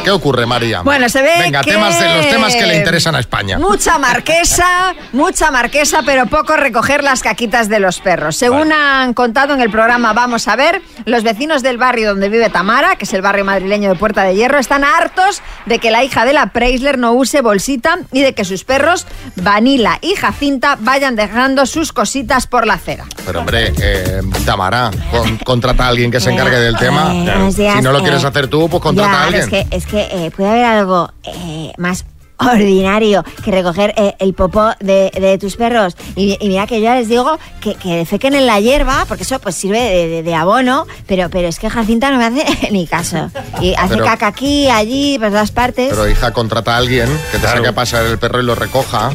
¿Qué 0.05 0.11
ocurre, 0.11 0.47
María? 0.47 0.81
Bueno, 0.83 1.09
se 1.09 1.23
ve 1.23 1.31
Venga, 1.39 1.61
que- 1.61 1.71
temas 1.73 1.99
de 2.01 2.09
los 2.17 2.29
temas 2.29 2.55
que 2.57 2.67
le 2.67 2.77
interesan 2.77 3.15
a 3.15 3.21
España. 3.21 3.57
Mucha 3.59 3.99
marquesa, 3.99 4.95
mucha 5.13 5.51
marquesa, 5.53 6.03
pero 6.05 6.27
poco 6.27 6.57
recoger 6.57 7.05
las 7.05 7.23
caquitas 7.23 7.69
de 7.69 7.79
los 7.79 8.01
perros. 8.01 8.35
Según 8.37 8.73
han 8.73 9.15
contado 9.15 9.55
en 9.55 9.61
el 9.61 9.71
programa 9.71 10.13
Vamos 10.13 10.49
a 10.49 10.57
ver, 10.57 10.83
los 11.05 11.23
vecinos 11.23 11.63
del 11.63 11.79
barrio 11.79 12.09
donde 12.11 12.29
vive 12.29 12.51
Tamara, 12.51 12.97
que 12.97 13.05
es 13.05 13.13
el 13.15 13.23
barrio 13.23 13.45
madrileño 13.45 13.91
de 13.91 13.95
Puerta 13.95 14.25
de 14.25 14.35
Hierro, 14.35 14.59
están 14.59 14.83
hartos 14.85 15.41
de 15.67 15.79
que 15.79 15.91
la 15.93 16.03
hija 16.03 16.25
de 16.25 16.33
la 16.33 16.47
Preisler 16.47 16.99
no 16.99 17.13
use 17.13 17.41
bolsita 17.41 17.99
y 18.13 18.23
de 18.23 18.35
que 18.35 18.45
sus 18.45 18.65
perros, 18.65 19.07
Vanilla 19.37 19.99
y 20.01 20.15
Jacinta, 20.17 20.77
vayan 20.81 21.15
dejando 21.15 21.65
sus 21.67 21.93
cositas 21.93 22.47
por 22.49 22.67
la 22.67 22.75
acera. 22.75 23.05
Pero 23.25 23.39
hombre, 23.41 23.73
eh, 23.81 24.21
Tamara, 24.45 24.91
con- 25.13 25.39
contrata 25.39 25.85
a 25.85 25.89
alguien 25.89 26.11
que 26.11 26.19
se 26.21 26.31
encargue 26.31 26.57
del 26.59 26.77
tema. 26.77 27.13
eh, 27.15 27.53
si 27.77 27.83
no 27.83 27.93
lo 27.93 28.01
quieres 28.03 28.25
hacer 28.25 28.49
tú, 28.49 28.69
pues 28.69 28.83
contrata 28.83 29.13
Ya, 29.13 29.19
a 29.21 29.25
alguien. 29.27 29.43
Es 29.45 29.49
que, 29.49 29.67
es 29.71 29.87
que 29.87 29.92
eh, 30.01 30.31
puede 30.37 30.51
haber 30.51 30.65
algo 30.65 31.11
eh, 31.25 31.73
más 31.79 32.05
ordinario 32.39 33.25
que 33.45 33.53
recoger 33.53 33.95
eh, 33.97 34.17
el 34.19 34.35
popó 34.35 34.73
de, 34.81 35.11
de 35.15 35.39
tus 35.39 35.55
perros. 35.57 35.97
Y, 36.17 36.37
y 36.41 36.49
mira 36.49 36.67
que 36.67 36.81
yo 36.81 36.93
les 36.93 37.09
digo 37.09 37.39
que, 37.61 37.77
que 37.77 37.97
defequen 37.99 38.35
en 38.35 38.47
la 38.47 38.59
hierba, 38.59 39.05
porque 39.07 39.23
eso 39.23 39.39
pues 39.39 39.55
sirve 39.55 39.79
de, 39.79 40.09
de- 40.09 40.23
de 40.25 40.35
abono, 40.35 40.87
pero, 41.07 41.31
pero 41.31 41.47
es 41.47 41.61
que 41.61 41.71
Jacinta 41.71 42.11
no 42.11 42.19
me 42.19 42.25
hace 42.25 42.45
ni 42.73 42.89
caso. 42.89 43.31
Y 43.61 43.75
hace 43.75 43.95
Pero- 43.95 44.05
caca 44.07 44.27
aquí, 44.27 44.69
allí, 44.69 45.19
por 45.21 45.29
todas 45.29 45.53
partes. 45.53 45.91
Pero 45.91 46.09
hija, 46.09 46.33
contrata 46.33 46.75
a 46.75 46.79
alguien 46.79 47.09
que 47.31 47.39
te 47.39 47.47
saque 47.47 47.69
a 47.69 47.75
pasar 47.75 48.05
el 48.07 48.19
perro 48.19 48.41
y 48.41 48.45
lo 48.45 48.57
recoja. 48.57 49.11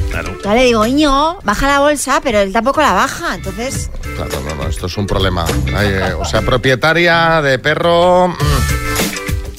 Ya 0.46 0.54
le 0.54 0.64
digo, 0.64 0.86
niño, 0.86 1.38
baja 1.44 1.68
la 1.68 1.80
bolsa, 1.82 2.22
pero 2.24 2.40
él 2.40 2.54
tampoco 2.54 2.80
la 2.82 2.94
baja. 2.94 3.36
Entonces, 3.36 3.90
Claro, 4.16 4.40
no, 4.48 4.56
no, 4.56 4.70
esto 4.70 4.86
es 4.86 4.96
un 4.98 5.06
problema. 5.06 5.46
Ay, 5.76 5.88
eh, 5.90 6.14
o 6.14 6.24
sea, 6.24 6.42
propietaria 6.44 7.42
de 7.42 7.60
perro... 7.60 8.30
mm, 8.30 8.77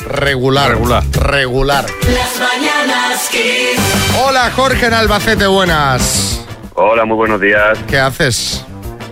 regular. 0.08 0.70
Regular. 0.70 1.04
Regular. 1.12 1.84
Las 2.08 2.40
mañanas 2.40 3.28
Kiss. 3.30 3.78
Hola, 4.24 4.50
Jorge 4.54 4.86
en 4.86 4.94
Albacete, 4.94 5.46
buenas. 5.46 6.44
Hola, 6.74 7.04
muy 7.04 7.16
buenos 7.16 7.40
días. 7.40 7.78
¿Qué 7.88 7.98
haces? 7.98 8.64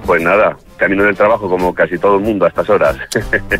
Pues 0.07 0.23
nada, 0.23 0.57
camino 0.77 1.03
del 1.03 1.17
trabajo 1.17 1.51
como 1.51 1.75
casi 1.75 1.99
todo 1.99 2.15
el 2.15 2.23
mundo 2.23 2.45
a 2.45 2.49
estas 2.49 2.71
horas. 2.71 2.97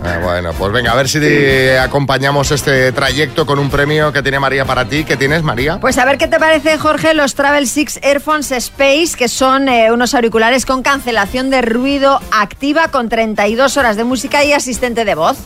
Ah, 0.05 0.21
bueno, 0.23 0.53
pues 0.57 0.73
venga, 0.73 0.93
a 0.93 0.95
ver 0.95 1.09
si 1.09 1.19
te 1.19 1.79
acompañamos 1.79 2.53
este 2.53 2.93
trayecto 2.93 3.45
con 3.45 3.59
un 3.59 3.71
premio 3.71 4.13
que 4.13 4.23
tiene 4.23 4.39
María 4.39 4.65
para 4.65 4.85
ti. 4.85 5.05
¿Qué 5.05 5.17
tienes, 5.17 5.43
María? 5.43 5.79
Pues 5.81 5.99
a 5.99 6.05
ver 6.05 6.19
qué 6.19 6.29
te 6.29 6.39
parece, 6.39 6.79
Jorge, 6.79 7.15
los 7.15 7.35
Travel 7.35 7.67
Six 7.67 8.01
Airphones 8.03 8.53
Space, 8.53 9.17
que 9.17 9.29
son 9.29 9.69
eh, 9.69 9.91
unos 9.91 10.15
auriculares 10.15 10.65
con 10.65 10.83
cancelación 10.83 11.51
de 11.51 11.63
ruido 11.63 12.21
activa 12.31 12.89
con 12.89 13.09
32 13.09 13.77
horas 13.77 13.97
de 13.97 14.05
música 14.05 14.45
y 14.45 14.53
asistente 14.53 15.05
de 15.05 15.15
voz. 15.17 15.39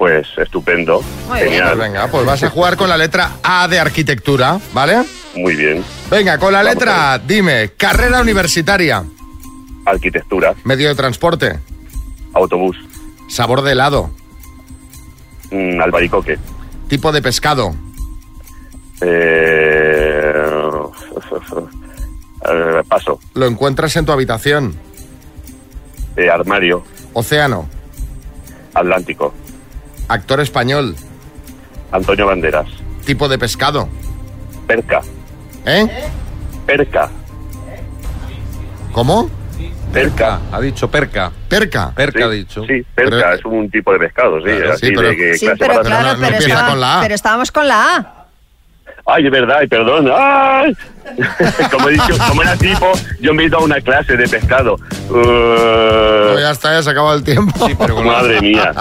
Pues 0.00 0.26
estupendo. 0.38 1.02
Muy 1.28 1.40
bien. 1.40 1.50
Genial. 1.50 1.76
Pues 1.76 1.78
venga, 1.78 2.08
pues 2.08 2.24
vas 2.24 2.42
a 2.42 2.48
jugar 2.48 2.78
con 2.78 2.88
la 2.88 2.96
letra 2.96 3.32
A 3.42 3.68
de 3.68 3.78
arquitectura, 3.78 4.58
¿vale? 4.72 5.04
Muy 5.36 5.54
bien. 5.54 5.84
Venga, 6.10 6.38
con 6.38 6.54
la 6.54 6.60
Vamos 6.62 6.74
letra 6.74 7.12
A, 7.12 7.18
dime, 7.18 7.72
carrera 7.76 8.22
universitaria, 8.22 9.04
Arquitectura, 9.84 10.54
medio 10.64 10.88
de 10.88 10.94
transporte, 10.94 11.58
autobús, 12.32 12.78
sabor 13.28 13.60
de 13.60 13.72
helado, 13.72 14.10
mm, 15.50 15.82
albaricoque, 15.82 16.38
tipo 16.88 17.12
de 17.12 17.20
pescado, 17.20 17.74
eh, 19.02 20.32
eh, 22.48 22.82
paso, 22.88 23.20
lo 23.34 23.46
encuentras 23.46 23.94
en 23.96 24.06
tu 24.06 24.12
habitación, 24.12 24.74
eh, 26.16 26.30
armario, 26.30 26.84
océano, 27.12 27.68
Atlántico, 28.72 29.34
actor 30.10 30.40
español, 30.40 30.96
Antonio 31.92 32.26
Banderas, 32.26 32.66
tipo 33.06 33.28
de 33.28 33.38
pescado, 33.38 33.88
perca, 34.66 35.00
¿eh? 35.64 35.86
perca, 36.66 37.08
¿Cómo? 38.92 39.30
perca. 39.92 40.38
Ha 40.52 40.60
dicho 40.60 40.88
perca. 40.90 41.30
Perca. 41.48 41.90
Perca 41.94 42.18
Sí, 42.18 42.24
ha 42.24 42.28
dicho. 42.28 42.64
Sí, 42.64 42.84
perca, 42.94 43.34
es 43.34 43.44
un 43.44 43.68
tipo 43.70 43.92
de 43.92 43.98
pescado, 44.00 44.38
sí. 44.38 44.44
Claro, 44.44 44.72
así 44.72 44.86
sí, 44.86 44.92
pero- 44.94 45.08
de 45.08 45.16
que 45.16 45.34
Sí, 45.34 45.46
clase 45.46 45.58
pero 45.58 45.74
más- 45.74 45.86
claro, 45.86 46.02
no- 46.02 46.12
no 46.14 46.20
pero, 46.20 46.26
empieza 46.32 46.48
estaba- 46.54 46.68
con 46.70 46.80
la 46.80 46.98
A. 46.98 47.02
pero 47.02 47.14
estábamos 47.14 47.52
con 47.52 47.68
la 47.68 47.96
A. 47.96 48.14
Ay, 49.06 49.26
es 49.26 49.32
verdad, 49.32 49.56
ay, 49.60 49.66
perdón. 49.66 50.10
Ay. 50.14 50.76
como 51.70 51.88
he 51.88 51.92
dicho, 51.92 52.14
como 52.28 52.42
era 52.42 52.56
tipo, 52.56 52.90
yo 53.20 53.34
me 53.34 53.42
he 53.42 53.46
ido 53.46 53.58
a 53.58 53.62
una 53.64 53.80
clase 53.80 54.16
de 54.16 54.28
pescado. 54.28 54.74
Uh, 55.08 56.32
Pues 56.32 56.40
ya 56.42 56.50
está, 56.52 56.72
ya 56.74 56.82
se 56.82 56.88
ha 56.90 56.92
acabado 56.92 57.16
el 57.16 57.24
tiempo. 57.24 57.68
madre 58.04 58.40
mía. 58.40 58.72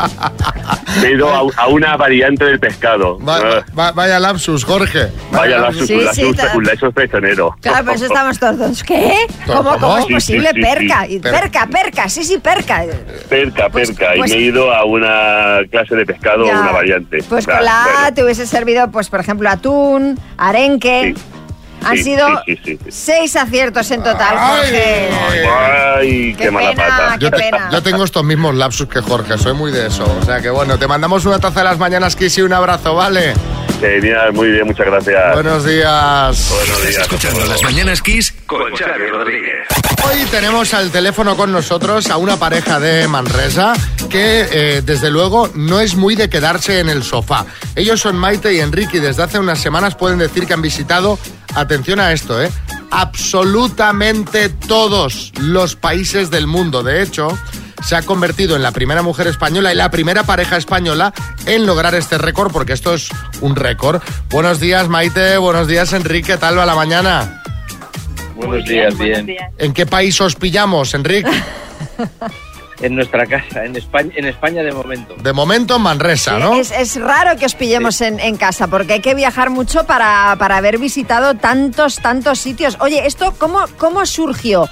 Me 1.01 1.07
he 1.07 1.11
ido 1.13 1.29
a, 1.29 1.39
a 1.63 1.67
una 1.67 1.95
variante 1.97 2.45
del 2.45 2.59
pescado. 2.59 3.19
Va- 3.19 3.37
Ah, 3.39 3.65
va- 3.77 3.91
vaya 3.93 4.19
lapsus, 4.19 4.63
Jorge. 4.65 5.07
vaya 5.31 5.57
la 5.59 5.71
Sí, 5.73 5.95
la 6.01 6.13
sí, 6.13 6.21
ta- 6.35 6.47
eso 6.73 6.91
es. 6.91 7.55
Claro, 7.61 7.85
por 7.85 7.95
eso 7.95 8.05
estamos 8.05 8.39
todos. 8.39 8.83
¿Qué? 8.83 9.13
¿Cómo, 9.45 9.63
¿Cómo? 9.63 9.79
cómo 9.79 9.97
es 9.99 10.05
Sí, 10.05 10.13
posible? 10.13 10.49
sí, 10.49 10.55
sí, 10.55 10.61
perca. 10.61 11.05
sí. 11.07 11.19
Perca, 11.19 11.67
perca. 11.67 12.09
Sí, 12.09 12.23
sí, 12.23 12.37
perca. 12.37 12.83
Perca, 13.29 13.69
Pues- 13.69 13.91
perca. 13.91 14.13
pues- 14.17 14.31
y 14.31 14.35
me 14.35 14.39
he 14.39 14.45
ido 14.45 14.73
a 14.73 14.85
una 14.85 15.59
clase 15.71 15.95
de 15.95 16.05
pescado, 16.05 16.45
Ya. 16.45 16.59
una 16.59 16.71
variante. 16.71 17.23
Pues 17.27 17.47
Ah, 17.47 17.55
con 17.55 17.65
la 17.65 17.83
A 17.83 17.85
bueno. 18.01 18.13
te 18.15 18.23
hubiese 18.23 18.45
servido, 18.47 18.89
pues 18.91 19.09
por 19.09 19.19
ejemplo, 19.19 19.49
atún, 19.49 20.19
arenque. 20.37 21.15
Han 21.85 21.97
sí, 21.97 22.03
sido 22.03 22.27
sí, 22.45 22.55
sí, 22.55 22.61
sí, 22.65 22.79
sí. 22.83 22.91
seis 22.91 23.35
aciertos 23.35 23.89
en 23.91 24.03
total, 24.03 24.35
Ay. 24.37 24.57
Jorge. 24.59 25.09
Ay, 25.49 26.35
qué, 26.35 26.43
Qué 26.45 26.51
mala 26.51 26.69
pena, 26.71 26.83
pata. 26.87 27.15
qué 27.17 27.25
Yo, 27.25 27.31
te- 27.31 27.37
pena. 27.37 27.69
yo 27.71 27.83
tengo 27.83 28.03
estos 28.03 28.23
mismos 28.23 28.55
lapsus 28.55 28.87
que 28.87 29.01
Jorge, 29.01 29.37
soy 29.37 29.53
muy 29.53 29.71
de 29.71 29.87
eso. 29.87 30.03
O 30.21 30.25
sea 30.25 30.41
que 30.41 30.49
bueno, 30.49 30.77
te 30.77 30.87
mandamos 30.87 31.25
una 31.25 31.39
taza 31.39 31.59
de 31.61 31.65
las 31.65 31.77
mañanas, 31.77 32.15
Kiss, 32.15 32.37
y 32.37 32.41
un 32.41 32.53
abrazo, 32.53 32.95
¿vale? 32.95 33.33
Genial, 33.79 34.33
muy 34.33 34.51
bien, 34.51 34.65
muchas 34.65 34.85
gracias. 34.87 35.33
Buenos 35.35 35.63
días. 35.65 36.49
Buenos 36.53 36.81
días. 36.87 37.01
Escuchando 37.01 37.45
las 37.45 37.63
mañanas 37.63 38.01
Kiss 38.01 38.33
con 38.45 38.75
Xavi 38.75 39.07
Rodríguez. 39.09 39.67
Hoy 40.05 40.25
tenemos 40.31 40.73
al 40.73 40.91
teléfono 40.91 41.37
con 41.37 41.51
nosotros 41.53 42.09
a 42.09 42.17
una 42.17 42.35
pareja 42.37 42.79
de 42.81 43.07
Manresa 43.07 43.73
que 44.09 44.47
eh, 44.51 44.81
desde 44.83 45.09
luego 45.09 45.49
no 45.55 45.79
es 45.79 45.95
muy 45.95 46.15
de 46.15 46.29
quedarse 46.29 46.79
en 46.79 46.89
el 46.89 47.03
sofá. 47.03 47.45
Ellos 47.75 48.01
son 48.01 48.17
Maite 48.17 48.53
y 48.53 48.59
Enrique 48.59 48.97
y 48.97 48.99
desde 48.99 49.23
hace 49.23 49.39
unas 49.39 49.59
semanas 49.59 49.95
pueden 49.95 50.17
decir 50.19 50.45
que 50.45 50.53
han 50.53 50.61
visitado, 50.61 51.17
atención 51.55 51.99
a 51.99 52.11
esto, 52.13 52.41
¿eh? 52.41 52.49
absolutamente 52.91 54.49
todos 54.49 55.31
los 55.39 55.75
países 55.75 56.31
del 56.31 56.47
mundo. 56.47 56.83
De 56.83 57.01
hecho, 57.01 57.37
se 57.85 57.95
ha 57.95 58.01
convertido 58.01 58.55
en 58.55 58.63
la 58.63 58.71
primera 58.71 59.01
mujer 59.01 59.27
española 59.27 59.71
y 59.71 59.75
la 59.75 59.91
primera 59.91 60.23
pareja 60.23 60.57
española 60.57 61.13
en 61.45 61.65
lograr 61.65 61.95
este 61.95 62.17
récord, 62.17 62.51
porque 62.51 62.73
esto 62.73 62.93
es 62.93 63.09
un 63.41 63.55
récord. 63.55 64.01
Buenos 64.29 64.59
días, 64.59 64.89
Maite. 64.89 65.37
Buenos 65.37 65.67
días, 65.67 65.93
Enrique. 65.93 66.33
¿Qué 66.33 66.37
tal 66.37 66.57
va 66.57 66.65
la 66.65 66.75
mañana? 66.75 67.43
Buenos 68.35 68.65
días, 68.65 68.97
bien. 68.97 69.35
¿En 69.57 69.73
qué 69.73 69.85
país 69.85 70.19
os 70.21 70.35
pillamos, 70.35 70.93
Enrique? 70.93 71.31
En 72.81 72.95
nuestra 72.95 73.25
casa, 73.25 73.65
en 73.65 73.75
España, 73.75 74.11
en 74.15 74.25
España 74.25 74.63
de 74.63 74.71
momento. 74.71 75.15
De 75.15 75.33
momento 75.33 75.75
en 75.75 75.81
Manresa, 75.81 76.39
¿no? 76.39 76.55
Es, 76.55 76.71
es 76.71 76.99
raro 76.99 77.37
que 77.37 77.45
os 77.45 77.55
pillemos 77.55 77.99
en, 78.01 78.19
en 78.19 78.37
casa 78.37 78.67
porque 78.67 78.93
hay 78.93 79.01
que 79.01 79.15
viajar 79.15 79.49
mucho 79.49 79.85
para, 79.85 80.35
para 80.39 80.57
haber 80.57 80.77
visitado 80.77 81.33
tantos, 81.35 81.97
tantos 81.97 82.39
sitios. 82.39 82.77
Oye, 82.79 83.05
¿esto 83.05 83.33
cómo, 83.37 83.65
cómo 83.77 84.05
surgió? 84.05 84.69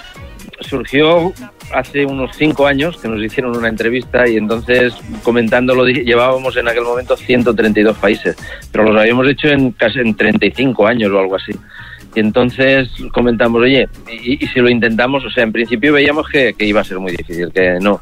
Surgió 0.61 1.33
hace 1.73 2.05
unos 2.05 2.31
cinco 2.35 2.65
años 2.65 2.97
que 2.97 3.07
nos 3.07 3.21
hicieron 3.21 3.55
una 3.55 3.67
entrevista 3.67 4.27
y 4.27 4.37
entonces 4.37 4.93
comentándolo 5.23 5.85
llevábamos 5.85 6.55
en 6.57 6.67
aquel 6.67 6.83
momento 6.83 7.17
132 7.17 7.97
países, 7.97 8.35
pero 8.71 8.85
los 8.85 8.99
habíamos 8.99 9.27
hecho 9.27 9.49
en 9.49 9.71
casi 9.71 9.99
en 9.99 10.15
35 10.15 10.87
años 10.87 11.11
o 11.11 11.19
algo 11.19 11.35
así. 11.35 11.51
Y 12.15 12.19
entonces 12.19 12.89
comentamos, 13.13 13.61
oye, 13.61 13.87
y, 14.11 14.43
y 14.43 14.47
si 14.47 14.59
lo 14.59 14.69
intentamos, 14.69 15.23
o 15.25 15.29
sea, 15.29 15.43
en 15.43 15.51
principio 15.51 15.93
veíamos 15.93 16.27
que, 16.29 16.53
que 16.53 16.65
iba 16.65 16.81
a 16.81 16.83
ser 16.83 16.99
muy 16.99 17.11
difícil, 17.11 17.51
que 17.53 17.77
no. 17.79 18.01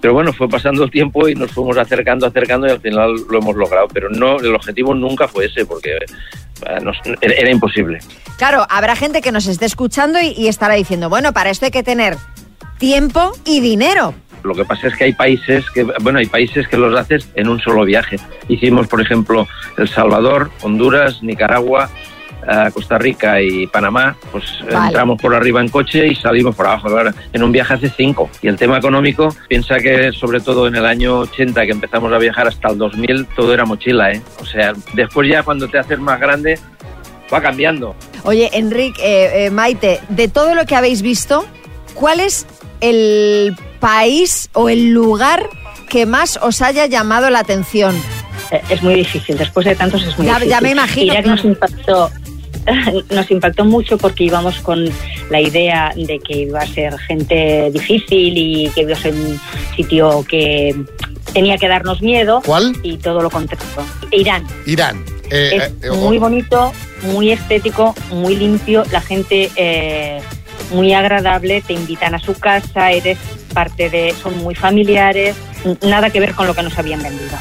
Pero 0.00 0.14
bueno, 0.14 0.32
fue 0.32 0.48
pasando 0.48 0.84
el 0.84 0.90
tiempo 0.90 1.28
y 1.28 1.34
nos 1.34 1.50
fuimos 1.50 1.76
acercando, 1.78 2.26
acercando 2.26 2.66
y 2.66 2.70
al 2.70 2.80
final 2.80 3.14
lo 3.28 3.38
hemos 3.38 3.56
logrado. 3.56 3.88
Pero 3.92 4.08
no, 4.10 4.38
el 4.38 4.54
objetivo 4.54 4.94
nunca 4.94 5.26
fue 5.26 5.46
ese, 5.46 5.64
porque 5.66 5.96
eh, 5.96 6.80
nos- 6.82 7.00
era, 7.20 7.34
era 7.34 7.50
imposible. 7.50 7.98
Claro, 8.38 8.66
habrá 8.68 8.94
gente 8.94 9.20
que 9.22 9.32
nos 9.32 9.46
esté 9.48 9.64
escuchando 9.64 10.20
y, 10.20 10.28
y 10.36 10.46
estará 10.48 10.74
diciendo, 10.74 11.08
bueno, 11.08 11.32
para 11.32 11.50
esto 11.50 11.64
hay 11.64 11.70
que 11.72 11.82
tener 11.82 12.16
tiempo 12.78 13.32
y 13.44 13.60
dinero. 13.60 14.14
Lo 14.44 14.54
que 14.54 14.64
pasa 14.64 14.86
es 14.88 14.94
que 14.94 15.04
hay 15.04 15.12
países 15.12 15.68
que, 15.70 15.82
bueno, 15.82 16.18
hay 16.20 16.26
países 16.26 16.68
que 16.68 16.76
los 16.76 16.96
haces 16.96 17.28
en 17.34 17.48
un 17.48 17.58
solo 17.58 17.84
viaje. 17.84 18.16
Hicimos, 18.48 18.86
por 18.86 19.00
ejemplo, 19.00 19.48
El 19.76 19.88
Salvador, 19.88 20.50
Honduras, 20.62 21.20
Nicaragua, 21.22 21.90
eh, 22.48 22.70
Costa 22.72 22.98
Rica 22.98 23.40
y 23.40 23.66
Panamá. 23.66 24.16
Pues 24.32 24.44
Vale. 24.70 24.86
entramos 24.86 25.20
por 25.20 25.34
arriba 25.34 25.60
en 25.60 25.68
coche 25.68 26.06
y 26.06 26.14
salimos 26.14 26.54
por 26.54 26.66
abajo. 26.66 26.88
Ahora, 26.88 27.14
en 27.32 27.42
un 27.42 27.52
viaje 27.52 27.74
hace 27.74 27.90
cinco. 27.90 28.30
Y 28.42 28.48
el 28.48 28.56
tema 28.56 28.78
económico, 28.78 29.34
piensa 29.48 29.78
que 29.78 30.12
sobre 30.12 30.40
todo 30.40 30.66
en 30.66 30.76
el 30.76 30.86
año 30.86 31.18
80 31.20 31.64
que 31.66 31.72
empezamos 31.72 32.12
a 32.12 32.18
viajar 32.18 32.48
hasta 32.48 32.68
el 32.70 32.78
2000, 32.78 33.26
todo 33.36 33.52
era 33.54 33.64
mochila, 33.64 34.12
¿eh? 34.12 34.20
O 34.40 34.46
sea, 34.46 34.72
después 34.94 35.28
ya 35.28 35.42
cuando 35.42 35.68
te 35.68 35.78
haces 35.78 35.98
más 35.98 36.20
grande, 36.20 36.58
va 37.32 37.40
cambiando. 37.40 37.94
Oye, 38.24 38.50
Enrique, 38.52 39.00
eh, 39.02 39.46
eh, 39.46 39.50
Maite, 39.50 40.00
de 40.08 40.28
todo 40.28 40.54
lo 40.54 40.64
que 40.66 40.74
habéis 40.76 41.02
visto, 41.02 41.44
¿cuál 41.94 42.20
es 42.20 42.46
el 42.80 43.56
país 43.80 44.48
o 44.52 44.68
el 44.68 44.90
lugar 44.90 45.48
que 45.88 46.06
más 46.06 46.38
os 46.42 46.62
haya 46.62 46.86
llamado 46.86 47.30
la 47.30 47.40
atención? 47.40 47.94
Eh, 48.50 48.60
Es 48.70 48.82
muy 48.82 48.94
difícil, 48.94 49.36
después 49.38 49.66
de 49.66 49.74
tantos 49.74 50.02
es 50.04 50.16
muy 50.18 50.26
Ya- 50.26 50.34
difícil. 50.34 50.50
ya 50.50 50.60
me 50.60 50.70
imagino, 50.70 51.12
Irak 51.12 51.24
claro. 51.24 51.36
nos 51.36 51.44
impactó, 51.44 52.10
nos 53.10 53.30
impactó 53.30 53.64
mucho 53.64 53.98
porque 53.98 54.24
íbamos 54.24 54.60
con 54.60 54.88
la 55.30 55.40
idea 55.40 55.92
de 55.94 56.18
que 56.18 56.38
iba 56.38 56.60
a 56.60 56.66
ser 56.66 56.96
gente 56.98 57.70
difícil 57.70 58.36
y 58.36 58.70
que 58.74 58.82
iba 58.82 58.92
a 58.92 58.96
ser 58.96 59.14
un 59.14 59.40
sitio 59.74 60.24
que 60.28 60.74
tenía 61.32 61.58
que 61.58 61.68
darnos 61.68 62.02
miedo. 62.02 62.42
¿Cuál? 62.44 62.76
Y 62.82 62.96
todo 62.98 63.20
lo 63.22 63.30
contrario. 63.30 63.66
Irán. 64.10 64.46
Irán. 64.66 65.04
Eh, 65.30 65.56
es 65.56 65.72
eh, 65.82 65.90
muy 65.90 66.18
bonito, 66.18 66.72
muy 67.02 67.32
estético, 67.32 67.94
muy 68.10 68.36
limpio, 68.36 68.84
la 68.92 69.00
gente 69.00 69.50
eh, 69.56 70.20
muy 70.70 70.92
agradable, 70.92 71.62
te 71.62 71.72
invitan 71.72 72.14
a 72.14 72.20
su 72.20 72.34
casa, 72.34 72.92
eres 72.92 73.18
parte 73.52 73.90
de, 73.90 74.14
son 74.22 74.38
muy 74.38 74.54
familiares, 74.54 75.34
nada 75.82 76.10
que 76.10 76.20
ver 76.20 76.34
con 76.34 76.46
lo 76.46 76.54
que 76.54 76.62
nos 76.62 76.78
habían 76.78 77.02
vendido. 77.02 77.36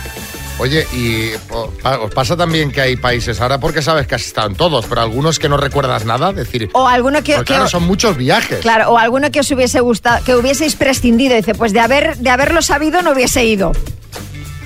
Oye, 0.57 0.87
y 0.93 1.31
os 1.51 2.11
pasa 2.13 2.37
también 2.37 2.71
que 2.71 2.79
hay 2.79 2.95
países, 2.95 3.41
ahora 3.41 3.59
porque 3.59 3.81
sabes 3.81 4.07
que 4.07 4.15
has 4.15 4.25
estado 4.25 4.47
en 4.47 4.55
todos, 4.55 4.85
pero 4.85 5.01
algunos 5.01 5.37
que 5.37 5.49
no 5.49 5.57
recuerdas 5.57 6.05
nada, 6.05 6.31
decir, 6.31 6.69
O 6.73 6.87
alguno 6.87 7.21
que, 7.23 7.35
que- 7.35 7.43
claro, 7.43 7.67
son 7.67 7.83
muchos 7.83 8.15
viajes. 8.15 8.59
claro, 8.61 8.91
o 8.91 8.97
alguno 8.97 9.29
que 9.31 9.41
os 9.41 9.51
hubiese 9.51 9.81
gustado, 9.81 10.23
que 10.23 10.33
hubieseis 10.33 10.75
prescindido, 10.77 11.35
dice, 11.35 11.55
pues 11.55 11.73
de 11.73 11.81
haber 11.81 12.15
de 12.17 12.29
haberlo 12.29 12.61
sabido 12.61 13.01
no 13.01 13.11
hubiese 13.11 13.43
ido. 13.43 13.73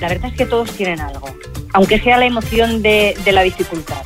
La 0.00 0.08
verdad 0.08 0.30
es 0.30 0.36
que 0.38 0.46
todos 0.46 0.70
tienen 0.70 1.00
algo, 1.00 1.34
aunque 1.72 2.00
sea 2.00 2.16
la 2.18 2.26
emoción 2.26 2.82
de, 2.82 3.16
de 3.24 3.32
la 3.32 3.42
dificultad. 3.42 4.02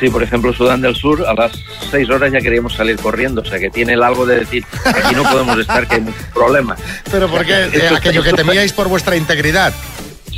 Sí, 0.00 0.10
por 0.10 0.24
ejemplo, 0.24 0.52
Sudán 0.52 0.80
del 0.80 0.96
Sur, 0.96 1.24
a 1.28 1.32
las 1.34 1.52
seis 1.92 2.10
horas 2.10 2.32
ya 2.32 2.40
queríamos 2.40 2.74
salir 2.74 2.96
corriendo, 2.96 3.42
o 3.42 3.44
sea 3.44 3.60
que 3.60 3.70
tiene 3.70 3.92
el 3.92 4.02
algo 4.02 4.26
de 4.26 4.40
decir, 4.40 4.64
aquí 4.84 5.14
no 5.14 5.22
podemos 5.22 5.56
estar, 5.60 5.86
que 5.86 5.94
hay 5.94 6.00
muchos 6.00 6.20
problemas. 6.34 6.80
Pero 7.12 7.28
porque 7.28 7.66
está- 7.72 7.96
aquello 7.98 8.24
que 8.24 8.32
temíais 8.32 8.72
por 8.72 8.88
vuestra 8.88 9.14
integridad. 9.14 9.72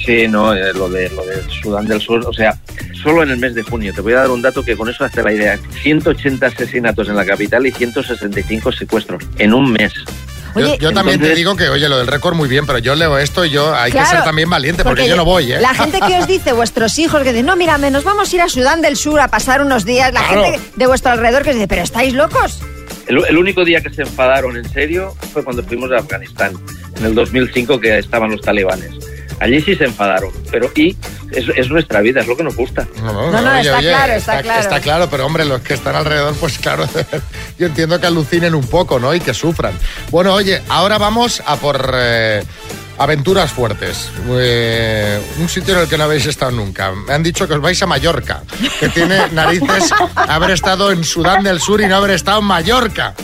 Sí, 0.05 0.29
no, 0.29 0.53
eh, 0.55 0.73
lo 0.75 0.89
de, 0.89 1.09
lo 1.11 1.25
de 1.25 1.43
Sudán 1.63 1.87
del 1.87 2.01
Sur, 2.01 2.25
o 2.27 2.33
sea, 2.33 2.59
solo 3.03 3.23
en 3.23 3.31
el 3.31 3.39
mes 3.39 3.55
de 3.55 3.63
junio, 3.63 3.93
te 3.95 4.01
voy 4.03 4.13
a 4.13 4.17
dar 4.21 4.31
un 4.31 4.43
dato 4.43 4.63
que 4.63 4.77
con 4.77 4.89
eso 4.89 5.05
hace 5.05 5.23
la 5.23 5.33
idea, 5.33 5.59
180 5.83 6.47
asesinatos 6.47 7.09
en 7.09 7.17
la 7.17 7.25
capital 7.25 7.67
y 7.67 7.71
165 7.73 8.71
secuestros 8.73 9.23
en 9.39 9.55
un 9.55 9.73
mes. 9.73 9.93
yo 10.55 10.77
yo 10.77 10.93
también 10.93 11.21
te 11.21 11.35
digo 11.35 11.57
que, 11.57 11.69
oye, 11.71 11.89
lo 11.89 11.97
del 11.99 12.07
récord 12.07 12.35
muy 12.35 12.49
bien, 12.51 12.67
pero 12.67 12.79
yo 12.81 12.95
leo 12.95 13.17
esto 13.19 13.45
y 13.47 13.51
yo 13.51 13.75
hay 13.75 13.93
que 13.93 14.05
ser 14.05 14.23
también 14.25 14.51
valiente 14.51 14.85
porque, 14.85 15.09
yo 15.09 15.17
no 15.17 15.25
voy, 15.25 15.53
¿eh? 15.53 15.61
La 15.61 15.73
gente 15.75 15.99
que 16.07 16.19
os 16.19 16.27
dice, 16.27 16.53
vuestros 16.53 16.99
hijos, 16.99 17.23
que 17.23 17.31
dicen, 17.31 17.47
no, 17.47 17.57
mira, 17.57 17.79
me- 17.79 17.91
nos 17.91 18.05
vamos 18.05 18.31
a 18.31 18.37
ir 18.37 18.43
a 18.43 18.49
Sudán 18.49 18.83
del 18.83 18.97
Sur 18.97 19.21
a 19.21 19.29
pasar 19.29 19.63
unos 19.63 19.85
días. 19.87 20.13
La 20.13 20.21
Claro. 20.29 20.45
gente 20.45 20.61
de 20.77 20.87
vuestro 20.87 21.13
alrededor 21.13 21.43
que 21.45 21.51
os 21.51 21.57
dice, 21.57 21.69
pero 21.69 21.83
¿estáis 21.83 22.13
locos? 22.13 22.61
El, 23.07 23.23
el 23.27 23.37
único 23.39 23.65
día 23.65 23.81
que 23.81 23.91
se 23.91 24.03
enfadaron 24.03 24.57
en 24.57 24.69
serio 24.71 25.15
fue 25.33 25.43
cuando 25.45 25.63
fuimos 25.63 25.91
a 25.93 25.97
Afganistán, 25.99 26.53
en 26.99 27.05
el 27.07 27.15
2005 27.15 27.81
que 27.81 27.99
estaban 27.99 28.31
los 28.31 28.41
talibanes. 28.43 28.91
Allí 29.41 29.61
sí 29.61 29.74
se 29.74 29.85
enfadaron, 29.85 30.30
pero 30.51 30.70
y 30.74 30.97
es, 31.32 31.45
es 31.57 31.68
nuestra 31.68 32.01
vida, 32.01 32.20
es 32.20 32.26
lo 32.26 32.37
que 32.37 32.45
nos 32.45 32.57
gusta. 32.57 32.87
No, 33.03 33.30
No, 33.30 33.41
no, 33.43 33.57
está 33.57 33.80
claro, 33.80 34.12
está 34.12 34.43
claro. 34.43 34.61
Está 34.61 34.80
claro, 34.80 35.09
pero 35.11 35.26
hombre, 35.26 35.45
los 35.45 35.61
que 35.61 35.74
están 35.74 35.97
alrededor, 35.97 36.35
pues 36.37 36.59
claro, 36.59 36.89
yo 37.59 37.66
entiendo 37.66 38.01
que 38.01 38.07
alucinen 38.07 38.55
un 38.55 38.66
poco, 38.66 38.99
¿no? 38.99 39.14
Y 39.14 39.20
que 39.20 39.35
sufran. 39.35 39.74
Bueno, 40.11 40.32
oye, 40.35 40.62
ahora 40.68 40.99
vamos 40.99 41.43
a 41.45 41.57
por 41.57 41.91
eh, 41.95 42.43
aventuras 42.99 43.53
fuertes. 43.53 44.11
Eh, 44.28 45.20
un 45.39 45.49
sitio 45.49 45.74
en 45.74 45.80
el 45.80 45.89
que 45.89 45.99
no 45.99 46.05
habéis 46.05 46.26
estado 46.26 46.53
nunca. 46.53 46.93
Me 46.93 47.12
han 47.14 47.22
dicho 47.22 47.47
que 47.49 47.55
os 47.55 47.61
vais 47.61 47.82
a 47.82 47.87
Mallorca, 47.87 48.43
que 48.80 48.89
tiene 48.89 49.28
narices 49.32 49.91
haber 50.14 50.51
estado 50.51 50.91
en 50.93 51.05
Sudán 51.05 51.43
del 51.43 51.61
Sur 51.61 51.80
y 51.80 51.87
no 51.87 51.97
haber 51.97 52.12
estado 52.12 52.39
en 52.41 52.47
Mallorca. 52.47 53.14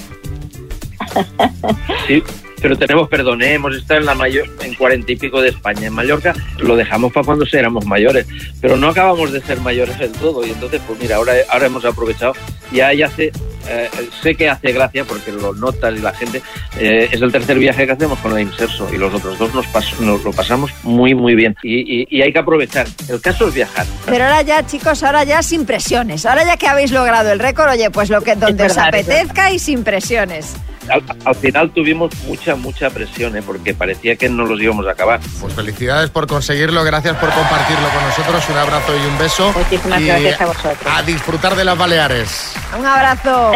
Sí, 2.06 2.22
pero 2.60 2.76
tenemos 2.76 3.08
perdón, 3.08 3.42
¿eh? 3.42 3.54
hemos 3.54 3.74
estado 3.76 4.00
en 4.00 4.06
la 4.06 4.14
mayor, 4.14 4.46
en 4.62 4.74
cuarenta 4.74 5.12
y 5.12 5.16
pico 5.16 5.40
de 5.40 5.48
España. 5.50 5.86
En 5.88 5.92
Mallorca 5.94 6.34
lo 6.58 6.76
dejamos 6.76 7.12
para 7.12 7.24
cuando 7.26 7.44
éramos 7.52 7.84
mayores, 7.86 8.26
pero 8.60 8.76
no 8.76 8.88
acabamos 8.88 9.32
de 9.32 9.40
ser 9.40 9.60
mayores 9.60 9.98
del 9.98 10.12
todo. 10.12 10.46
Y 10.46 10.50
entonces, 10.50 10.80
pues 10.86 10.98
mira, 11.00 11.16
ahora, 11.16 11.32
ahora 11.50 11.66
hemos 11.66 11.84
aprovechado. 11.84 12.34
Ya, 12.72 12.92
ya 12.92 13.06
hace, 13.06 13.32
eh, 13.68 13.90
sé 14.22 14.34
que 14.36 14.48
hace 14.48 14.72
gracia 14.72 15.04
porque 15.04 15.32
lo 15.32 15.52
notas 15.54 15.92
y 15.96 15.98
la 16.00 16.12
gente. 16.12 16.40
eh, 16.78 17.08
es 17.10 17.20
el 17.20 17.32
tercer 17.32 17.58
viaje 17.58 17.84
que 17.84 17.92
hacemos 17.92 18.18
con 18.20 18.32
la 18.32 18.40
Inserso 18.40 18.88
y 18.92 18.96
los 18.96 19.12
otros 19.12 19.38
dos 19.38 19.52
nos, 19.54 19.66
pas- 19.66 19.98
nos 19.98 20.22
lo 20.22 20.30
pasamos 20.32 20.70
muy, 20.84 21.14
muy 21.14 21.34
bien. 21.34 21.56
Y, 21.64 22.02
y- 22.02 22.06
y 22.08 22.22
hay 22.22 22.32
que 22.32 22.38
aprovechar. 22.38 22.86
El 23.08 23.20
caso 23.20 23.48
es 23.48 23.54
viajar. 23.54 23.86
Pero 24.06 24.24
ahora 24.24 24.42
ya, 24.42 24.64
chicos, 24.66 25.02
ahora 25.02 25.24
ya 25.24 25.42
sin 25.42 25.66
presiones. 25.66 26.24
Ahora 26.26 26.44
ya 26.44 26.56
que 26.56 26.68
habéis 26.68 26.92
logrado 26.92 27.32
el 27.32 27.40
récord, 27.40 27.70
oye, 27.70 27.90
pues 27.90 28.08
lo 28.10 28.20
que 28.22 28.36
donde 28.36 28.62
os 28.64 28.76
verdad, 28.76 28.88
apetezca 28.88 29.50
y 29.50 29.58
sin 29.58 29.82
presiones. 29.82 30.54
Al, 30.88 31.02
al 31.24 31.34
final 31.34 31.70
tuvimos 31.70 32.12
mucha, 32.26 32.56
mucha 32.56 32.90
presión, 32.90 33.36
¿eh? 33.36 33.42
porque 33.42 33.74
parecía 33.74 34.16
que 34.16 34.28
no 34.28 34.44
los 34.44 34.60
íbamos 34.60 34.86
a 34.86 34.92
acabar. 34.92 35.20
Pues 35.40 35.54
felicidades 35.54 36.10
por 36.10 36.26
conseguirlo, 36.26 36.82
gracias 36.84 37.16
por 37.16 37.30
compartirlo 37.30 37.88
con 37.90 38.02
nosotros. 38.08 38.44
Un 38.48 38.56
abrazo 38.56 38.96
y 38.96 39.06
un 39.06 39.18
beso. 39.18 39.52
Muchísimas 39.56 40.00
Y 40.00 40.06
gracias 40.06 40.40
a 40.40 40.46
vosotros. 40.46 40.78
A 40.86 41.02
disfrutar 41.02 41.54
de 41.56 41.64
las 41.64 41.76
Baleares. 41.78 42.54
Un 42.78 42.86
abrazo. 42.86 43.52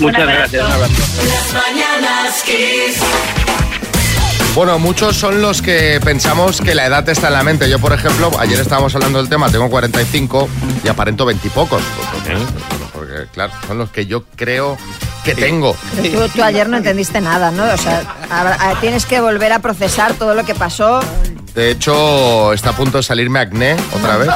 Muchas 0.00 0.26
gracias. 0.26 0.66
Un 0.66 0.72
abrazo. 0.72 0.92
Las 1.28 1.52
mañanas. 1.54 2.44
Bueno, 4.54 4.80
muchos 4.80 5.16
son 5.16 5.40
los 5.40 5.62
que 5.62 6.00
pensamos 6.04 6.60
que 6.60 6.74
la 6.74 6.86
edad 6.86 7.08
está 7.08 7.28
en 7.28 7.34
la 7.34 7.44
mente. 7.44 7.70
Yo, 7.70 7.78
por 7.78 7.92
ejemplo, 7.92 8.30
ayer 8.38 8.58
estábamos 8.58 8.94
hablando 8.94 9.18
del 9.18 9.28
tema, 9.28 9.48
tengo 9.48 9.70
45 9.70 10.48
y 10.84 10.88
aparento 10.88 11.24
20 11.24 11.46
y 11.46 11.50
pocos. 11.50 11.80
Porque, 12.12 12.36
porque, 12.92 13.26
claro, 13.32 13.52
son 13.68 13.78
los 13.78 13.90
que 13.90 14.06
yo 14.06 14.24
creo 14.34 14.76
que 15.24 15.36
tengo. 15.36 15.76
Pero 15.94 16.26
tú, 16.26 16.32
tú 16.36 16.42
ayer 16.42 16.68
no 16.68 16.78
entendiste 16.78 17.20
nada, 17.20 17.52
¿no? 17.52 17.64
O 17.72 17.76
sea, 17.76 18.02
ah, 18.28 18.74
tienes 18.80 19.06
que 19.06 19.20
volver 19.20 19.52
a 19.52 19.60
procesar 19.60 20.14
todo 20.14 20.34
lo 20.34 20.44
que 20.44 20.56
pasó. 20.56 21.00
De 21.54 21.70
hecho, 21.70 22.52
está 22.52 22.70
a 22.70 22.76
punto 22.76 22.98
de 22.98 23.02
salirme 23.04 23.38
acné 23.38 23.76
otra 23.92 24.16
vez. 24.16 24.30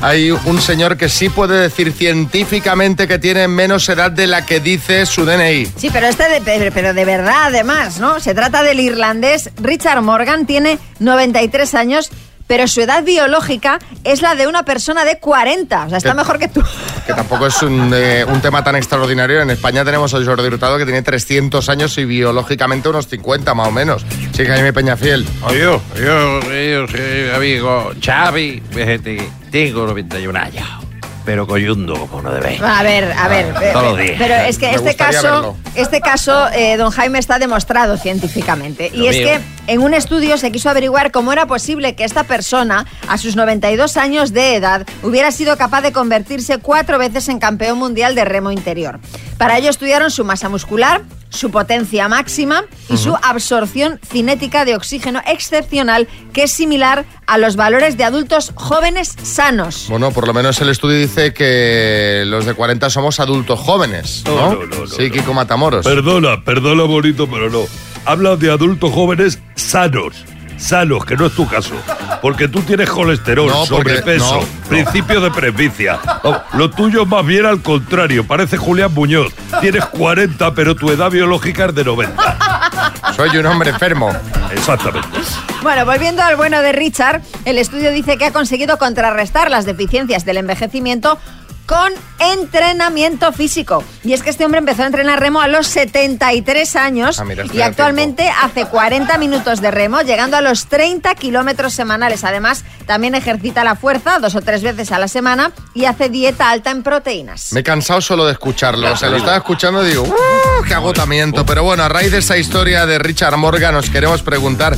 Hay 0.00 0.30
un 0.30 0.60
señor 0.60 0.96
que 0.96 1.08
sí 1.08 1.28
puede 1.28 1.58
decir 1.60 1.92
científicamente 1.92 3.08
que 3.08 3.18
tiene 3.18 3.48
menos 3.48 3.88
edad 3.88 4.10
de 4.10 4.26
la 4.26 4.44
que 4.44 4.60
dice 4.60 5.06
su 5.06 5.24
DNI. 5.24 5.66
Sí, 5.76 5.88
pero 5.92 6.06
este 6.08 6.28
de, 6.28 6.70
pero- 6.72 6.92
de 6.94 7.04
verdad, 7.04 7.44
además, 7.44 7.98
¿no? 8.00 8.20
Se 8.20 8.34
trata 8.34 8.62
del 8.62 8.80
irlandés 8.80 9.50
Richard 9.62 10.02
Morgan, 10.02 10.46
tiene 10.46 10.78
93 10.98 11.74
años, 11.74 12.10
pero 12.46 12.68
su 12.68 12.80
edad 12.80 13.02
biológica 13.02 13.78
es 14.04 14.22
la 14.22 14.34
de 14.34 14.46
una 14.46 14.64
persona 14.64 15.04
de 15.04 15.18
40. 15.18 15.86
O 15.86 15.88
sea, 15.88 15.98
está 15.98 16.14
mejor 16.14 16.38
que 16.38 16.48
tú. 16.48 16.62
Que 17.06 17.14
tampoco 17.14 17.46
es 17.46 17.62
un, 17.62 17.92
eh, 17.94 18.24
un 18.26 18.40
tema 18.40 18.62
tan 18.62 18.76
extraordinario. 18.76 19.40
En 19.40 19.50
España 19.50 19.84
tenemos 19.84 20.14
a 20.14 20.24
Jordi 20.24 20.46
Hurtado 20.48 20.78
que 20.78 20.84
tiene 20.84 21.02
300 21.02 21.68
años 21.68 21.96
y 21.98 22.04
biológicamente 22.04 22.88
unos 22.88 23.08
50 23.08 23.54
más 23.54 23.68
o 23.68 23.72
menos. 23.72 24.04
Sí, 24.32 24.44
Jaime 24.44 24.72
Peñafiel. 24.72 25.26
Oye, 25.42 25.60
yo, 25.60 25.80
yo, 25.96 26.40
yo 26.40 26.88
soy 26.88 27.30
amigo 27.34 27.92
Xavi, 28.04 28.62
tengo 29.50 29.86
91 29.86 30.38
años, 30.38 30.68
pero 31.24 31.46
coyundo 31.46 31.94
como 32.06 32.22
no 32.22 32.32
debe. 32.32 32.58
A 32.62 32.82
ver, 32.82 33.12
a 33.12 33.28
ver. 33.28 33.46
días. 33.54 34.16
Pero 34.18 34.34
es 34.34 34.58
que 34.58 34.66
Me 34.68 34.74
este 34.74 34.94
caso, 34.96 35.22
verlo. 35.22 35.56
este 35.74 36.00
caso, 36.00 36.48
eh, 36.52 36.76
don 36.76 36.90
Jaime, 36.90 37.18
está 37.18 37.38
demostrado 37.38 37.96
científicamente. 37.96 38.90
Y 38.92 38.98
Lo 38.98 39.10
es 39.10 39.16
mío. 39.16 39.26
que 39.28 39.72
en 39.72 39.80
un 39.80 39.94
estudio 39.94 40.36
se 40.38 40.52
quiso 40.52 40.68
averiguar 40.70 41.10
cómo 41.10 41.32
era 41.32 41.46
posible 41.46 41.94
que 41.94 42.04
esta 42.04 42.24
persona, 42.24 42.86
a 43.08 43.18
sus 43.18 43.36
92 43.36 43.96
años 43.96 44.32
de 44.32 44.56
edad, 44.56 44.86
hubiera 45.02 45.30
sido 45.32 45.56
capaz 45.56 45.80
de 45.82 45.92
convertirse 45.92 46.58
cuatro 46.58 46.98
veces 46.98 47.28
en 47.28 47.38
campeón 47.38 47.78
mundial 47.78 48.14
de 48.14 48.24
remo 48.24 48.50
interior. 48.50 49.00
Para 49.38 49.58
ello 49.58 49.70
estudiaron 49.70 50.10
su 50.10 50.24
masa 50.24 50.48
muscular, 50.48 51.02
su 51.30 51.50
potencia 51.50 52.06
máxima 52.08 52.62
y 52.88 52.96
su 52.96 53.16
absorción 53.20 53.98
cinética 54.08 54.64
de 54.64 54.76
oxígeno 54.76 55.20
excepcional, 55.26 56.06
que 56.32 56.44
es 56.44 56.52
similar 56.52 57.04
a 57.26 57.38
los 57.38 57.56
valores 57.56 57.96
de 57.96 58.04
adultos 58.04 58.52
jóvenes 58.54 59.14
sanos. 59.22 59.86
Bueno, 59.88 60.12
por 60.12 60.28
lo 60.28 60.34
menos 60.34 60.60
el 60.60 60.68
estudio 60.68 60.98
dice 60.98 61.13
que 61.14 62.24
los 62.26 62.44
de 62.44 62.54
40 62.54 62.90
somos 62.90 63.20
adultos 63.20 63.60
jóvenes, 63.60 64.24
¿no? 64.26 64.58
sí, 64.86 65.10
Kiko 65.10 65.32
Matamoros. 65.32 65.84
Perdona, 65.86 66.42
perdona, 66.44 66.84
bonito, 66.84 67.28
pero 67.30 67.50
no. 67.50 67.62
Hablas 68.04 68.38
de 68.40 68.50
adultos 68.50 68.92
jóvenes 68.92 69.38
sanos. 69.54 70.24
Sanos, 70.56 71.04
que 71.04 71.16
no 71.16 71.26
es 71.26 71.32
tu 71.34 71.46
caso. 71.46 71.74
Porque 72.22 72.48
tú 72.48 72.60
tienes 72.62 72.88
colesterol, 72.88 73.48
No, 73.48 73.66
sobrepeso, 73.66 74.40
no. 74.40 74.68
principio 74.68 75.20
de 75.20 75.30
presbicia. 75.30 75.98
Oh, 76.22 76.36
lo 76.54 76.70
tuyo 76.70 77.04
más 77.06 77.24
bien 77.26 77.44
al 77.46 77.60
contrario, 77.60 78.26
parece 78.26 78.56
Julián 78.56 78.92
Muñoz. 78.94 79.32
Tienes 79.60 79.84
40, 79.86 80.54
pero 80.54 80.74
tu 80.74 80.90
edad 80.90 81.10
biológica 81.10 81.66
es 81.66 81.74
de 81.74 81.84
90. 81.84 82.60
Soy 83.16 83.36
un 83.36 83.46
hombre 83.46 83.70
enfermo. 83.70 84.10
Exactamente. 84.52 85.08
Bueno, 85.62 85.84
volviendo 85.84 86.22
al 86.22 86.36
bueno 86.36 86.60
de 86.62 86.72
Richard, 86.72 87.22
el 87.44 87.58
estudio 87.58 87.90
dice 87.90 88.16
que 88.16 88.26
ha 88.26 88.32
conseguido 88.32 88.78
contrarrestar 88.78 89.50
las 89.50 89.64
deficiencias 89.66 90.24
del 90.24 90.38
envejecimiento 90.38 91.18
con 91.66 91.92
entrenamiento 92.18 93.32
físico. 93.32 93.82
Y 94.02 94.12
es 94.12 94.22
que 94.22 94.30
este 94.30 94.44
hombre 94.44 94.58
empezó 94.58 94.82
a 94.82 94.86
entrenar 94.86 95.20
remo 95.20 95.40
a 95.40 95.48
los 95.48 95.66
73 95.66 96.76
años 96.76 97.18
Ah, 97.18 97.24
mira, 97.24 97.44
y 97.52 97.60
actualmente 97.62 98.30
hace 98.42 98.66
40 98.66 99.16
minutos 99.18 99.60
de 99.60 99.70
remo, 99.70 100.02
llegando 100.02 100.36
a 100.36 100.40
los 100.40 100.66
30 100.66 101.14
kilómetros 101.14 101.72
semanales. 101.72 102.24
Además, 102.24 102.64
también 102.86 103.14
ejercita 103.14 103.64
la 103.64 103.76
fuerza 103.76 104.18
dos 104.18 104.34
o 104.34 104.42
tres 104.42 104.62
veces 104.62 104.92
a 104.92 104.98
la 104.98 105.08
semana 105.08 105.52
y 105.74 105.86
hace 105.86 106.08
dieta 106.08 106.50
alta 106.50 106.70
en 106.70 106.82
proteínas. 106.82 107.52
Me 107.52 107.60
he 107.60 107.64
cansado 107.64 108.00
solo 108.00 108.26
de 108.26 108.32
escucharlo. 108.32 108.92
O 108.92 108.96
sea, 108.96 109.08
lo 109.08 109.16
estaba 109.16 109.36
escuchando 109.36 109.84
y 109.84 109.90
digo, 109.90 110.02
¡uh! 110.02 110.64
¡Qué 110.66 110.74
agotamiento! 110.74 111.46
Pero 111.46 111.62
bueno, 111.62 111.82
a 111.82 111.88
raíz 111.88 112.12
de 112.12 112.18
esa 112.18 112.36
historia 112.36 112.86
de 112.86 112.98
Richard 112.98 113.36
Morgan, 113.36 113.74
nos 113.74 113.90
queremos 113.90 114.22
preguntar 114.22 114.76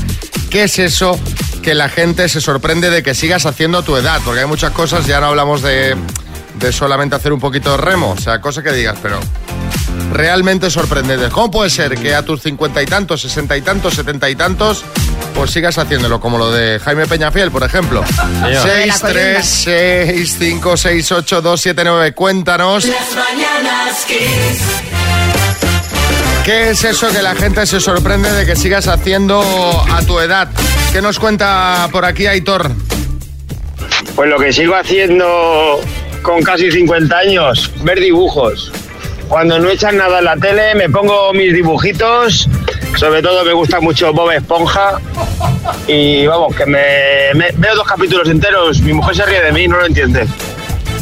qué 0.51 0.65
es 0.65 0.79
eso 0.79 1.19
que 1.63 1.75
la 1.75 1.89
gente 1.89 2.29
se 2.29 2.41
sorprende 2.41 2.91
de 2.91 3.03
que 3.03 3.15
sigas 3.15 3.45
haciendo 3.45 3.79
a 3.79 3.83
tu 3.83 3.97
edad. 3.97 4.21
Porque 4.25 4.41
hay 4.41 4.47
muchas 4.47 4.71
cosas, 4.71 5.07
ya 5.07 5.21
no 5.21 5.27
hablamos 5.27 5.63
de, 5.63 5.97
de 6.59 6.73
solamente 6.73 7.17
hacer 7.17 7.33
un 7.33 7.41
poquito 7.41 7.73
de 7.73 7.77
remo. 7.79 8.11
O 8.11 8.21
sea, 8.21 8.41
cosas 8.41 8.65
que 8.65 8.73
digas, 8.73 8.99
pero 9.03 9.19
realmente 10.13 10.71
sorprendentes. 10.71 11.31
¿Cómo 11.31 11.51
puede 11.51 11.71
ser 11.71 11.95
que 11.97 12.15
a 12.15 12.23
tus 12.23 12.43
cincuenta 12.43 12.83
y 12.83 12.87
tantos, 12.87 13.23
sesenta 13.23 13.57
y 13.57 13.63
tantos, 13.63 13.95
setenta 13.95 14.29
y 14.31 14.37
tantos, 14.37 14.85
pues 15.35 15.51
sigas 15.51 15.79
haciéndolo? 15.79 16.21
Como 16.21 16.39
lo 16.39 16.51
de 16.51 16.79
Jaime 16.79 17.07
Peñafiel, 17.07 17.51
por 17.51 17.63
ejemplo. 17.63 18.05
6, 18.63 18.95
3, 19.01 19.47
6, 19.47 20.37
5, 20.39 20.77
6, 20.77 21.13
8, 21.13 21.43
2, 21.43 21.61
7, 21.61 21.83
9. 21.85 22.13
Cuéntanos. 22.15 22.85
Las 22.85 23.15
mañanas 23.15 24.05
Kiss. 24.07 24.63
¿Qué 26.45 26.71
es 26.71 26.85
eso 26.85 27.09
que 27.09 27.23
la 27.23 27.35
gente 27.35 27.67
se 27.67 27.81
sorprende 27.81 28.31
de 28.31 28.47
que 28.47 28.55
sigas 28.55 28.87
haciendo 28.87 29.43
a 29.93 30.03
tu 30.03 30.21
edad? 30.21 30.49
¿Qué 30.93 31.03
nos 31.03 31.19
cuenta 31.19 31.89
por 31.91 32.05
aquí 32.05 32.29
Aitor? 32.29 32.71
Pues 34.15 34.31
lo 34.31 34.39
que 34.39 34.53
sigo 34.53 34.77
haciendo 34.77 35.81
con 36.27 36.43
casi 36.43 36.73
50 36.73 37.17
años, 37.17 37.71
ver 37.85 38.01
dibujos. 38.01 38.73
Cuando 39.29 39.61
no 39.61 39.69
echan 39.71 39.97
nada 39.97 40.19
en 40.19 40.25
la 40.25 40.37
tele, 40.37 40.75
me 40.75 40.91
pongo 40.91 41.33
mis 41.33 41.53
dibujitos. 41.55 42.49
Sobre 42.97 43.23
todo 43.23 43.45
me 43.45 43.53
gusta 43.53 43.81
mucho 43.81 44.13
Bob 44.13 44.33
Esponja. 44.33 44.99
Y 45.87 46.27
vamos, 46.27 46.55
que 46.57 46.67
me, 46.67 46.83
me- 47.35 47.53
veo 47.57 47.77
dos 47.77 47.87
capítulos 47.87 48.29
enteros. 48.29 48.81
Mi 48.81 48.93
mujer 48.93 49.15
se 49.15 49.25
ríe 49.27 49.41
de 49.41 49.53
mí, 49.53 49.69
no 49.69 49.77
lo 49.79 49.87
entiende. 49.87 50.27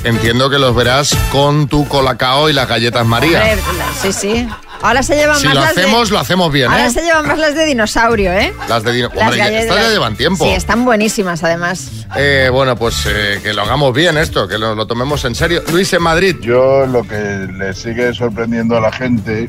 entiendo 0.05 0.51
que 0.51 0.59
los 0.59 0.75
verás 0.77 1.16
con 1.33 1.68
tu 1.68 1.89
colacao 1.89 2.51
y 2.51 2.53
las 2.53 2.68
galletas 2.68 3.07
María. 3.07 3.57
Sí, 4.03 4.12
sí. 4.12 4.47
Ahora 4.85 5.03
se 5.03 5.16
llevan 5.16 5.37
Si 5.39 5.47
más 5.47 5.55
lo 5.55 5.61
las 5.62 5.70
hacemos, 5.70 6.09
de... 6.09 6.12
lo 6.12 6.18
hacemos 6.20 6.53
bien, 6.53 6.70
Ahora 6.70 6.87
¿eh? 6.87 6.91
se 6.91 7.03
llevan 7.03 7.26
más 7.26 7.39
las 7.39 7.55
de 7.55 7.64
dinosaurio, 7.64 8.32
¿eh? 8.32 8.53
Las 8.68 8.82
de 8.85 8.93
dino- 8.93 9.09
Las 9.14 9.22
Hombre, 9.22 9.39
ya- 9.39 9.45
galletas- 9.47 9.62
estas 9.62 9.76
ya 9.82 9.91
llevan 9.91 10.16
tiempo. 10.16 10.45
Sí, 10.45 10.51
están 10.51 10.85
buenísimas 10.85 11.43
además. 11.43 11.91
Eh, 12.16 12.51
bueno, 12.53 12.76
pues 12.76 13.07
eh, 13.07 13.41
que 13.43 13.55
lo 13.55 13.62
hagamos 13.62 13.95
bien 13.95 14.18
esto, 14.18 14.47
que 14.47 14.59
lo, 14.59 14.74
lo 14.74 14.87
tomemos 14.87 15.24
en 15.24 15.35
serio. 15.35 15.62
Luis, 15.72 15.91
en 15.95 16.03
Madrid. 16.03 16.37
Yo 16.43 16.87
lo 16.87 17.03
que 17.03 17.16
le 17.51 17.72
sigue 17.72 18.12
sorprendiendo 18.12 18.76
a 18.76 18.80
la 18.82 18.93
gente, 18.93 19.49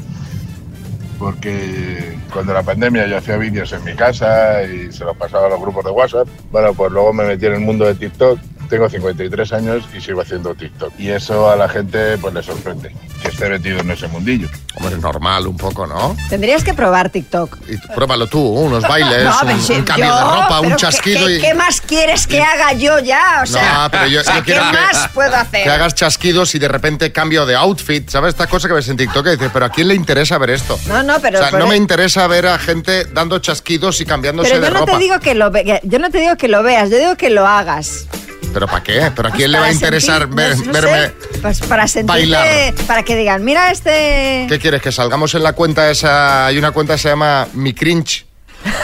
porque 1.20 2.18
cuando 2.32 2.54
la 2.54 2.64
pandemia 2.64 3.08
yo 3.08 3.18
hacía 3.18 3.38
vídeos 3.38 3.72
en 3.74 3.84
mi 3.84 3.94
casa 3.96 4.64
y 4.64 4.92
se 4.92 5.04
los 5.06 5.16
pasaba 5.18 5.48
a 5.48 5.50
los 5.50 5.60
grupos 5.62 5.86
de 5.86 5.92
WhatsApp, 5.92 6.28
bueno, 6.52 6.74
pues 6.74 6.92
luego 6.92 7.14
me 7.14 7.26
metí 7.26 7.46
en 7.46 7.54
el 7.54 7.60
mundo 7.62 7.86
de 7.86 7.96
TikTok. 7.96 8.40
Tengo 8.70 8.90
53 8.90 9.54
años 9.54 9.84
y 9.96 10.02
sigo 10.02 10.22
haciendo 10.22 10.56
TikTok. 10.56 10.94
Y 11.00 11.10
eso 11.12 11.50
a 11.50 11.56
la 11.56 11.70
gente 11.70 12.18
pues 12.18 12.34
le 12.34 12.42
sorprende, 12.44 12.96
que 13.22 13.28
esté 13.30 13.50
metido 13.50 13.80
en 13.80 13.92
ese 13.92 14.08
mundillo. 14.08 14.48
Hombre, 14.76 14.96
es 14.96 15.02
normal 15.02 15.48
un 15.48 15.56
poco, 15.56 15.86
¿no? 15.88 16.16
Tendrías 16.30 16.64
que 16.64 16.74
probar 16.74 17.10
TikTok. 17.10 17.58
Y 17.70 17.78
pruébalo 17.94 18.28
tú, 18.28 18.42
unos 18.42 18.84
bailes, 18.84 19.24
No, 19.24 19.32
un, 19.42 19.48
pero 19.48 19.60
si 19.62 19.74
un 19.74 19.84
cambio 19.84 20.08
yo- 20.08 20.16
de 20.16 20.22
ropa, 20.24 20.60
un 20.60 20.66
pero 20.68 20.78
chasquido 20.78 21.28
¿qué, 21.28 21.36
y... 21.38 21.42
qué 21.42 21.54
más 21.54 21.80
quieres 21.82 22.28
que 22.28 22.42
haga 22.42 22.74
yo 22.74 23.00
ya? 23.00 23.42
O 23.44 23.46
sea, 23.46 23.84
No, 23.84 23.92
pero 23.92 24.08
yo- 24.08 24.22
o 24.22 24.24
sea, 24.24 24.38
yo 24.40 24.44
quiero 24.44 24.64
¿qué 24.64 24.72
que- 24.78 24.84
más 24.94 25.08
puedo 25.10 25.36
hacer? 25.36 25.64
Que 25.64 25.70
hagas 25.70 25.96
chasquidos 25.96 26.54
y 26.56 26.60
de 26.60 26.68
repente 26.68 27.12
cambio 27.12 27.46
de 27.46 27.56
outfit, 27.56 28.10
¿sabes? 28.10 28.30
Esta 28.30 28.48
cosa 28.48 28.68
que 28.68 28.74
ves 28.74 28.90
en 28.90 28.98
TikTok 28.98 29.26
y 29.28 29.30
dices, 29.32 29.50
pero 29.54 29.66
¿a 29.66 29.70
quién 29.70 29.88
le 29.88 29.96
interesa 29.96 30.38
ver 30.38 30.50
esto? 30.50 30.78
No, 30.88 31.04
no, 31.04 31.20
pero... 31.22 31.38
o 31.40 31.42
sea, 31.42 31.52
pero- 31.52 31.64
no 31.64 31.70
me 31.70 31.78
interesa 31.78 32.28
ver 32.28 32.48
a 32.48 32.58
gente 32.60 33.06
dando 33.06 33.40
chasquidos 33.40 34.02
y 34.02 34.06
cambiándose 34.06 34.50
pero 34.50 34.62
de 34.62 34.68
yo 34.68 34.74
no 34.74 34.80
ropa. 34.82 34.92
te 34.94 34.98
digo 35.00 35.20
que 35.20 35.36
lo 35.36 35.52
ve- 35.52 35.64
que- 35.64 35.80
yo 35.84 36.00
no 36.00 36.10
te 36.10 36.20
digo 36.20 36.36
que 36.36 36.48
lo 36.48 36.64
veas, 36.64 36.90
yo 36.90 36.98
digo 36.98 37.16
que 37.16 37.30
lo 37.30 37.48
hagas. 37.48 38.08
¿Pero 38.56 38.68
para 38.68 38.84
qué? 38.84 39.12
¿Pero 39.14 39.28
a 39.28 39.32
quién 39.32 39.52
le 39.52 39.60
va 39.60 39.66
a 39.66 39.72
interesar 39.74 40.22
sentir- 40.30 40.34
ver- 40.34 40.66
no 40.66 40.72
verme? 40.72 41.08
sé, 41.08 41.14
pues 41.42 41.60
para 41.60 41.90
sentirte, 41.90 42.20
bailar. 42.22 42.74
para 42.88 43.04
que 43.04 43.18
digan, 43.18 43.44
mira 43.44 43.70
este... 43.70 44.46
¿Qué 44.48 44.60
quieres? 44.62 44.82
¿Que 44.82 44.94
salgamos 44.94 45.36
en 45.36 45.44
la 45.44 45.52
cuenta 45.52 45.92
esa? 45.92 46.46
Hay 46.46 46.58
una 46.58 46.72
cuenta 46.72 46.94
que 46.94 47.00
se 47.00 47.10
llama 47.10 47.50
Mi 47.52 47.74
Cringe. 47.74 48.26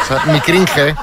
O 0.04 0.08
sea, 0.10 0.26
Mi 0.26 0.42
Cringe. 0.42 0.94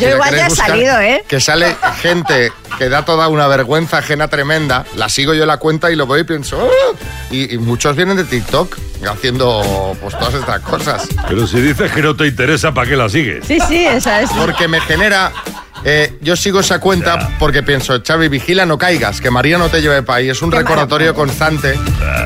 Yo 0.00 0.08
la 0.08 0.14
igual 0.14 0.34
ya 0.36 0.46
he 0.46 0.48
buscar, 0.48 0.68
salido, 0.68 1.00
¿eh? 1.00 1.24
Que 1.28 1.40
sale 1.40 1.76
gente 2.00 2.52
que 2.78 2.88
da 2.88 3.04
toda 3.04 3.28
una 3.28 3.46
vergüenza 3.46 3.98
ajena 3.98 4.28
tremenda. 4.28 4.84
La 4.96 5.08
sigo 5.08 5.34
yo 5.34 5.46
la 5.46 5.58
cuenta 5.58 5.90
y 5.90 5.96
lo 5.96 6.06
veo 6.06 6.18
y 6.18 6.24
pienso. 6.24 6.58
"Ah". 6.60 6.96
Y, 7.30 7.54
y 7.54 7.58
muchos 7.58 7.96
vienen 7.96 8.16
de 8.16 8.24
TikTok 8.24 8.76
haciendo 9.10 9.96
pues 10.00 10.18
todas 10.18 10.34
estas 10.34 10.60
cosas. 10.60 11.06
Pero 11.28 11.46
si 11.46 11.60
dices 11.60 11.90
que 11.92 12.02
no 12.02 12.14
te 12.16 12.26
interesa, 12.26 12.72
¿para 12.72 12.88
qué 12.90 12.96
la 12.96 13.08
sigues? 13.08 13.44
Sí, 13.46 13.58
sí, 13.68 13.84
esa 13.86 14.20
es. 14.22 14.30
Porque 14.30 14.68
me 14.68 14.80
genera. 14.80 15.32
eh, 15.84 16.16
yo 16.20 16.36
sigo 16.36 16.60
esa 16.60 16.78
cuenta 16.78 17.30
porque 17.40 17.62
pienso, 17.62 18.00
Xavi, 18.06 18.28
vigila, 18.28 18.64
no 18.66 18.78
caigas, 18.78 19.20
que 19.20 19.30
María 19.30 19.58
no 19.58 19.68
te 19.68 19.80
lleve 19.82 20.02
para 20.02 20.18
ahí. 20.18 20.28
Es 20.30 20.40
un 20.42 20.52
recordatorio 20.52 21.14
constante 21.14 21.76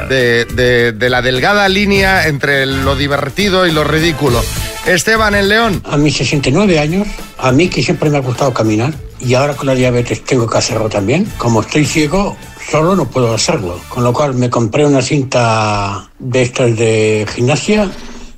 de, 0.08 0.44
de- 0.44 0.92
de 0.92 1.10
la 1.10 1.22
delgada 1.22 1.68
línea 1.68 2.26
entre 2.28 2.66
lo 2.66 2.96
divertido 2.96 3.66
y 3.66 3.72
lo 3.72 3.82
ridículo. 3.84 4.42
Esteban 4.86 5.34
en 5.34 5.48
León. 5.48 5.82
A 5.84 5.96
mis 5.96 6.16
69 6.16 6.78
años, 6.78 7.08
a 7.38 7.50
mí 7.50 7.68
que 7.68 7.82
siempre 7.82 8.08
me 8.08 8.18
ha 8.18 8.20
gustado 8.20 8.54
caminar 8.54 8.94
y 9.18 9.34
ahora 9.34 9.54
con 9.54 9.66
la 9.66 9.74
diabetes 9.74 10.24
tengo 10.24 10.46
que 10.46 10.58
hacerlo 10.58 10.88
también. 10.88 11.30
Como 11.38 11.60
estoy 11.60 11.84
ciego, 11.84 12.36
solo 12.70 12.94
no 12.94 13.06
puedo 13.06 13.34
hacerlo. 13.34 13.80
Con 13.88 14.04
lo 14.04 14.12
cual 14.12 14.34
me 14.34 14.48
compré 14.48 14.86
una 14.86 15.02
cinta 15.02 16.08
de 16.20 16.42
estas 16.42 16.76
de 16.76 17.26
gimnasia 17.34 17.90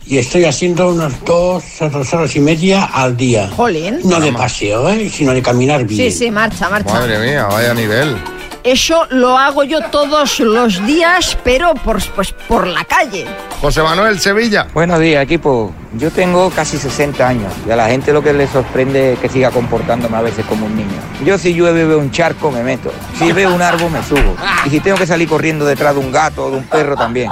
y 0.06 0.16
estoy 0.16 0.44
haciendo 0.46 0.88
unas 0.88 1.22
dos, 1.26 1.62
dos 1.80 2.14
horas 2.14 2.34
y 2.34 2.40
media 2.40 2.84
al 2.84 3.14
día. 3.14 3.50
Jolín. 3.54 4.00
No 4.04 4.18
de 4.18 4.32
paseo, 4.32 4.88
¿eh? 4.88 5.10
sino 5.10 5.34
de 5.34 5.42
caminar 5.42 5.84
bien. 5.84 6.10
Sí, 6.10 6.18
sí, 6.18 6.30
marcha, 6.30 6.70
marcha. 6.70 6.94
Madre 6.94 7.18
mía, 7.18 7.44
vaya 7.44 7.74
nivel. 7.74 8.16
Eso 8.64 9.06
lo 9.10 9.38
hago 9.38 9.62
yo 9.62 9.80
todos 9.90 10.40
los 10.40 10.84
días, 10.84 11.38
pero 11.44 11.74
por, 11.74 12.02
pues, 12.14 12.32
por 12.32 12.66
la 12.66 12.84
calle. 12.84 13.24
José 13.60 13.82
Manuel 13.82 14.18
Sevilla. 14.18 14.66
Buenos 14.74 15.00
días, 15.00 15.22
equipo. 15.22 15.72
Yo 15.94 16.10
tengo 16.10 16.50
casi 16.50 16.76
60 16.76 17.26
años 17.26 17.52
y 17.66 17.70
a 17.70 17.76
la 17.76 17.88
gente 17.88 18.12
lo 18.12 18.22
que 18.22 18.32
le 18.32 18.46
sorprende 18.48 19.14
es 19.14 19.18
que 19.20 19.28
siga 19.28 19.50
comportándome 19.50 20.16
a 20.16 20.22
veces 20.22 20.44
como 20.46 20.66
un 20.66 20.76
niño. 20.76 20.88
Yo 21.24 21.38
si 21.38 21.54
llueve 21.54 21.84
veo 21.84 21.98
un 21.98 22.10
charco 22.10 22.50
me 22.50 22.62
meto, 22.62 22.92
si 23.18 23.32
veo 23.32 23.54
un 23.54 23.62
árbol 23.62 23.90
me 23.90 24.02
subo 24.02 24.36
y 24.64 24.70
si 24.70 24.80
tengo 24.80 24.96
que 24.96 25.06
salir 25.06 25.28
corriendo 25.28 25.64
detrás 25.64 25.94
de 25.94 26.00
un 26.00 26.12
gato 26.12 26.46
o 26.46 26.50
de 26.50 26.58
un 26.58 26.64
perro 26.64 26.96
también. 26.96 27.30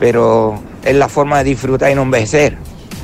Pero 0.00 0.62
es 0.82 0.96
la 0.96 1.08
forma 1.08 1.38
de 1.38 1.44
disfrutar 1.44 1.90
y 1.90 1.94
no 1.94 2.02
envejecer. 2.02 2.58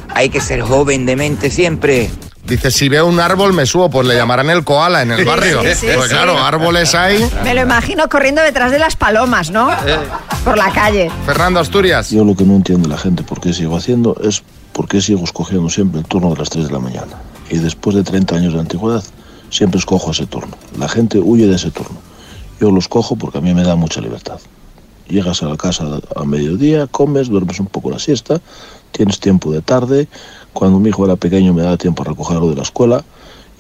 Hay 0.09 0.29
que 0.29 0.41
ser 0.41 0.61
joven 0.63 1.07
de 1.07 1.17
mente 1.17 1.51
siempre. 1.51 2.11
Dice, 2.47 2.71
si 2.71 2.91
veo 2.91 3.07
un 3.07 3.21
árbol 3.21 3.55
me 3.55 3.65
subo, 3.65 3.89
pues 3.89 4.07
le 4.07 4.15
llamarán 4.15 4.51
el 4.51 4.65
koala 4.65 5.01
en 5.01 5.13
el 5.13 5.25
barrio. 5.25 5.63
sí, 5.63 5.75
sí, 5.75 5.87
pues 5.95 6.09
sí. 6.09 6.11
claro, 6.11 6.39
árboles 6.39 6.95
hay. 6.95 7.27
Me 7.43 7.55
lo 7.55 7.63
imagino 7.63 8.07
corriendo 8.09 8.43
detrás 8.43 8.71
de 8.71 8.79
las 8.79 8.97
palomas, 8.97 9.51
¿no? 9.51 9.71
Por 10.45 10.59
la 10.59 10.71
calle. 10.71 11.11
Fernando 11.25 11.61
Asturias. 11.61 12.11
Yo 12.11 12.23
lo 12.23 12.35
que 12.37 12.45
no 12.45 12.55
entiende 12.57 12.87
la 12.87 12.99
gente 12.99 13.23
por 13.23 13.41
qué 13.41 13.55
sigo 13.55 13.77
haciendo 13.77 14.17
es 14.23 14.43
por 14.73 14.89
qué 14.89 15.01
sigo 15.01 15.25
escogiendo 15.25 15.71
siempre 15.71 16.01
el 16.01 16.07
turno 16.07 16.31
de 16.31 16.37
las 16.37 16.51
3 16.51 16.67
de 16.67 16.73
la 16.73 16.81
mañana. 16.81 17.17
Y 17.49 17.59
después 17.59 17.97
de 17.97 18.03
30 18.03 18.37
años 18.37 18.53
de 18.53 18.61
antigüedad, 18.61 19.03
siempre 19.49 19.79
escojo 19.79 20.11
ese 20.11 20.27
turno. 20.27 20.57
La 20.79 20.89
gente 20.89 21.19
huye 21.19 21.47
de 21.47 21.55
ese 21.55 21.71
turno. 21.71 21.97
Yo 22.61 22.71
lo 22.71 22.79
escojo 22.79 23.17
porque 23.17 23.39
a 23.39 23.41
mí 23.41 23.55
me 23.55 23.63
da 23.63 23.77
mucha 23.77 24.01
libertad. 24.01 24.39
Llegas 25.09 25.43
a 25.43 25.47
la 25.47 25.57
casa 25.57 26.01
a 26.17 26.25
mediodía, 26.25 26.87
comes, 26.89 27.29
duermes 27.29 27.61
un 27.61 27.67
poco 27.67 27.91
la 27.91 27.99
siesta, 27.99 28.41
tienes 28.91 29.21
tiempo 29.21 29.53
de 29.53 29.61
tarde. 29.61 30.09
Cuando 30.55 30.79
mi 30.79 30.89
hijo 30.89 31.05
era 31.05 31.17
pequeño 31.17 31.53
me 31.53 31.63
daba 31.63 31.77
tiempo 31.77 32.03
a 32.03 32.07
recogerlo 32.07 32.49
de 32.49 32.57
la 32.57 32.63
escuela 32.63 33.05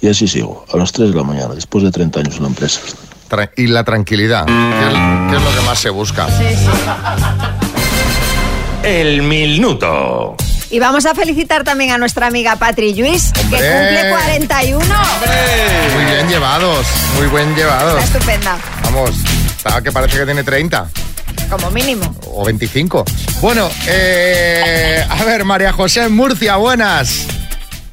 y 0.01 0.09
así 0.09 0.26
sigo, 0.28 0.64
a 0.72 0.76
las 0.76 0.92
3 0.92 1.11
de 1.11 1.16
la 1.16 1.22
mañana, 1.24 1.55
después 1.55 1.84
de 1.84 1.90
30 1.90 2.20
años 2.20 2.36
en 2.36 2.42
la 2.42 2.49
empresa. 2.49 2.80
Tra- 3.28 3.51
y 3.57 3.66
la 3.66 3.84
tranquilidad, 3.84 4.47
que 4.47 4.53
es, 5.36 5.42
lo 5.42 5.51
que 5.61 5.66
más 5.66 5.78
se 5.78 5.90
busca. 5.90 6.26
El 8.82 9.22
minuto. 9.22 10.36
Y 10.70 10.78
vamos 10.78 11.07
a 11.07 11.14
felicitar 11.14 11.64
también 11.64 11.90
a 11.92 11.99
nuestra 11.99 12.26
amiga 12.26 12.57
Patri 12.57 12.95
Lluís, 12.95 13.32
que 13.32 13.40
¡Hombre! 13.57 13.70
cumple 13.70 14.11
41. 14.11 14.84
Muy 15.95 16.05
bien 16.05 16.28
llevados, 16.28 16.86
muy 17.16 17.26
buen 17.28 17.55
llevados. 17.55 18.03
Está 18.05 18.18
estupenda, 18.18 18.59
Vamos, 18.84 19.11
estaba 19.57 19.80
que 19.82 19.92
parece 19.92 20.18
que 20.18 20.24
tiene 20.24 20.42
30 20.45 20.88
como 21.51 21.70
mínimo. 21.70 22.14
o 22.32 22.45
25. 22.45 23.05
Bueno, 23.40 23.68
eh, 23.88 25.05
a 25.09 25.24
ver, 25.24 25.45
María 25.45 25.72
José 25.72 26.05
en 26.05 26.14
Murcia, 26.16 26.57
buenas. 26.57 27.26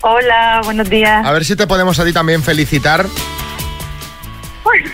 Hola, 0.01 0.61
buenos 0.63 0.89
días. 0.89 1.25
A 1.25 1.31
ver 1.31 1.45
si 1.45 1.55
te 1.55 1.67
podemos 1.67 1.99
a 1.99 2.05
ti 2.05 2.13
también 2.13 2.41
felicitar. 2.43 3.05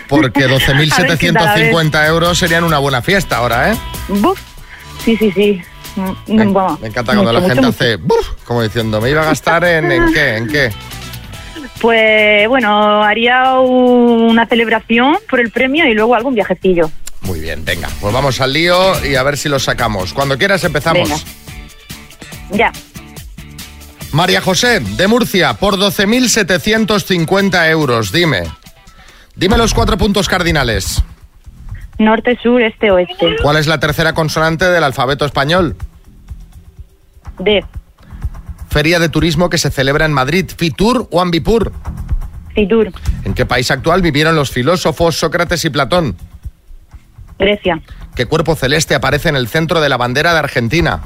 Porque 0.08 0.44
A 0.44 0.48
ver 0.48 1.18
qué 1.18 1.32
tal, 1.32 1.48
a 1.48 1.54
12.750 1.56 2.06
euros 2.08 2.38
serían 2.38 2.64
una 2.64 2.78
buena 2.78 3.00
fiesta 3.02 3.36
ahora, 3.38 3.72
¿eh? 3.72 3.76
Buf. 4.08 4.40
Sí, 5.04 5.16
sí, 5.16 5.30
sí. 5.32 5.62
Mm, 5.96 6.34
Me, 6.34 6.44
vamos, 6.46 6.80
me 6.80 6.88
encanta 6.88 7.12
cuando 7.14 7.32
la 7.32 7.40
gente 7.40 7.56
mucho, 7.56 7.68
hace 7.68 7.96
"Buf", 7.96 8.28
como 8.44 8.62
diciendo, 8.62 9.00
¿me 9.00 9.10
iba 9.10 9.22
a 9.22 9.26
gastar 9.26 9.64
en, 9.64 9.90
en 9.90 10.12
qué? 10.12 10.36
¿En 10.36 10.46
qué? 10.48 10.70
Pues 11.80 12.48
bueno, 12.48 13.02
haría 13.02 13.54
una 13.60 14.46
celebración 14.46 15.16
por 15.30 15.40
el 15.40 15.50
premio 15.50 15.86
y 15.86 15.94
luego 15.94 16.14
algún 16.14 16.34
viajecillo. 16.34 16.90
Muy 17.28 17.40
bien, 17.40 17.62
venga, 17.62 17.88
pues 18.00 18.14
vamos 18.14 18.40
al 18.40 18.54
lío 18.54 19.04
y 19.04 19.14
a 19.14 19.22
ver 19.22 19.36
si 19.36 19.50
lo 19.50 19.58
sacamos. 19.58 20.14
Cuando 20.14 20.38
quieras 20.38 20.64
empezamos. 20.64 21.10
Venga. 21.10 21.22
Ya. 22.50 22.72
María 24.12 24.40
José, 24.40 24.80
de 24.80 25.06
Murcia, 25.06 25.52
por 25.52 25.76
12.750 25.76 27.70
euros, 27.70 28.12
dime. 28.12 28.44
Dime 29.36 29.58
los 29.58 29.74
cuatro 29.74 29.98
puntos 29.98 30.26
cardinales. 30.26 31.04
Norte, 31.98 32.38
sur, 32.42 32.62
este, 32.62 32.90
oeste. 32.90 33.36
¿Cuál 33.42 33.58
es 33.58 33.66
la 33.66 33.78
tercera 33.78 34.14
consonante 34.14 34.64
del 34.64 34.82
alfabeto 34.82 35.26
español? 35.26 35.76
D. 37.40 37.62
Feria 38.70 38.98
de 39.00 39.10
turismo 39.10 39.50
que 39.50 39.58
se 39.58 39.70
celebra 39.70 40.06
en 40.06 40.14
Madrid, 40.14 40.50
Fitur 40.56 41.06
o 41.10 41.20
Ambipur. 41.20 41.74
Fitur. 42.54 42.90
¿En 43.24 43.34
qué 43.34 43.44
país 43.44 43.70
actual 43.70 44.00
vivieron 44.00 44.34
los 44.34 44.50
filósofos 44.50 45.18
Sócrates 45.18 45.66
y 45.66 45.70
Platón? 45.70 46.16
Grecia. 47.38 47.80
¿Qué 48.14 48.26
cuerpo 48.26 48.56
celeste 48.56 48.94
aparece 48.94 49.28
en 49.28 49.36
el 49.36 49.48
centro 49.48 49.80
de 49.80 49.88
la 49.88 49.96
bandera 49.96 50.32
de 50.32 50.40
Argentina? 50.40 51.00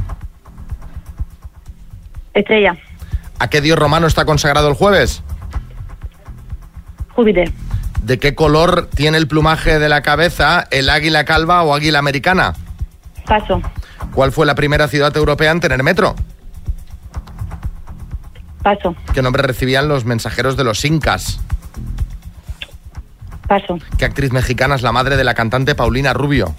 Estrella. 2.34 2.76
¿A 3.38 3.48
qué 3.50 3.60
dios 3.60 3.78
romano 3.78 4.06
está 4.06 4.24
consagrado 4.24 4.68
el 4.68 4.74
jueves? 4.74 5.22
Júpiter. 7.14 7.52
¿De 8.02 8.18
qué 8.18 8.34
color 8.34 8.88
tiene 8.94 9.18
el 9.18 9.28
plumaje 9.28 9.78
de 9.78 9.88
la 9.88 10.02
cabeza 10.02 10.66
el 10.70 10.88
águila 10.88 11.24
calva 11.24 11.62
o 11.62 11.74
águila 11.74 11.98
americana? 11.98 12.54
Paso. 13.26 13.60
¿Cuál 14.14 14.32
fue 14.32 14.46
la 14.46 14.54
primera 14.54 14.88
ciudad 14.88 15.16
europea 15.16 15.52
en 15.52 15.60
tener 15.60 15.82
metro? 15.82 16.14
Paso. 18.62 18.94
¿Qué 19.12 19.22
nombre 19.22 19.42
recibían 19.42 19.88
los 19.88 20.04
mensajeros 20.04 20.56
de 20.56 20.64
los 20.64 20.84
incas? 20.84 21.40
Paso. 23.52 23.78
¿Qué 23.98 24.06
actriz 24.06 24.32
mexicana 24.32 24.76
es 24.76 24.82
la 24.82 24.92
madre 24.92 25.18
de 25.18 25.24
la 25.24 25.34
cantante 25.34 25.74
Paulina 25.74 26.14
Rubio? 26.14 26.54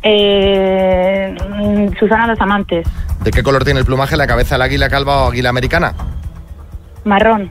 Eh, 0.00 1.34
mm, 1.48 1.98
Susana 1.98 2.28
Los 2.28 2.40
Amantes. 2.40 2.86
¿De 3.24 3.32
qué 3.32 3.42
color 3.42 3.64
tiene 3.64 3.80
el 3.80 3.86
plumaje 3.86 4.16
la 4.16 4.28
cabeza 4.28 4.54
del 4.54 4.62
águila 4.62 4.88
calva 4.88 5.24
o 5.24 5.30
águila 5.30 5.48
americana? 5.48 5.92
Marrón. 7.02 7.50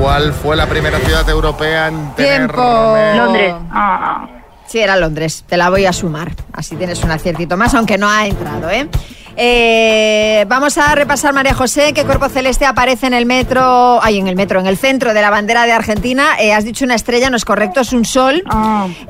¿Cuál 0.00 0.32
fue 0.32 0.54
la 0.54 0.66
primera 0.66 1.00
ciudad 1.00 1.28
europea 1.28 1.88
en 1.88 2.14
tener 2.14 2.52
Tiempo. 2.52 2.96
Londres. 3.16 3.54
Ah. 3.72 4.28
Sí, 4.68 4.78
era 4.78 4.94
Londres. 4.94 5.44
Te 5.48 5.56
la 5.56 5.68
voy 5.68 5.84
a 5.84 5.92
sumar. 5.92 6.30
Así 6.52 6.76
tienes 6.76 7.02
un 7.02 7.10
aciertito 7.10 7.56
más, 7.56 7.74
aunque 7.74 7.98
no 7.98 8.08
ha 8.08 8.24
entrado, 8.24 8.70
¿eh? 8.70 8.88
Eh, 9.36 10.44
vamos 10.48 10.78
a 10.78 10.94
repasar, 10.94 11.32
María 11.34 11.54
José, 11.54 11.92
qué 11.92 12.04
cuerpo 12.04 12.28
celeste 12.28 12.66
aparece 12.66 13.06
en 13.06 13.14
el 13.14 13.26
metro, 13.26 14.02
ay, 14.02 14.18
en 14.18 14.28
el 14.28 14.36
metro, 14.36 14.60
en 14.60 14.66
el 14.66 14.76
centro 14.76 15.12
de 15.14 15.20
la 15.20 15.30
bandera 15.30 15.64
de 15.66 15.72
Argentina. 15.72 16.36
Eh, 16.38 16.52
has 16.52 16.64
dicho 16.64 16.84
una 16.84 16.94
estrella, 16.94 17.30
no 17.30 17.36
es 17.36 17.44
correcto, 17.44 17.80
es 17.80 17.92
un 17.92 18.04
sol. 18.04 18.42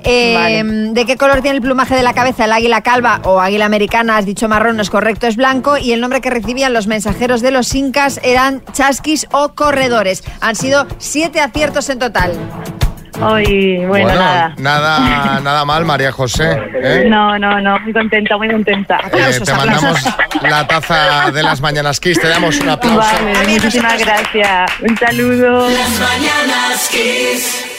Eh, 0.05 0.63
¿De 0.93 1.05
qué 1.07 1.17
color 1.17 1.43
tiene 1.43 1.57
el 1.57 1.63
plumaje 1.63 1.95
de 1.95 2.03
la 2.03 2.15
cabeza 2.15 2.45
el 2.45 2.53
águila 2.53 2.83
calva 2.83 3.21
o 3.25 3.41
águila 3.41 3.67
americana? 3.67 4.17
Has 4.17 4.27
dicho 4.27 4.49
marrón, 4.49 4.77
no 4.77 4.83
es 4.83 4.91
correcto, 4.91 5.27
es 5.27 5.37
blanco. 5.37 5.77
Y 5.79 5.93
el 5.93 6.01
nombre 6.01 6.21
que 6.21 6.31
recibían 6.31 6.73
los 6.73 6.87
mensajeros 6.87 7.43
de 7.43 7.51
los 7.51 7.75
incas 7.75 8.21
eran 8.23 8.63
chasquis 8.73 9.27
o 9.33 9.51
corredores. 9.55 10.25
Han 10.41 10.57
sido 10.57 10.87
siete 10.99 11.41
aciertos 11.41 11.91
en 11.91 11.99
total. 11.99 12.33
Ay, 13.21 13.85
bueno, 13.87 14.09
nada. 14.09 14.55
nada, 14.59 15.41
nada 15.41 15.65
mal, 15.65 15.85
María 15.85 16.13
José. 16.13 16.59
¿eh? 16.75 17.07
No, 17.09 17.39
no, 17.39 17.61
no, 17.61 17.79
muy 17.81 17.93
contenta, 17.93 18.37
muy 18.37 18.49
contenta. 18.49 18.99
Eh, 19.13 19.41
te 19.45 19.53
mandamos 19.53 20.01
la 20.43 20.67
taza 20.67 21.31
de 21.31 21.43
las 21.43 21.61
mañanas 21.61 22.01
Kiss, 22.01 22.21
te 22.21 22.29
damos 22.29 22.59
un 22.61 22.69
aplauso. 22.69 22.99
Vale, 22.99 23.49
muchísimas 23.49 23.99
gracias. 23.99 24.71
Un 24.81 24.97
saludo. 24.97 25.69
Las 25.69 25.91
mañanas 26.01 26.89
Kiss. 26.91 27.74